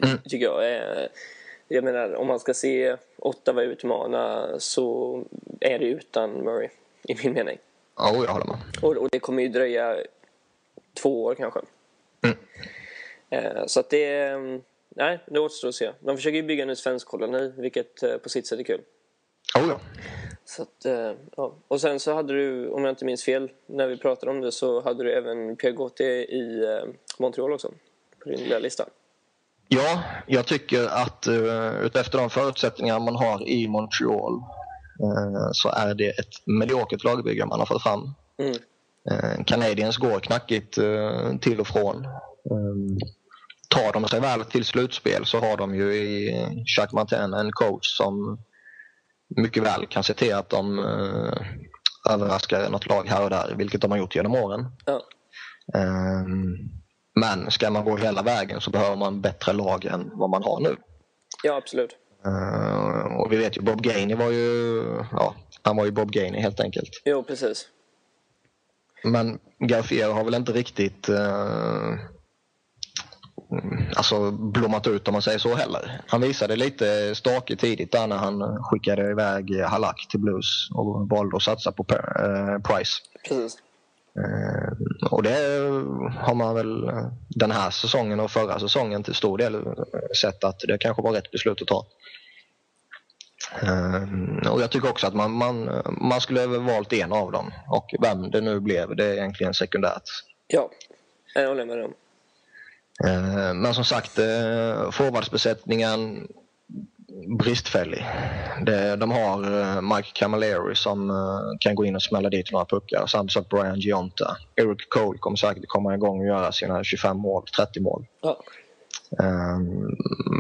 Mm. 0.04 0.18
Tycker 0.30 0.46
jag. 0.46 1.10
Jag 1.68 1.84
menar, 1.84 2.14
om 2.16 2.28
man 2.28 2.40
ska 2.40 2.54
se 2.54 2.98
Ottawa 3.18 3.64
utmana 3.64 4.50
så 4.60 5.24
är 5.60 5.80
det 5.80 5.86
utan 5.86 6.32
Murray, 6.32 6.70
i 7.04 7.16
min 7.24 7.34
mening. 7.34 7.58
Ja, 7.96 8.16
jag 8.16 8.34
håller 8.34 8.46
med. 8.46 8.58
Och, 8.82 8.98
och 8.98 9.10
det 9.12 9.20
kommer 9.20 9.44
ju 9.44 9.50
dröja 9.50 9.98
två 10.94 11.24
år 11.24 11.36
kanske. 11.36 11.60
Mm. 12.22 12.38
Eh, 13.30 13.66
så 13.66 13.80
att 13.80 13.90
det... 13.90 14.38
Nej, 14.90 15.20
det 15.26 15.40
återstår 15.40 15.68
att 15.68 15.76
se. 15.76 15.92
De 16.00 16.18
försöker 16.18 16.36
ju 16.36 16.44
bygga 16.44 16.64
en 16.64 16.76
svensk 16.76 17.08
koloni, 17.08 17.54
vilket 17.58 18.04
eh, 18.04 18.18
på 18.18 18.30
sitt 18.30 18.48
sätt 18.48 18.60
är 18.60 18.64
kul. 18.64 18.82
Oh, 19.56 19.68
ja. 19.70 19.80
Så 20.50 20.62
att, 20.62 20.86
eh, 20.86 21.12
ja. 21.38 21.54
Och 21.68 21.82
sen 21.82 22.00
så 22.00 22.14
hade 22.14 22.34
du, 22.34 22.70
om 22.70 22.84
jag 22.84 22.92
inte 22.92 23.06
minns 23.06 23.24
fel, 23.24 23.52
när 23.66 23.88
vi 23.88 23.98
pratade 23.98 24.32
om 24.32 24.42
det 24.42 24.52
så 24.52 24.82
hade 24.82 25.04
du 25.04 25.14
även 25.14 25.56
Pierre 25.56 25.76
Gauthier 25.76 26.32
i 26.32 26.66
Montreal 27.20 27.54
också, 27.54 27.72
på 28.24 28.30
din 28.30 28.40
lilla 28.40 28.60
lista. 28.60 28.86
Ja, 29.68 30.04
jag 30.28 30.46
tycker 30.46 30.86
att 30.86 31.28
uh, 31.28 31.82
utefter 31.82 32.18
de 32.18 32.30
förutsättningar 32.30 33.00
man 33.00 33.16
har 33.16 33.50
i 33.50 33.68
Montreal 33.68 34.34
uh, 35.04 35.50
så 35.52 35.70
är 35.70 35.96
det 35.96 36.10
ett 36.10 36.46
mediokert 36.46 37.04
lagbygge 37.04 37.46
man 37.46 37.60
har 37.60 37.66
fått 37.66 37.84
fram. 37.84 38.14
Mm. 38.38 38.56
Uh, 39.12 39.44
Canadiens 39.46 39.98
går 39.98 40.20
knackigt 40.20 40.78
uh, 40.78 41.38
till 41.38 41.60
och 41.60 41.68
från. 41.68 42.06
Um, 42.52 42.98
tar 43.70 43.94
de 43.94 44.08
sig 44.08 44.20
väl 44.20 44.46
till 44.46 44.66
slutspel 44.66 45.26
så 45.26 45.40
har 45.40 45.58
de 45.58 45.76
ju 45.76 45.96
i 45.96 46.32
Jacques 46.78 46.94
Martin 46.94 47.34
en 47.34 47.52
coach 47.52 47.98
som 47.98 48.40
mycket 49.30 49.64
väl 49.64 49.86
kan 49.86 50.04
se 50.04 50.14
till 50.14 50.34
att 50.34 50.50
de 50.50 50.80
uh, 50.80 51.34
överraskar 52.10 52.70
något 52.70 52.88
lag 52.88 53.08
här 53.08 53.24
och 53.24 53.30
där, 53.30 53.56
vilket 53.58 53.82
de 53.82 53.92
har 53.92 53.98
gjort 53.98 54.16
genom 54.16 54.36
åren. 54.36 54.66
Ja. 54.86 55.02
Um, 55.74 56.58
men 57.16 57.52
ska 57.52 57.70
man 57.70 57.86
gå 57.86 57.98
hela 57.98 58.22
vägen 58.22 58.62
så 58.62 58.70
behöver 58.70 58.96
man 58.96 59.22
bättre 59.22 59.54
lag 59.54 59.86
än 59.86 60.12
vad 60.14 60.30
man 60.30 60.44
har 60.44 60.60
nu. 60.60 60.76
Ja, 61.44 61.56
absolut. 61.56 61.96
Uh, 62.26 63.18
och 63.18 63.32
vi 63.32 63.38
vet 63.38 63.58
ju 63.58 63.62
Bob 63.62 63.82
Gainey 63.82 64.16
var 64.16 64.32
ju, 64.32 64.84
ja, 65.12 65.36
han 65.62 65.78
var 65.78 65.86
ju 65.86 65.92
Bob 65.92 66.12
Gainey 66.12 66.42
helt 66.42 66.60
enkelt. 66.60 66.90
Jo, 67.06 67.24
precis. 67.24 67.68
Men 69.04 69.40
Garfier 69.60 70.12
har 70.12 70.24
väl 70.24 70.36
inte 70.36 70.52
riktigt 70.52 71.10
uh, 71.10 71.96
alltså 73.96 74.32
blommat 74.32 74.88
ut 74.88 75.08
om 75.08 75.12
man 75.14 75.22
säger 75.22 75.38
så 75.38 75.56
heller. 75.56 76.02
Han 76.08 76.22
visade 76.22 76.56
lite 76.56 77.16
stakig 77.16 77.60
tidigt 77.60 77.92
där 77.92 78.08
när 78.08 78.18
han 78.18 78.64
skickade 78.64 79.12
iväg 79.12 79.62
Halak 79.62 80.08
till 80.10 80.20
Blues 80.20 80.70
och 80.74 81.10
valde 81.10 81.38
att 81.38 81.44
satsa 81.44 81.72
på 81.72 81.84
uh, 81.84 82.60
Price. 82.62 83.02
Precis. 83.30 83.58
Eh, 84.18 85.08
och 85.12 85.24
det 85.24 85.38
har 86.18 86.34
man 86.34 86.56
väl 86.56 86.92
den 87.28 87.52
här 87.52 87.70
säsongen 87.70 88.20
och 88.20 88.32
förra 88.32 88.60
säsongen 88.60 89.04
till 89.04 89.16
stor 89.16 89.38
del 89.38 89.64
sett 90.22 90.44
att 90.44 90.60
det 90.60 90.78
kanske 90.78 91.02
var 91.02 91.12
rätt 91.12 91.32
beslut 91.32 91.62
att 91.62 91.68
ta. 91.68 91.86
Eh, 93.62 94.52
och 94.52 94.62
jag 94.62 94.72
tycker 94.72 94.90
också 94.90 95.08
att 95.08 95.14
man, 95.14 95.32
man, 95.32 95.84
man 96.02 96.22
skulle 96.22 96.42
ha 96.42 96.60
valt 96.60 96.94
en 96.94 97.14
av 97.14 97.32
dem 97.32 97.52
och 97.68 97.96
vem 98.02 98.32
det 98.32 98.42
nu 98.42 98.60
blev 98.60 98.96
det 98.96 99.06
är 99.06 99.14
egentligen 99.14 99.54
sekundärt. 99.54 100.04
Ja, 100.48 100.70
jag 101.36 101.48
håller 101.48 101.66
med 101.66 101.78
dem. 101.78 101.92
Eh, 101.92 101.96
men 103.54 103.74
som 103.74 103.84
sagt, 103.84 104.16
forwardsbesättningen 104.92 106.28
bristfällig. 107.40 108.06
De 108.98 109.12
har 109.12 109.52
uh, 109.52 109.82
Mike 109.96 110.10
Camilleri 110.14 110.76
som 110.76 111.12
kan 111.60 111.76
gå 111.76 111.86
in 111.86 111.96
och 111.96 112.04
smälla 112.04 112.30
dit 112.30 112.52
några 112.52 112.66
puckar. 112.66 113.08
Samma 113.08 113.30
sak 113.30 113.50
Brian 113.50 113.80
Gionta. 113.80 114.38
Eric 114.56 114.90
Cole 114.90 115.20
kommer 115.20 115.38
säkert 115.38 115.64
komma 115.68 115.96
igång 115.96 116.20
och 116.20 116.26
göra 116.26 116.52
sina 116.52 116.84
25 116.84 117.18
mål, 117.18 117.44
30 117.58 117.80
mål. 117.80 118.06
Ja. 118.22 118.44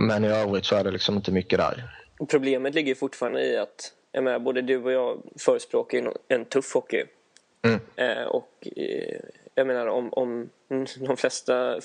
Men 0.07 0.24
i 0.24 0.28
övrigt 0.28 0.66
så 0.66 0.76
är 0.76 0.84
det 0.84 0.91
liksom 0.91 1.16
inte 1.16 1.32
mycket 1.32 1.60
där. 1.60 1.84
Problemet 2.30 2.76
ligger 2.76 2.95
fortfarande 2.95 3.45
i 3.45 3.57
att 3.57 3.93
jag 4.12 4.24
menar, 4.24 4.39
både 4.39 4.62
du 4.62 4.84
och 4.84 4.91
jag 4.91 5.22
förespråkar 5.39 6.14
en 6.28 6.45
tuff 6.45 6.74
hockey. 6.74 7.03
Mm. 7.62 7.80
Och 8.28 8.68
jag 9.60 9.68
menar 9.68 9.88
om, 9.88 10.14
om 10.14 10.49
de 11.07 11.18
flesta, 11.18 11.80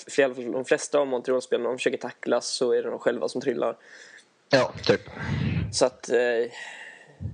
de 0.53 0.65
flesta 0.65 0.99
av 0.99 1.07
Montreal-spelarna 1.07 1.77
försöker 1.77 1.99
tacklas 1.99 2.47
så 2.47 2.73
är 2.73 2.83
det 2.83 2.91
de 2.91 2.99
själva 2.99 3.29
som 3.29 3.41
trillar. 3.41 3.77
Ja, 4.51 4.73
typ. 4.87 5.01
Så 5.73 5.87
att, 5.87 6.09
eh, 6.09 6.53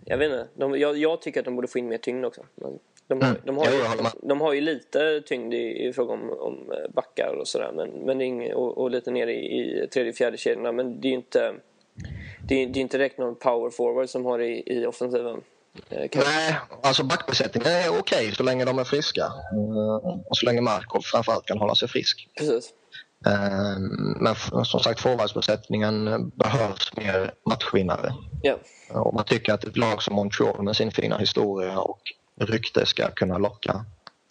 jag 0.04 0.18
vet 0.18 0.30
inte. 0.30 0.48
De, 0.54 0.78
jag, 0.78 0.96
jag, 0.96 1.22
tycker 1.22 1.40
att 1.40 1.44
de 1.44 1.56
borde 1.56 1.68
få 1.68 1.78
in 1.78 1.88
mer 1.88 1.98
tyngd 1.98 2.24
också. 2.24 2.46
Men 2.54 2.78
de, 3.06 3.22
mm. 3.22 3.36
de, 3.44 3.56
har, 3.56 3.66
ju, 3.66 3.78
de 4.22 4.40
har 4.40 4.52
ju 4.52 4.60
lite 4.60 5.22
tyngd 5.26 5.54
i, 5.54 5.88
i 5.88 5.92
fråga 5.92 6.12
om, 6.12 6.30
om 6.30 6.72
eh, 6.72 6.90
backar 6.90 7.34
och 7.40 7.48
sådär. 7.48 7.72
Men, 7.74 7.90
men 7.90 8.52
och, 8.52 8.78
och, 8.78 8.90
lite 8.90 9.10
ner 9.10 9.26
i, 9.26 9.32
i 9.34 9.86
tredje 9.92 10.12
fjärde 10.12 10.36
kedjorna. 10.36 10.72
Men 10.72 11.00
det 11.00 11.08
är 11.08 11.10
ju 11.10 11.16
inte, 11.16 11.54
det 12.48 12.62
är, 12.62 12.66
det 12.66 12.78
är 12.78 12.80
inte 12.80 12.98
direkt 12.98 13.18
någon 13.18 13.34
power 13.34 13.70
forward 13.70 14.08
som 14.08 14.24
har 14.24 14.38
i, 14.38 14.62
i 14.66 14.86
offensiven. 14.86 15.42
Eh, 15.90 16.08
Nej, 16.14 16.56
alltså 16.82 17.04
backbesättningen 17.04 17.72
är 17.72 17.98
okej 17.98 18.34
så 18.34 18.42
länge 18.42 18.64
de 18.64 18.78
är 18.78 18.84
friska. 18.84 19.20
Eh, 19.22 20.08
och 20.28 20.36
så 20.36 20.46
länge 20.46 20.60
Markov 20.60 21.00
framförallt 21.00 21.46
kan 21.46 21.58
hålla 21.58 21.74
sig 21.74 21.88
frisk. 21.88 22.28
Precis. 22.38 22.72
Eh, 23.26 23.78
men 24.20 24.64
som 24.64 24.80
sagt 24.80 25.00
forwardsbesättningen 25.00 26.28
behövs 26.30 26.96
mer 26.96 27.34
matchvinnare. 27.48 28.14
Ja. 28.42 28.58
Och 28.88 29.14
man 29.14 29.24
tycker 29.24 29.52
att 29.52 29.64
ett 29.64 29.76
lag 29.76 30.02
som 30.02 30.14
Montreal 30.14 30.62
med 30.62 30.76
sin 30.76 30.90
fina 30.90 31.18
historia 31.18 31.78
och 31.78 32.00
rykte 32.40 32.86
ska 32.86 33.10
kunna 33.10 33.38
locka 33.38 33.84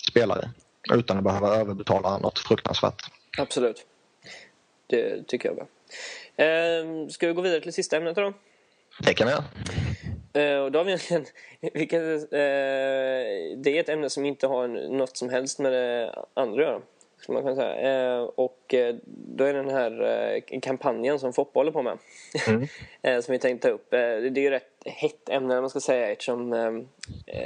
spelare 0.10 0.50
utan 0.94 1.18
att 1.18 1.24
behöva 1.24 1.56
överbetala 1.56 2.18
något 2.18 2.40
fruktansvärt. 2.40 3.02
Absolut. 3.38 3.86
Det 4.88 5.28
tycker 5.28 5.50
jag 5.50 5.56
bra. 5.56 5.68
ska 7.10 7.28
vi 7.28 7.34
gå 7.34 7.42
vidare 7.42 7.62
till 7.62 7.74
sista 7.74 7.98
ämnet 7.98 8.16
då? 8.16 8.34
Det 9.00 9.14
kan 9.14 9.28
vi 9.28 9.34
göra. 9.34 9.44
Uh, 10.38 10.58
och 10.58 10.72
då 10.72 10.80
har 10.80 10.84
vi 10.84 10.92
egentligen, 10.92 11.26
vilket, 11.74 12.02
uh, 12.02 12.28
det 13.58 13.70
är 13.70 13.80
ett 13.80 13.90
ämne 13.90 14.10
som 14.10 14.26
inte 14.26 14.48
har 14.48 14.68
något 14.68 15.18
som 15.18 15.30
helst 15.30 15.60
med 15.60 15.72
det 15.72 16.16
andra 16.34 16.62
att 16.64 16.70
göra. 16.70 16.82
Man 17.28 17.44
kan 17.44 17.56
säga. 17.56 18.18
Uh, 18.18 18.24
och 18.24 18.76
då 19.06 19.44
är 19.44 19.54
det 19.54 19.64
den 19.64 19.70
här 19.70 20.60
kampanjen 20.60 21.20
som 21.20 21.34
Foppa 21.34 21.60
håller 21.60 21.72
på 21.72 21.82
med. 21.82 21.98
Mm. 22.48 23.22
som 23.22 23.32
vi 23.32 23.40
tänkte 23.40 23.68
ta 23.68 23.74
upp. 23.74 23.92
det 23.92 23.98
är 23.98 24.40
ju 24.40 24.50
rätt 24.50 24.64
hett 24.86 25.30
ämne 25.30 25.62
man 25.62 25.70
ska 25.70 25.80
säga 25.80 26.12
eftersom 26.12 26.88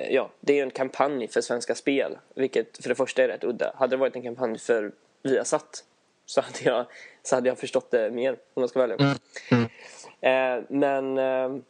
ja, 0.10 0.30
det 0.40 0.60
är 0.60 0.64
en 0.64 0.72
kampanj 0.72 1.28
för 1.28 1.42
Svenska 1.42 1.76
Spel. 1.76 2.18
Vilket 2.36 2.84
för 2.84 2.90
det 2.90 2.96
första 2.96 3.24
är 3.24 3.28
rätt 3.28 3.44
udda. 3.44 3.74
Hade 3.76 3.96
det 3.96 4.00
varit 4.00 4.16
en 4.16 4.22
kampanj 4.22 4.60
för 4.60 4.92
Viasat 5.24 5.84
så 6.26 6.42
hade 6.42 6.60
jag, 6.64 6.86
så 7.24 7.36
hade 7.36 7.50
jag 7.50 7.58
förstått 7.58 7.92
det 7.92 8.12
mer 8.12 8.32
om 8.54 8.64
jag 8.64 8.70
ska 8.70 8.80
välja. 8.80 8.96
Mm. 8.96 9.68
Mm. 10.22 10.66
men 10.70 11.64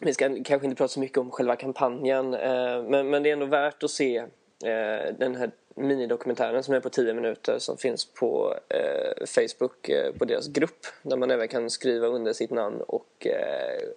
vi 0.00 0.14
ska 0.14 0.28
kanske 0.44 0.66
inte 0.66 0.76
prata 0.76 0.88
så 0.88 1.00
mycket 1.00 1.18
om 1.18 1.30
själva 1.30 1.56
kampanjen 1.56 2.34
eh, 2.34 2.82
men, 2.82 3.10
men 3.10 3.22
det 3.22 3.28
är 3.28 3.32
ändå 3.32 3.46
värt 3.46 3.82
att 3.82 3.90
se 3.90 4.16
eh, 4.64 5.14
den 5.18 5.34
här 5.34 5.50
minidokumentären 5.74 6.62
som 6.62 6.74
är 6.74 6.80
på 6.80 6.90
10 6.90 7.14
minuter 7.14 7.58
som 7.58 7.76
finns 7.76 8.04
på 8.04 8.54
eh, 8.68 9.26
Facebook 9.26 9.90
på 10.18 10.24
deras 10.24 10.48
grupp 10.48 10.86
där 11.02 11.16
man 11.16 11.30
även 11.30 11.48
kan 11.48 11.70
skriva 11.70 12.06
under 12.06 12.32
sitt 12.32 12.50
namn 12.50 12.80
och 12.80 13.26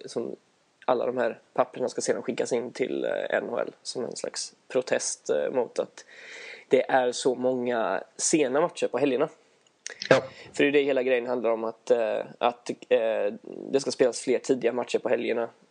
som 0.06 0.36
alla 0.84 1.06
de 1.06 1.18
här 1.18 1.40
papperna 1.52 1.88
ska 1.88 2.00
sedan 2.00 2.22
skickas 2.22 2.52
in 2.52 2.72
till 2.72 3.06
NHL 3.42 3.70
som 3.82 4.04
en 4.04 4.16
slags 4.16 4.54
protest 4.68 5.30
mot 5.52 5.78
att 5.78 6.04
det 6.68 6.90
är 6.90 7.12
så 7.12 7.34
många 7.34 8.02
sena 8.16 8.60
matcher 8.60 8.86
på 8.86 8.98
helgerna. 8.98 9.28
Ja. 10.10 10.22
För 10.52 10.64
det 10.64 10.70
är 10.70 10.72
det 10.72 10.82
hela 10.82 11.02
grejen 11.02 11.26
handlar 11.26 11.50
om 11.50 11.64
att, 11.64 11.90
att 12.38 12.70
det 13.70 13.80
ska 13.80 13.90
spelas 13.90 14.20
fler 14.20 14.38
tidiga 14.38 14.72
matcher 14.72 14.98
på 14.98 15.08
helgerna 15.08 15.48
Eh, 15.52 15.61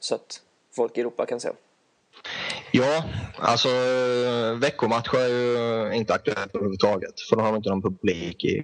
så 0.00 0.14
att 0.14 0.40
folk 0.76 0.98
i 0.98 1.00
Europa 1.00 1.26
kan 1.26 1.40
se. 1.40 1.48
Ja, 2.72 3.04
alltså 3.38 3.68
veckomatcher 4.60 5.18
är 5.18 5.28
ju 5.28 5.94
inte 5.94 6.14
aktuellt 6.14 6.54
överhuvudtaget 6.54 7.20
för 7.28 7.36
då 7.36 7.42
har 7.42 7.52
de 7.52 7.56
inte 7.56 7.68
någon 7.68 7.82
publik 7.82 8.44
i 8.44 8.62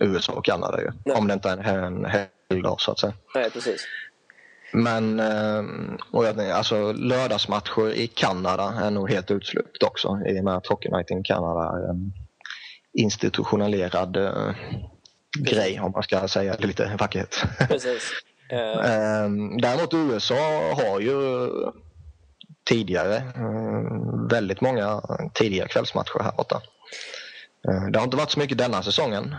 USA 0.00 0.32
och 0.32 0.44
Kanada 0.44 0.80
ju. 0.80 0.90
Nej. 1.04 1.16
Om 1.16 1.28
det 1.28 1.34
inte 1.34 1.50
är 1.50 1.78
en 1.78 2.04
helgdag 2.04 2.80
så 2.80 2.92
att 2.92 2.98
säga. 2.98 3.12
Nej, 3.34 3.50
precis. 3.50 3.86
Men 4.72 5.20
eh, 5.20 5.64
och 6.12 6.24
jag, 6.24 6.40
alltså, 6.40 6.92
lördagsmatcher 6.92 7.92
i 7.92 8.06
Kanada 8.06 8.74
är 8.82 8.90
nog 8.90 9.10
helt 9.10 9.30
utslutet 9.30 9.82
också 9.82 10.20
i 10.26 10.40
och 10.40 10.44
med 10.44 10.56
att 10.56 10.66
Hockey 10.66 10.88
Night 10.88 11.10
in 11.10 11.22
Canada 11.22 11.60
är 11.60 11.90
en 11.90 12.12
institutionaliserad 12.92 14.18
grej 15.38 15.80
om 15.80 15.92
man 15.92 16.02
ska 16.02 16.28
säga 16.28 16.56
lite 16.58 16.96
vackert. 16.98 17.44
Precis. 17.68 18.12
Uh... 18.52 19.58
Däremot 19.60 19.94
USA 19.94 20.74
har 20.74 21.00
ju 21.00 21.48
tidigare 22.68 23.16
eh, 23.16 24.28
väldigt 24.30 24.60
många 24.60 25.02
tidiga 25.34 25.66
kvällsmatcher 25.66 26.22
här 26.22 26.32
borta. 26.36 26.62
Eh, 27.68 27.90
det 27.90 27.98
har 27.98 28.04
inte 28.04 28.16
varit 28.16 28.30
så 28.30 28.38
mycket 28.38 28.58
denna 28.58 28.82
säsongen. 28.82 29.34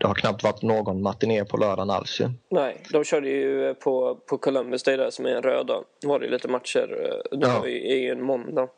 Det 0.00 0.06
har 0.06 0.14
knappt 0.14 0.42
varit 0.42 0.62
någon 0.62 1.02
matiné 1.02 1.44
på 1.44 1.56
lördagen 1.56 1.90
alls 1.90 2.20
ju. 2.20 2.30
Nej, 2.50 2.82
de 2.92 3.04
körde 3.04 3.28
ju 3.28 3.74
på, 3.74 4.14
på 4.14 4.38
Columbus 4.38 4.82
Day 4.82 4.96
där 4.96 5.10
som 5.10 5.26
är 5.26 5.30
en 5.30 5.42
röd 5.42 5.66
dag. 5.66 5.84
var 6.04 6.18
det 6.18 6.28
lite 6.28 6.48
matcher. 6.48 6.88
Det 7.30 7.46
ja. 7.46 7.66
är 7.66 7.96
ju 7.96 8.10
en 8.10 8.22
måndag. 8.22 8.68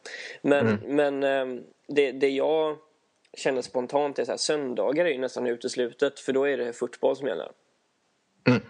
Men, 0.43 0.67
mm. 0.69 0.97
men 0.97 1.21
det, 1.89 2.13
det 2.13 2.29
jag 2.29 2.77
känner 3.37 3.63
spontant 3.63 4.19
är 4.19 4.31
att 4.31 4.41
söndagar 4.41 5.05
är 5.05 5.11
ju 5.11 5.19
nästan 5.19 5.47
uteslutet 5.47 6.21
för 6.21 6.33
då 6.33 6.45
är 6.45 6.57
det 6.57 6.73
fotboll 6.73 7.17
som 7.17 7.27
gäller. 7.27 7.49
Mm. 8.45 8.63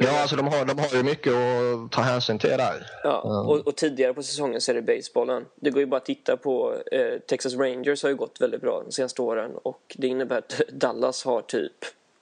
ja, 0.00 0.20
alltså 0.20 0.36
de 0.36 0.48
har, 0.48 0.64
de 0.64 0.78
har 0.78 0.96
ju 0.96 1.02
mycket 1.02 1.32
att 1.32 1.92
ta 1.92 2.00
hänsyn 2.00 2.38
till 2.38 2.50
där. 2.50 2.86
Ja, 3.02 3.20
och, 3.20 3.66
och, 3.66 3.76
tidigare 3.76 4.14
på 4.14 4.22
säsongen 4.22 4.60
så 4.60 4.70
är 4.72 4.74
det 4.74 4.82
basebollen. 4.82 5.46
Det 5.54 5.70
går 5.70 5.80
ju 5.80 5.86
bara 5.86 5.96
att 5.96 6.06
titta 6.06 6.36
på 6.36 6.76
eh, 6.92 7.18
Texas 7.26 7.54
Rangers 7.54 8.02
har 8.02 8.10
ju 8.10 8.16
gått 8.16 8.40
väldigt 8.40 8.60
bra 8.60 8.82
de 8.84 8.92
senaste 8.92 9.22
åren 9.22 9.50
och 9.62 9.96
det 9.98 10.06
innebär 10.06 10.38
att 10.38 10.60
Dallas 10.72 11.24
har 11.24 11.42
typ 11.42 11.72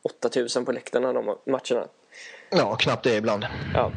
8000 0.03 0.64
på 0.64 0.72
läktarna 0.72 1.12
de 1.12 1.24
matcherna. 1.46 1.88
Ja, 2.50 2.76
knappt 2.76 3.05
det 3.05 3.16
ibland. 3.16 3.46
Ja. 3.74 3.92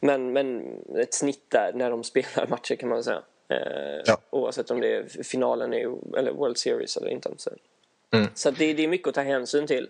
Men, 0.00 0.32
men 0.32 0.62
ett 0.98 1.14
snitt 1.14 1.44
där 1.48 1.72
när 1.74 1.90
de 1.90 2.04
spelar 2.04 2.46
matcher 2.46 2.74
kan 2.74 2.88
man 2.88 3.04
säga. 3.04 3.22
Eh, 3.48 4.02
ja. 4.06 4.18
Oavsett 4.30 4.70
om 4.70 4.80
det 4.80 4.96
är 4.96 5.22
finalen 5.22 5.74
i, 5.74 5.96
eller 6.16 6.32
World 6.32 6.58
Series 6.58 6.96
eller 6.96 7.08
inte. 7.08 7.30
Så, 7.36 7.50
mm. 8.12 8.26
så 8.34 8.50
det, 8.50 8.72
det 8.72 8.84
är 8.84 8.88
mycket 8.88 9.08
att 9.08 9.14
ta 9.14 9.22
hänsyn 9.22 9.66
till. 9.66 9.88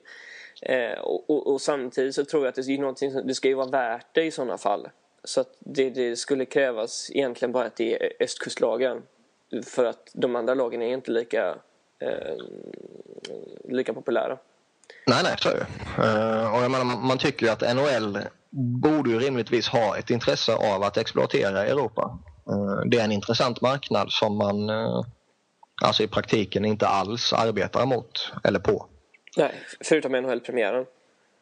Eh, 0.63 0.99
och, 0.99 1.31
och, 1.31 1.53
och, 1.53 1.61
samtidigt 1.61 2.15
så 2.15 2.25
tror 2.25 2.43
jag 2.43 2.49
att 2.49 2.55
det, 2.55 2.75
är 2.75 2.79
någonting 2.79 3.13
som, 3.13 3.27
det 3.27 3.35
ska 3.35 3.49
ju 3.49 3.55
vara 3.55 3.71
värt 3.71 4.07
det 4.13 4.25
i 4.25 4.31
sådana 4.31 4.59
fall. 4.59 4.89
Så 5.25 5.41
att 5.41 5.57
det, 5.59 5.91
det 5.91 6.17
skulle 6.17 6.45
krävas 6.45 7.11
egentligen 7.15 7.53
bara 7.53 7.67
att 7.67 7.77
det 7.77 8.03
är 8.03 8.13
östkustlagen. 8.21 9.03
För 9.65 9.85
att 9.85 10.11
de 10.13 10.37
andra 10.37 10.55
lagen 10.55 10.83
är 10.83 10.95
inte 10.95 11.11
lika, 11.11 11.55
eh, 11.99 12.37
lika 13.69 13.95
populära. 13.95 14.39
Nej, 15.07 15.21
nej, 15.23 15.35
så 15.39 15.49
är 15.49 15.55
det. 15.55 15.67
Uh, 16.03 16.55
och 16.55 16.63
jag 16.63 16.71
menar, 16.71 16.85
man 16.85 17.19
tycker 17.19 17.47
ju 17.47 17.53
att 17.53 17.77
NHL 17.77 18.19
borde 18.83 19.11
ju 19.11 19.19
rimligtvis 19.19 19.69
ha 19.69 19.99
ett 19.99 20.11
intresse 20.11 20.55
av 20.55 20.83
att 20.83 20.97
exploatera 20.97 21.67
Europa. 21.67 22.19
Uh, 22.51 22.81
det 22.87 22.99
är 22.99 23.05
en 23.05 23.13
intressant 23.13 23.61
marknad 23.61 24.13
som 24.13 24.39
man 24.39 24.71
uh, 24.71 25.03
alltså 25.83 26.03
i 26.03 26.09
praktiken 26.09 26.65
inte 26.65 26.87
alls 26.87 27.33
arbetar 27.33 27.87
mot 27.87 28.33
eller 28.45 28.59
på. 28.59 28.87
Nej, 29.37 29.53
förutom 29.81 30.13
NHL-premiären. 30.13 30.87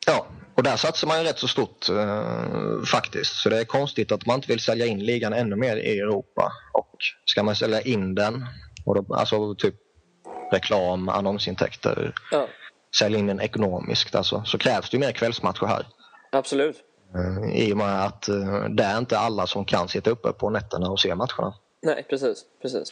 Ja, 0.07 0.26
och 0.55 0.62
där 0.62 0.76
satsar 0.76 1.09
man 1.09 1.18
ju 1.18 1.24
rätt 1.24 1.38
så 1.38 1.49
stort 1.49 1.88
eh, 1.88 2.82
faktiskt. 2.93 3.32
Så 3.32 3.49
det 3.49 3.61
är 3.61 3.64
konstigt 3.64 4.12
att 4.12 4.26
man 4.26 4.36
inte 4.36 4.49
vill 4.49 4.61
sälja 4.61 4.86
in 4.86 4.99
ligan 4.99 5.32
ännu 5.32 5.57
mer 5.57 5.76
i 5.76 5.99
Europa. 5.99 6.53
Och 6.72 6.97
ska 7.24 7.43
man 7.43 7.57
sälja 7.57 7.80
in 7.80 8.14
den, 8.14 8.47
och 8.86 8.95
då, 8.95 9.14
alltså 9.14 9.55
typ 9.55 9.74
reklam, 10.53 11.09
annonsintäkter, 11.09 12.14
ja. 12.30 12.49
sälja 12.99 13.18
in 13.18 13.26
den 13.26 13.41
ekonomiskt, 13.41 14.14
alltså, 14.14 14.43
så 14.47 14.59
krävs 14.59 14.91
det 14.91 14.97
ju 14.97 15.01
mer 15.01 15.12
kvällsmatcher 15.12 15.66
här. 15.66 15.86
Absolut. 16.32 16.76
Eh, 17.14 17.62
I 17.62 17.72
och 17.72 17.76
med 17.76 18.05
att 18.05 18.28
eh, 18.28 18.64
det 18.64 18.84
är 18.84 18.99
inte 18.99 19.18
alla 19.18 19.47
som 19.47 19.64
kan 19.64 19.88
sitta 19.88 20.11
uppe 20.11 20.32
på 20.32 20.51
nätterna 20.51 20.91
och 20.91 21.01
se 21.01 21.14
matcherna. 21.14 21.55
Nej, 21.82 22.07
precis. 22.11 22.45
precis. 22.62 22.91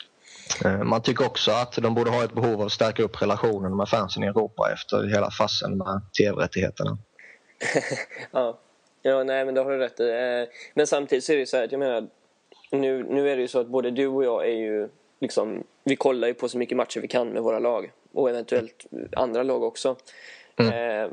Eh, 0.64 0.82
man 0.82 1.02
tycker 1.02 1.26
också 1.26 1.50
att 1.50 1.72
de 1.72 1.94
borde 1.94 2.10
ha 2.10 2.24
ett 2.24 2.32
behov 2.32 2.60
av 2.60 2.66
att 2.66 2.72
stärka 2.72 3.02
upp 3.02 3.22
relationen 3.22 3.76
med 3.76 3.88
fansen 3.88 4.24
i 4.24 4.26
Europa 4.26 4.72
efter 4.72 5.06
hela 5.06 5.30
fasen 5.30 5.78
med 5.78 6.00
tv-rättigheterna. 6.18 6.98
ja. 8.30 8.58
ja, 9.02 9.24
nej 9.24 9.44
men 9.44 9.54
det 9.54 9.60
har 9.60 9.70
du 9.70 9.78
rätt 9.78 10.00
i. 10.00 10.08
Eh, 10.08 10.54
men 10.74 10.86
samtidigt 10.86 11.24
så 11.24 11.32
är 11.32 11.36
det 11.36 11.46
så 11.46 11.56
här 11.56 11.64
att 11.64 11.72
jag 11.72 11.78
menar, 11.78 12.08
nu, 12.70 13.04
nu 13.04 13.30
är 13.30 13.36
det 13.36 13.42
ju 13.42 13.48
så 13.48 13.60
att 13.60 13.66
både 13.66 13.90
du 13.90 14.06
och 14.06 14.24
jag 14.24 14.48
är 14.48 14.56
ju 14.56 14.88
liksom, 15.20 15.64
vi 15.84 15.96
kollar 15.96 16.28
ju 16.28 16.34
på 16.34 16.48
så 16.48 16.58
mycket 16.58 16.76
matcher 16.76 17.00
vi 17.00 17.08
kan 17.08 17.28
med 17.28 17.42
våra 17.42 17.58
lag 17.58 17.92
och 18.12 18.30
eventuellt 18.30 18.86
andra 19.16 19.42
lag 19.42 19.62
också. 19.62 19.96
Mm. 20.56 21.04
Eh, 21.04 21.10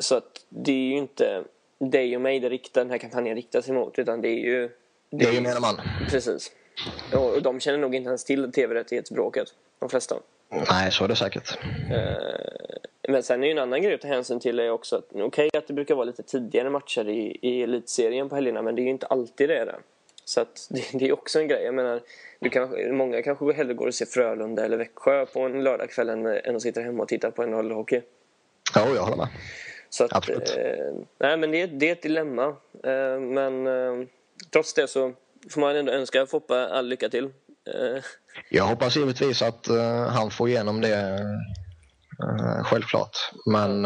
så 0.00 0.14
att 0.14 0.46
det 0.48 0.72
är 0.72 0.88
ju 0.88 0.96
inte 0.96 1.44
dig 1.78 2.16
och 2.16 2.22
mig 2.22 2.40
det 2.40 2.48
riktar, 2.48 2.80
den 2.80 2.90
här 2.90 2.98
kampanjen 2.98 3.36
riktar 3.36 3.60
sig 3.60 3.74
mot 3.74 3.98
utan 3.98 4.20
det 4.20 4.28
är 4.28 4.44
ju... 4.44 4.68
Det, 5.10 5.16
det 5.16 5.24
är 5.24 5.28
ju 5.28 5.34
gemene 5.34 5.60
man. 5.60 5.80
Precis. 6.08 6.52
Och 7.12 7.42
de 7.42 7.60
känner 7.60 7.78
nog 7.78 7.94
inte 7.94 8.08
ens 8.08 8.24
till 8.24 8.52
tv-rättighetsbråket, 8.52 9.48
de 9.78 9.88
flesta. 9.88 10.16
Nej, 10.70 10.92
så 10.92 11.04
är 11.04 11.08
det 11.08 11.16
säkert. 11.16 11.58
Eh, 11.92 13.08
men 13.08 13.22
sen 13.22 13.42
är 13.42 13.46
ju 13.46 13.52
en 13.52 13.58
annan 13.58 13.82
grej 13.82 13.94
att 13.94 14.00
ta 14.00 14.08
hänsyn 14.08 14.40
till 14.40 14.58
är 14.58 14.70
också 14.70 14.96
att 14.96 15.04
okej 15.10 15.24
okay, 15.24 15.50
att 15.58 15.66
det 15.66 15.72
brukar 15.72 15.94
vara 15.94 16.04
lite 16.04 16.22
tidigare 16.22 16.70
matcher 16.70 17.08
i, 17.08 17.38
i 17.42 17.62
elitserien 17.62 18.28
på 18.28 18.34
helgerna 18.34 18.62
men 18.62 18.74
det 18.74 18.82
är 18.82 18.84
ju 18.84 18.90
inte 18.90 19.06
alltid 19.06 19.48
det 19.48 19.58
är 19.58 19.66
det. 19.66 19.76
Så 20.24 20.40
att 20.40 20.68
det, 20.70 20.98
det 20.98 21.08
är 21.08 21.12
också 21.12 21.38
en 21.40 21.48
grej. 21.48 21.64
Jag 21.64 21.74
menar, 21.74 22.00
du 22.38 22.50
kan, 22.50 22.96
många 22.96 23.22
kanske 23.22 23.52
hellre 23.52 23.74
går 23.74 23.86
och 23.86 23.94
ser 23.94 24.06
Frölunda 24.06 24.64
eller 24.64 24.76
Växjö 24.76 25.26
på 25.26 25.40
en 25.40 25.64
lördagkväll 25.64 26.08
än, 26.08 26.26
än 26.26 26.56
att 26.56 26.62
sitta 26.62 26.80
hemma 26.80 27.02
och 27.02 27.08
titta 27.08 27.30
på 27.30 27.42
en 27.42 27.70
hockey. 27.70 28.00
Ja, 28.74 28.88
jag 28.94 29.02
håller 29.02 29.16
med. 29.16 29.28
Så 29.90 30.04
att, 30.04 30.12
Absolut. 30.12 30.56
Eh, 30.56 30.94
nej, 31.18 31.36
men 31.36 31.50
det, 31.50 31.66
det 31.66 31.88
är 31.88 31.92
ett 31.92 32.02
dilemma. 32.02 32.56
Eh, 32.84 33.20
men 33.20 33.66
eh, 33.66 34.06
trots 34.50 34.74
det 34.74 34.88
så 34.88 35.12
får 35.50 35.60
man 35.60 35.76
ändå 35.76 35.92
önska 35.92 36.26
Foppa 36.26 36.66
all 36.68 36.86
lycka 36.88 37.08
till. 37.08 37.24
Eh, 37.24 38.02
Jag 38.50 38.64
hoppas 38.64 38.96
givetvis 38.96 39.42
att 39.42 39.68
uh, 39.70 40.06
han 40.08 40.30
får 40.30 40.48
igenom 40.48 40.80
det 40.80 41.18
uh, 42.22 42.64
självklart. 42.64 43.16
Men 43.46 43.82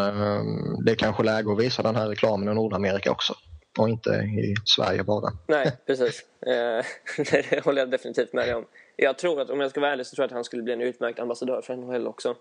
det 0.84 0.92
är 0.92 0.94
kanske 0.94 1.22
läge 1.22 1.52
att 1.52 1.60
visa 1.60 1.82
den 1.82 1.96
här 1.96 2.08
reklamen 2.08 2.48
i 2.48 2.54
Nordamerika 2.54 3.10
också. 3.10 3.34
och 3.78 3.88
inte 3.88 4.10
i 4.10 4.54
Sverige 4.64 5.02
bara. 5.04 5.32
Nej, 5.48 5.76
precis. 5.86 6.24
Eh, 6.46 6.84
det 7.50 7.64
håller 7.64 7.82
jag 7.82 7.90
definitivt 7.90 8.32
med 8.32 8.46
dig 8.46 8.54
om. 8.54 8.64
Jag 8.96 9.18
tror 9.18 9.40
att 9.40 9.50
om 9.50 9.60
jag 9.60 9.70
ska 9.70 9.80
vara 9.80 9.92
ärlig 9.92 10.06
så 10.06 10.14
tror 10.14 10.22
jag 10.22 10.26
att 10.26 10.34
han 10.34 10.44
skulle 10.44 10.62
bli 10.62 10.72
en 10.72 10.80
utmärkt 10.80 11.18
ambassadör 11.18 11.62
för 11.62 11.76
NHL 11.76 12.06
också. 12.06 12.34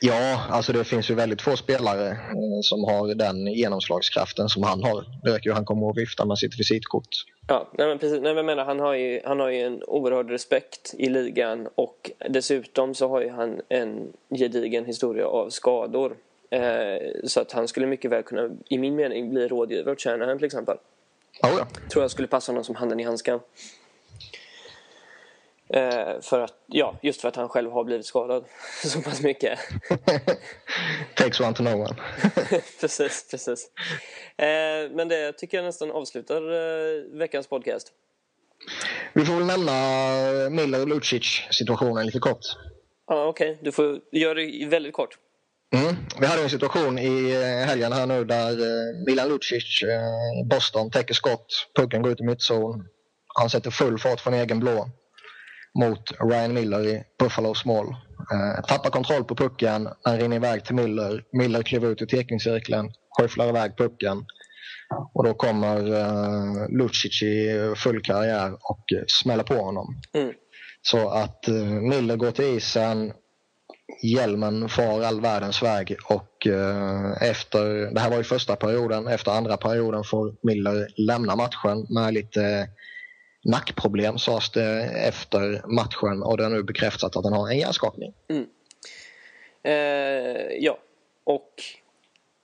Ja, 0.00 0.46
alltså 0.50 0.72
det 0.72 0.84
finns 0.84 1.10
ju 1.10 1.14
väldigt 1.14 1.42
få 1.42 1.56
spelare 1.56 2.08
eh, 2.08 2.60
som 2.62 2.84
har 2.84 3.14
den 3.14 3.46
genomslagskraften 3.46 4.48
som 4.48 4.62
han 4.62 4.84
har. 4.84 5.04
Det 5.22 5.30
räcker 5.30 5.50
ju 5.50 5.54
han 5.54 5.64
kommer 5.64 5.90
att 5.90 5.96
vifta 5.96 6.24
med 6.24 6.38
sitt 6.38 6.60
visitkort. 6.60 7.08
Ja, 7.48 7.68
nej 7.72 7.88
men 7.88 7.98
precis. 7.98 8.20
Nej, 8.20 8.22
men 8.22 8.36
jag 8.36 8.44
menar, 8.44 8.64
han, 8.64 8.80
har 8.80 8.94
ju, 8.94 9.20
han 9.24 9.40
har 9.40 9.48
ju 9.48 9.60
en 9.60 9.82
oerhörd 9.82 10.30
respekt 10.30 10.94
i 10.98 11.08
ligan 11.08 11.68
och 11.74 12.10
dessutom 12.28 12.94
så 12.94 13.08
har 13.08 13.20
ju 13.20 13.30
han 13.30 13.60
en 13.68 14.12
gedigen 14.30 14.84
historia 14.84 15.26
av 15.26 15.50
skador. 15.50 16.16
Eh, 16.50 16.98
så 17.24 17.40
att 17.40 17.52
han 17.52 17.68
skulle 17.68 17.86
mycket 17.86 18.10
väl 18.10 18.22
kunna, 18.22 18.50
i 18.68 18.78
min 18.78 18.94
mening, 18.94 19.30
bli 19.30 19.48
rådgivare 19.48 19.92
åt 19.92 20.00
Shanahan 20.00 20.38
till 20.38 20.46
exempel. 20.46 20.76
Oh 21.42 21.50
ja. 21.58 21.66
Tror 21.90 22.04
jag 22.04 22.10
skulle 22.10 22.28
passa 22.28 22.52
honom 22.52 22.64
som 22.64 22.74
handen 22.74 23.00
i 23.00 23.02
handsken. 23.02 23.40
Eh, 25.68 26.20
för 26.20 26.40
att, 26.40 26.54
ja, 26.66 26.96
just 27.02 27.20
för 27.20 27.28
att 27.28 27.36
han 27.36 27.48
själv 27.48 27.70
har 27.70 27.84
blivit 27.84 28.06
skadad 28.06 28.44
så 28.84 29.02
pass 29.02 29.22
mycket. 29.22 29.58
Takes 31.14 31.40
one 31.40 31.54
to 31.54 31.62
know 31.62 31.80
one. 31.80 31.96
precis, 32.80 33.26
precis. 33.30 33.70
Eh, 34.36 34.90
men 34.90 35.08
det 35.08 35.32
tycker 35.32 35.58
jag 35.58 35.64
nästan 35.64 35.90
avslutar 35.90 36.36
eh, 36.36 37.18
veckans 37.18 37.46
podcast. 37.46 37.92
Vi 39.12 39.24
får 39.24 39.34
väl 39.34 39.46
nämna 39.46 39.72
Miller 40.50 40.80
och 40.80 40.88
Lucic 40.88 41.42
situationen 41.50 42.06
lite 42.06 42.18
kort. 42.18 42.40
Ja, 43.06 43.26
Okej, 43.26 43.50
okay. 43.50 43.64
du 43.64 43.72
får 43.72 44.00
göra 44.12 44.34
det 44.34 44.66
väldigt 44.66 44.92
kort. 44.92 45.18
Mm. 45.74 45.96
Vi 46.20 46.26
hade 46.26 46.42
en 46.42 46.50
situation 46.50 46.98
i 46.98 47.32
helgen 47.66 47.92
här 47.92 48.06
nu 48.06 48.24
där 48.24 48.56
Milan 49.06 49.28
Lucic, 49.28 49.82
Boston, 50.50 50.90
täcker 50.90 51.14
skott. 51.14 51.68
Pucken 51.76 52.02
går 52.02 52.12
ut 52.12 52.20
i 52.20 52.24
mittzon. 52.24 52.88
Han 53.34 53.50
sätter 53.50 53.70
full 53.70 53.98
fart 53.98 54.20
från 54.20 54.34
egen 54.34 54.60
blå 54.60 54.90
mot 55.80 56.12
Ryan 56.20 56.54
Miller 56.54 56.86
i 56.86 57.02
Buffalos 57.18 57.64
mål. 57.64 57.86
Eh, 58.32 58.64
tappar 58.64 58.90
kontroll 58.90 59.24
på 59.24 59.36
pucken, 59.36 59.88
han 60.02 60.18
rinner 60.18 60.36
iväg 60.36 60.64
till 60.64 60.74
Miller. 60.74 61.24
Miller 61.32 61.62
kliver 61.62 61.88
ut 61.88 62.02
i 62.02 62.06
teckningscirkeln, 62.06 62.90
skyfflar 63.18 63.48
iväg 63.48 63.76
pucken. 63.76 64.24
Och 65.14 65.24
då 65.24 65.34
kommer 65.34 65.76
eh, 65.92 66.68
Lucic 66.68 67.22
i 67.22 67.72
full 67.76 68.02
karriär 68.02 68.52
och 68.52 68.84
smäller 69.06 69.44
på 69.44 69.54
honom. 69.54 70.00
Mm. 70.14 70.32
Så 70.82 71.08
att 71.08 71.48
eh, 71.48 71.54
Miller 71.64 72.16
går 72.16 72.30
till 72.30 72.44
isen, 72.44 73.12
hjälmen 74.02 74.68
far 74.68 75.02
all 75.02 75.20
världens 75.20 75.62
väg 75.62 75.96
och 76.04 76.46
eh, 76.46 77.22
efter, 77.22 77.94
det 77.94 78.00
här 78.00 78.10
var 78.10 78.16
ju 78.16 78.24
första 78.24 78.56
perioden, 78.56 79.06
efter 79.06 79.32
andra 79.32 79.56
perioden 79.56 80.04
får 80.04 80.34
Miller 80.42 80.88
lämna 80.96 81.36
matchen 81.36 81.86
med 81.88 82.14
lite 82.14 82.68
nackproblem 83.46 84.18
sades 84.18 84.50
det 84.50 84.82
efter 85.08 85.62
matchen 85.66 86.22
och 86.22 86.36
det 86.36 86.42
har 86.42 86.50
nu 86.50 86.62
bekräftat 86.62 87.16
att 87.16 87.24
han 87.24 87.32
har 87.32 87.50
en 87.50 87.58
hjärnskakning. 87.58 88.14
Mm. 88.28 88.46
Eh, 89.62 90.56
ja, 90.58 90.78
och 91.24 91.62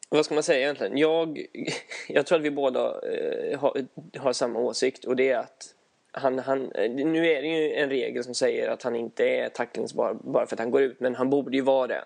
vad 0.08 0.24
ska 0.24 0.34
man 0.34 0.42
säga 0.42 0.60
egentligen? 0.60 0.98
Jag, 0.98 1.46
jag 2.08 2.26
tror 2.26 2.38
att 2.38 2.44
vi 2.44 2.50
båda 2.50 2.80
eh, 2.80 3.58
har, 3.58 3.86
har, 4.18 4.32
samma 4.32 4.58
åsikt 4.58 5.04
och 5.04 5.16
det 5.16 5.30
är 5.30 5.38
att 5.38 5.74
han, 6.12 6.38
han, 6.38 6.72
eh, 6.72 6.90
nu 6.90 7.26
är 7.26 7.42
det 7.42 7.48
ju 7.48 7.72
en 7.72 7.90
regel 7.90 8.24
som 8.24 8.34
säger 8.34 8.70
att 8.70 8.82
han 8.82 8.96
inte 8.96 9.24
är 9.24 9.48
tacklingsbar 9.48 10.16
bara 10.24 10.46
för 10.46 10.56
att 10.56 10.60
han 10.60 10.70
går 10.70 10.82
ut 10.82 11.00
men 11.00 11.14
han 11.14 11.30
borde 11.30 11.56
ju 11.56 11.62
vara 11.62 11.86
det. 11.86 12.04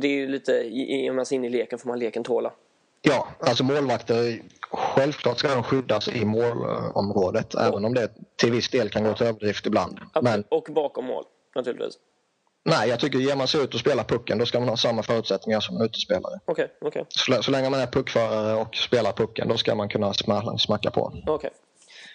Det 0.00 0.08
är 0.08 0.12
ju 0.12 0.26
lite, 0.26 0.52
i 0.52 1.10
man 1.10 1.26
sig 1.26 1.36
in 1.36 1.44
i 1.44 1.48
leken 1.48 1.78
får 1.78 1.88
man 1.88 1.98
leken 1.98 2.24
tåla. 2.24 2.52
Ja, 3.02 3.28
alltså 3.40 3.64
målvakter, 3.64 4.42
självklart 4.70 5.38
ska 5.38 5.54
de 5.54 5.62
skyddas 5.62 6.08
i 6.08 6.24
målområdet 6.24 7.54
och, 7.54 7.60
även 7.60 7.84
om 7.84 7.94
det 7.94 8.08
till 8.36 8.52
viss 8.52 8.70
del 8.70 8.90
kan 8.90 9.04
gå 9.04 9.14
till 9.14 9.26
överdrift 9.26 9.66
ibland. 9.66 10.00
Men, 10.22 10.44
och 10.48 10.68
bakom 10.70 11.04
mål 11.04 11.24
naturligtvis. 11.54 11.98
Nej, 12.64 12.88
jag 12.88 13.00
tycker 13.00 13.18
ger 13.18 13.36
man 13.36 13.48
sig 13.48 13.60
ut 13.62 13.74
och 13.74 13.80
spelar 13.80 14.04
pucken 14.04 14.38
då 14.38 14.46
ska 14.46 14.60
man 14.60 14.68
ha 14.68 14.76
samma 14.76 15.02
förutsättningar 15.02 15.60
som 15.60 15.76
en 15.76 15.82
utespelare. 15.82 16.40
Okay, 16.46 16.68
okay. 16.80 17.04
Så, 17.08 17.42
så 17.42 17.50
länge 17.50 17.70
man 17.70 17.80
är 17.80 17.86
puckförare 17.86 18.54
och 18.54 18.76
spelar 18.76 19.12
pucken 19.12 19.48
då 19.48 19.56
ska 19.56 19.74
man 19.74 19.88
kunna 19.88 20.14
smälla, 20.14 20.58
smacka 20.58 20.90
på. 20.90 21.12
Okay. 21.26 21.50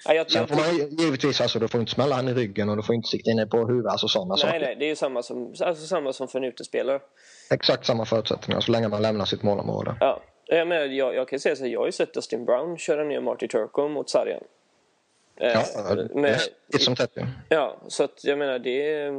Ja, 0.06 0.14
jag, 0.14 0.32
Sen 0.32 0.48
får 0.48 0.56
man 0.56 0.98
givetvis, 0.98 1.42
alltså, 1.42 1.60
du 1.60 1.68
får 1.68 1.80
inte 1.80 1.92
smälla 1.92 2.16
han 2.16 2.28
i 2.28 2.34
ryggen 2.34 2.70
och 2.70 2.78
du 2.78 2.84
får 2.84 2.96
inte 2.96 3.08
sikta 3.08 3.32
in 3.32 3.50
på 3.50 3.58
huvudet, 3.58 3.92
alltså 3.92 4.08
sådana 4.08 4.34
nej, 4.34 4.42
saker. 4.42 4.60
Nej, 4.60 4.76
det 4.80 4.86
är 4.86 4.90
ju 4.90 4.96
samma 4.96 5.24
som, 5.24 5.54
alltså, 5.60 5.88
samma 5.88 6.14
som 6.14 6.28
för 6.28 6.40
en 6.40 6.46
utespelare. 6.46 7.00
Exakt 7.52 7.86
samma 7.86 8.06
förutsättningar 8.06 8.62
så 8.62 8.72
länge 8.72 8.88
man 8.88 9.02
lämnar 9.02 9.26
sitt 9.26 9.44
målområde. 9.44 9.96
Ja, 10.00 10.22
jag, 10.46 10.68
menar, 10.68 10.86
jag, 10.86 11.16
jag 11.16 11.28
kan 11.28 11.40
säga 11.40 11.56
så 11.56 11.68
jag 11.68 11.80
har 11.80 11.86
ju 11.86 11.92
sett 11.92 12.14
Dustin 12.14 12.46
Brown 12.46 12.78
köra 12.78 13.04
ner 13.04 13.22
Marty 13.22 13.48
Turco 13.48 13.88
mot 13.88 14.10
sargen. 14.10 14.44
Ja, 15.36 15.50
eh, 15.50 15.96
med, 16.16 16.40
det 16.68 16.78
är 16.78 16.80
som 16.80 16.96
tätt 16.96 17.18
Ja, 17.50 17.82
så 17.88 18.04
att 18.04 18.24
jag 18.24 18.38
menar 18.38 18.60
det... 18.60 19.10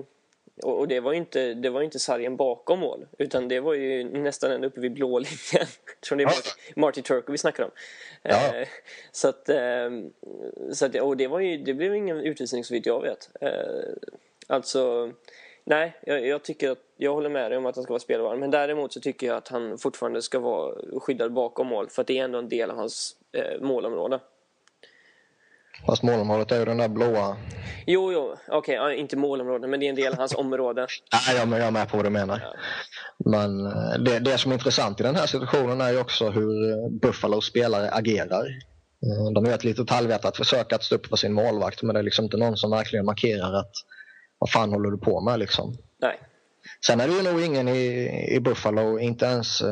Och, 0.62 0.78
och 0.78 0.88
det 0.88 1.00
var 1.00 1.12
ju 1.12 1.18
inte, 1.18 1.54
det 1.54 1.70
var 1.70 1.82
inte 1.82 1.98
sargen 1.98 2.36
bakom 2.36 2.78
mål 2.78 3.06
utan 3.18 3.48
det 3.48 3.60
var 3.60 3.74
ju 3.74 4.04
nästan 4.04 4.50
ända 4.50 4.66
uppe 4.66 4.80
vid 4.80 4.92
blå 4.92 5.18
linjen. 5.18 5.68
Tror 6.08 6.18
det 6.18 6.24
var 6.24 6.32
ja. 6.32 6.72
Marty 6.76 7.02
Turco 7.02 7.32
vi 7.32 7.38
snackar 7.38 7.64
om. 7.64 7.70
Ja. 8.22 8.56
Eh, 8.56 8.68
så 9.12 9.28
att, 9.28 9.48
eh, 9.48 9.90
så 10.72 10.86
att, 10.86 10.94
och 10.94 11.16
det 11.16 11.26
var 11.26 11.40
ju, 11.40 11.56
det 11.56 11.74
blev 11.74 11.94
ingen 11.94 12.20
utvisning 12.20 12.64
så 12.64 12.74
vitt 12.74 12.86
jag 12.86 13.02
vet. 13.02 13.30
Eh, 13.40 13.50
alltså 14.46 15.12
Nej, 15.68 15.96
jag, 16.06 16.26
jag, 16.26 16.42
tycker 16.44 16.70
att 16.70 16.78
jag 16.96 17.14
håller 17.14 17.28
med 17.28 17.50
dig 17.50 17.58
om 17.58 17.66
att 17.66 17.76
han 17.76 17.84
ska 17.84 17.92
vara 17.92 18.00
spelbar. 18.00 18.36
Men 18.36 18.50
däremot 18.50 18.92
så 18.92 19.00
tycker 19.00 19.26
jag 19.26 19.36
att 19.36 19.48
han 19.48 19.78
fortfarande 19.78 20.22
ska 20.22 20.38
vara 20.38 20.74
skyddad 21.00 21.32
bakom 21.32 21.66
mål. 21.66 21.88
För 21.88 22.02
att 22.02 22.08
det 22.08 22.18
är 22.18 22.24
ändå 22.24 22.38
en 22.38 22.48
del 22.48 22.70
av 22.70 22.76
hans 22.76 23.16
eh, 23.32 23.60
målområde. 23.60 24.20
Fast 25.86 26.02
målområdet 26.02 26.52
är 26.52 26.58
ju 26.58 26.64
den 26.64 26.76
där 26.76 26.88
blåa... 26.88 27.36
Jo, 27.86 28.12
jo, 28.12 28.36
okej, 28.48 28.80
okay, 28.80 28.96
inte 28.96 29.16
målområdet, 29.16 29.70
men 29.70 29.80
det 29.80 29.86
är 29.86 29.90
en 29.90 29.96
del 29.96 30.12
av 30.12 30.18
hans 30.18 30.34
område. 30.34 30.80
Nej, 31.12 31.36
jag, 31.36 31.48
jag 31.48 31.66
är 31.66 31.70
med 31.70 31.88
på 31.88 31.96
vad 31.96 32.06
du 32.06 32.10
menar. 32.10 32.40
Ja. 32.42 32.54
Men 33.30 33.66
eh, 33.66 33.98
det, 33.98 34.18
det 34.18 34.38
som 34.38 34.52
är 34.52 34.56
intressant 34.56 35.00
i 35.00 35.02
den 35.02 35.16
här 35.16 35.26
situationen 35.26 35.80
är 35.80 35.92
ju 35.92 36.00
också 36.00 36.30
hur 36.30 36.70
eh, 36.70 36.90
Buffalos 36.90 37.46
spelare 37.46 37.90
agerar. 37.90 38.46
Eh, 39.02 39.32
de 39.34 39.44
gör 39.44 39.54
ett 39.54 39.64
litet 39.64 39.90
halvhjärtat 39.90 40.36
försök 40.36 40.72
att 40.72 40.84
stå 40.84 40.94
upp 40.94 41.06
för 41.06 41.16
sin 41.16 41.32
målvakt, 41.32 41.82
men 41.82 41.94
det 41.94 42.00
är 42.00 42.04
liksom 42.04 42.24
inte 42.24 42.36
någon 42.36 42.56
som 42.56 42.70
verkligen 42.70 43.04
markerar 43.04 43.54
att 43.54 43.72
vad 44.38 44.50
fan 44.50 44.70
håller 44.70 44.90
du 44.90 44.98
på 44.98 45.20
med 45.20 45.38
liksom? 45.38 45.76
Nej. 46.00 46.20
Sen 46.86 47.00
är 47.00 47.08
det 47.08 47.14
ju 47.14 47.22
nog 47.22 47.42
ingen 47.42 47.68
i, 47.68 48.34
i 48.36 48.40
Buffalo, 48.40 48.98
inte 48.98 49.26
ens 49.26 49.62
uh, 49.62 49.68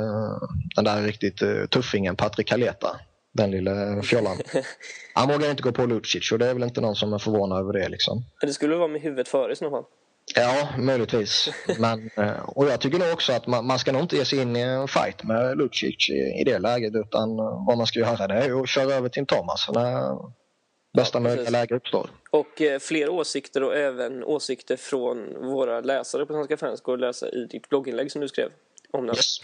den 0.76 0.84
där 0.84 1.02
riktigt 1.02 1.42
uh, 1.42 1.66
tuffingen 1.66 2.16
Patrik 2.16 2.48
Kaleta, 2.48 3.00
den 3.32 3.50
lilla 3.50 4.02
fjollan. 4.02 4.36
Han 5.14 5.28
vågar 5.28 5.50
inte 5.50 5.62
gå 5.62 5.72
på 5.72 5.86
Lucic 5.86 6.32
och 6.32 6.38
det 6.38 6.46
är 6.46 6.54
väl 6.54 6.62
inte 6.62 6.80
någon 6.80 6.94
som 6.94 7.12
är 7.12 7.18
förvånad 7.18 7.58
över 7.58 7.72
det 7.72 7.88
liksom. 7.88 8.24
Det 8.40 8.52
skulle 8.52 8.76
vara 8.76 8.88
med 8.88 9.00
huvudet 9.00 9.28
före 9.28 9.52
i 9.52 9.56
så 9.56 9.70
fall. 9.70 9.84
Ja, 10.34 10.68
möjligtvis. 10.78 11.50
Men, 11.78 12.10
uh, 12.18 12.48
och 12.48 12.66
jag 12.66 12.80
tycker 12.80 12.98
nog 12.98 13.12
också 13.12 13.32
att 13.32 13.46
man, 13.46 13.66
man, 13.66 13.78
ska 13.78 13.92
nog 13.92 14.02
inte 14.02 14.16
ge 14.16 14.24
sig 14.24 14.42
in 14.42 14.56
i 14.56 14.60
en 14.60 14.88
fight 14.88 15.22
med 15.22 15.58
Lucic 15.58 16.10
i, 16.10 16.40
i 16.40 16.44
det 16.44 16.58
läget 16.58 16.92
utan 16.94 17.36
vad 17.36 17.78
man 17.78 17.86
ska 17.86 17.98
göra 17.98 18.26
det 18.26 18.34
är 18.34 18.62
att 18.62 18.68
köra 18.68 18.94
över 18.94 19.08
Tim 19.08 19.26
Thomas 19.26 19.68
när 19.74 20.18
bästa 20.96 21.18
ja, 21.18 21.22
möjliga 21.22 21.50
läge 21.50 21.74
uppstår. 21.74 22.10
Och 22.34 22.62
eh, 22.62 22.78
fler 22.78 23.08
åsikter 23.08 23.62
och 23.62 23.76
även 23.76 24.24
åsikter 24.24 24.76
från 24.76 25.46
våra 25.46 25.80
läsare 25.80 26.26
på 26.26 26.32
Svenska 26.32 26.56
fans 26.56 26.80
går 26.80 26.94
att 26.94 27.00
läsa 27.00 27.28
i 27.28 27.44
ditt 27.44 27.68
blogginlägg 27.68 28.12
som 28.12 28.20
du 28.20 28.28
skrev 28.28 28.50
om 28.90 29.06
den. 29.06 29.16
Yes. 29.16 29.38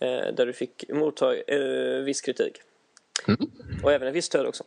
Eh, 0.00 0.34
där 0.34 0.46
du 0.46 0.52
fick 0.52 0.84
motta 0.88 1.36
eh, 1.36 2.02
viss 2.02 2.20
kritik. 2.20 2.60
Mm. 3.28 3.50
Och 3.82 3.92
även 3.92 4.08
en 4.08 4.14
viss 4.14 4.24
stöd 4.24 4.46
också. 4.46 4.64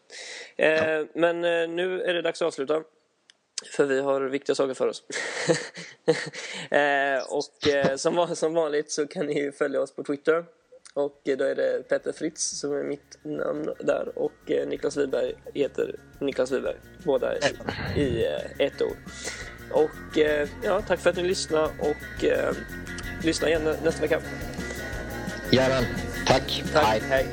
Ja. 0.56 1.06
Men 1.14 1.42
nu 1.76 2.02
är 2.02 2.14
det 2.14 2.22
dags 2.22 2.42
att 2.42 2.46
avsluta. 2.46 2.84
För 3.72 3.86
vi 3.86 4.00
har 4.00 4.22
viktiga 4.22 4.56
saker 4.56 4.74
för 4.74 4.88
oss. 4.88 5.04
Och 7.30 8.00
som, 8.00 8.36
som 8.36 8.54
vanligt 8.54 8.92
så 8.92 9.08
kan 9.08 9.26
ni 9.26 9.52
följa 9.52 9.82
oss 9.82 9.96
på 9.96 10.04
Twitter 10.04 10.46
och 10.94 11.22
då 11.24 11.44
är 11.44 11.56
det 11.56 11.90
Petter 11.90 12.12
Fritz 12.12 12.60
som 12.60 12.74
är 12.74 12.84
mitt 12.84 13.18
namn 13.24 13.70
där 13.80 14.12
och 14.16 14.52
eh, 14.52 14.68
Niklas 14.68 14.98
Wiberg 14.98 15.34
heter 15.54 15.96
Niklas 16.20 16.52
Wiberg. 16.52 16.76
Båda 17.04 17.38
i, 17.38 18.02
i 18.02 18.26
eh, 18.26 18.66
ett 18.66 18.82
ord. 18.82 18.98
Och 19.72 20.18
eh, 20.18 20.48
ja, 20.64 20.82
tack 20.82 21.00
för 21.00 21.10
att 21.10 21.16
ni 21.16 21.24
lyssnade 21.24 21.70
och 21.80 22.24
eh, 22.24 22.54
lyssna 23.24 23.48
igen 23.48 23.76
nästa 23.84 24.02
vecka. 24.02 24.22
Jajamän. 25.52 25.84
Tack. 26.28 26.64
Tack. 26.74 26.86
Hej. 26.86 27.02
Hej. 27.10 27.28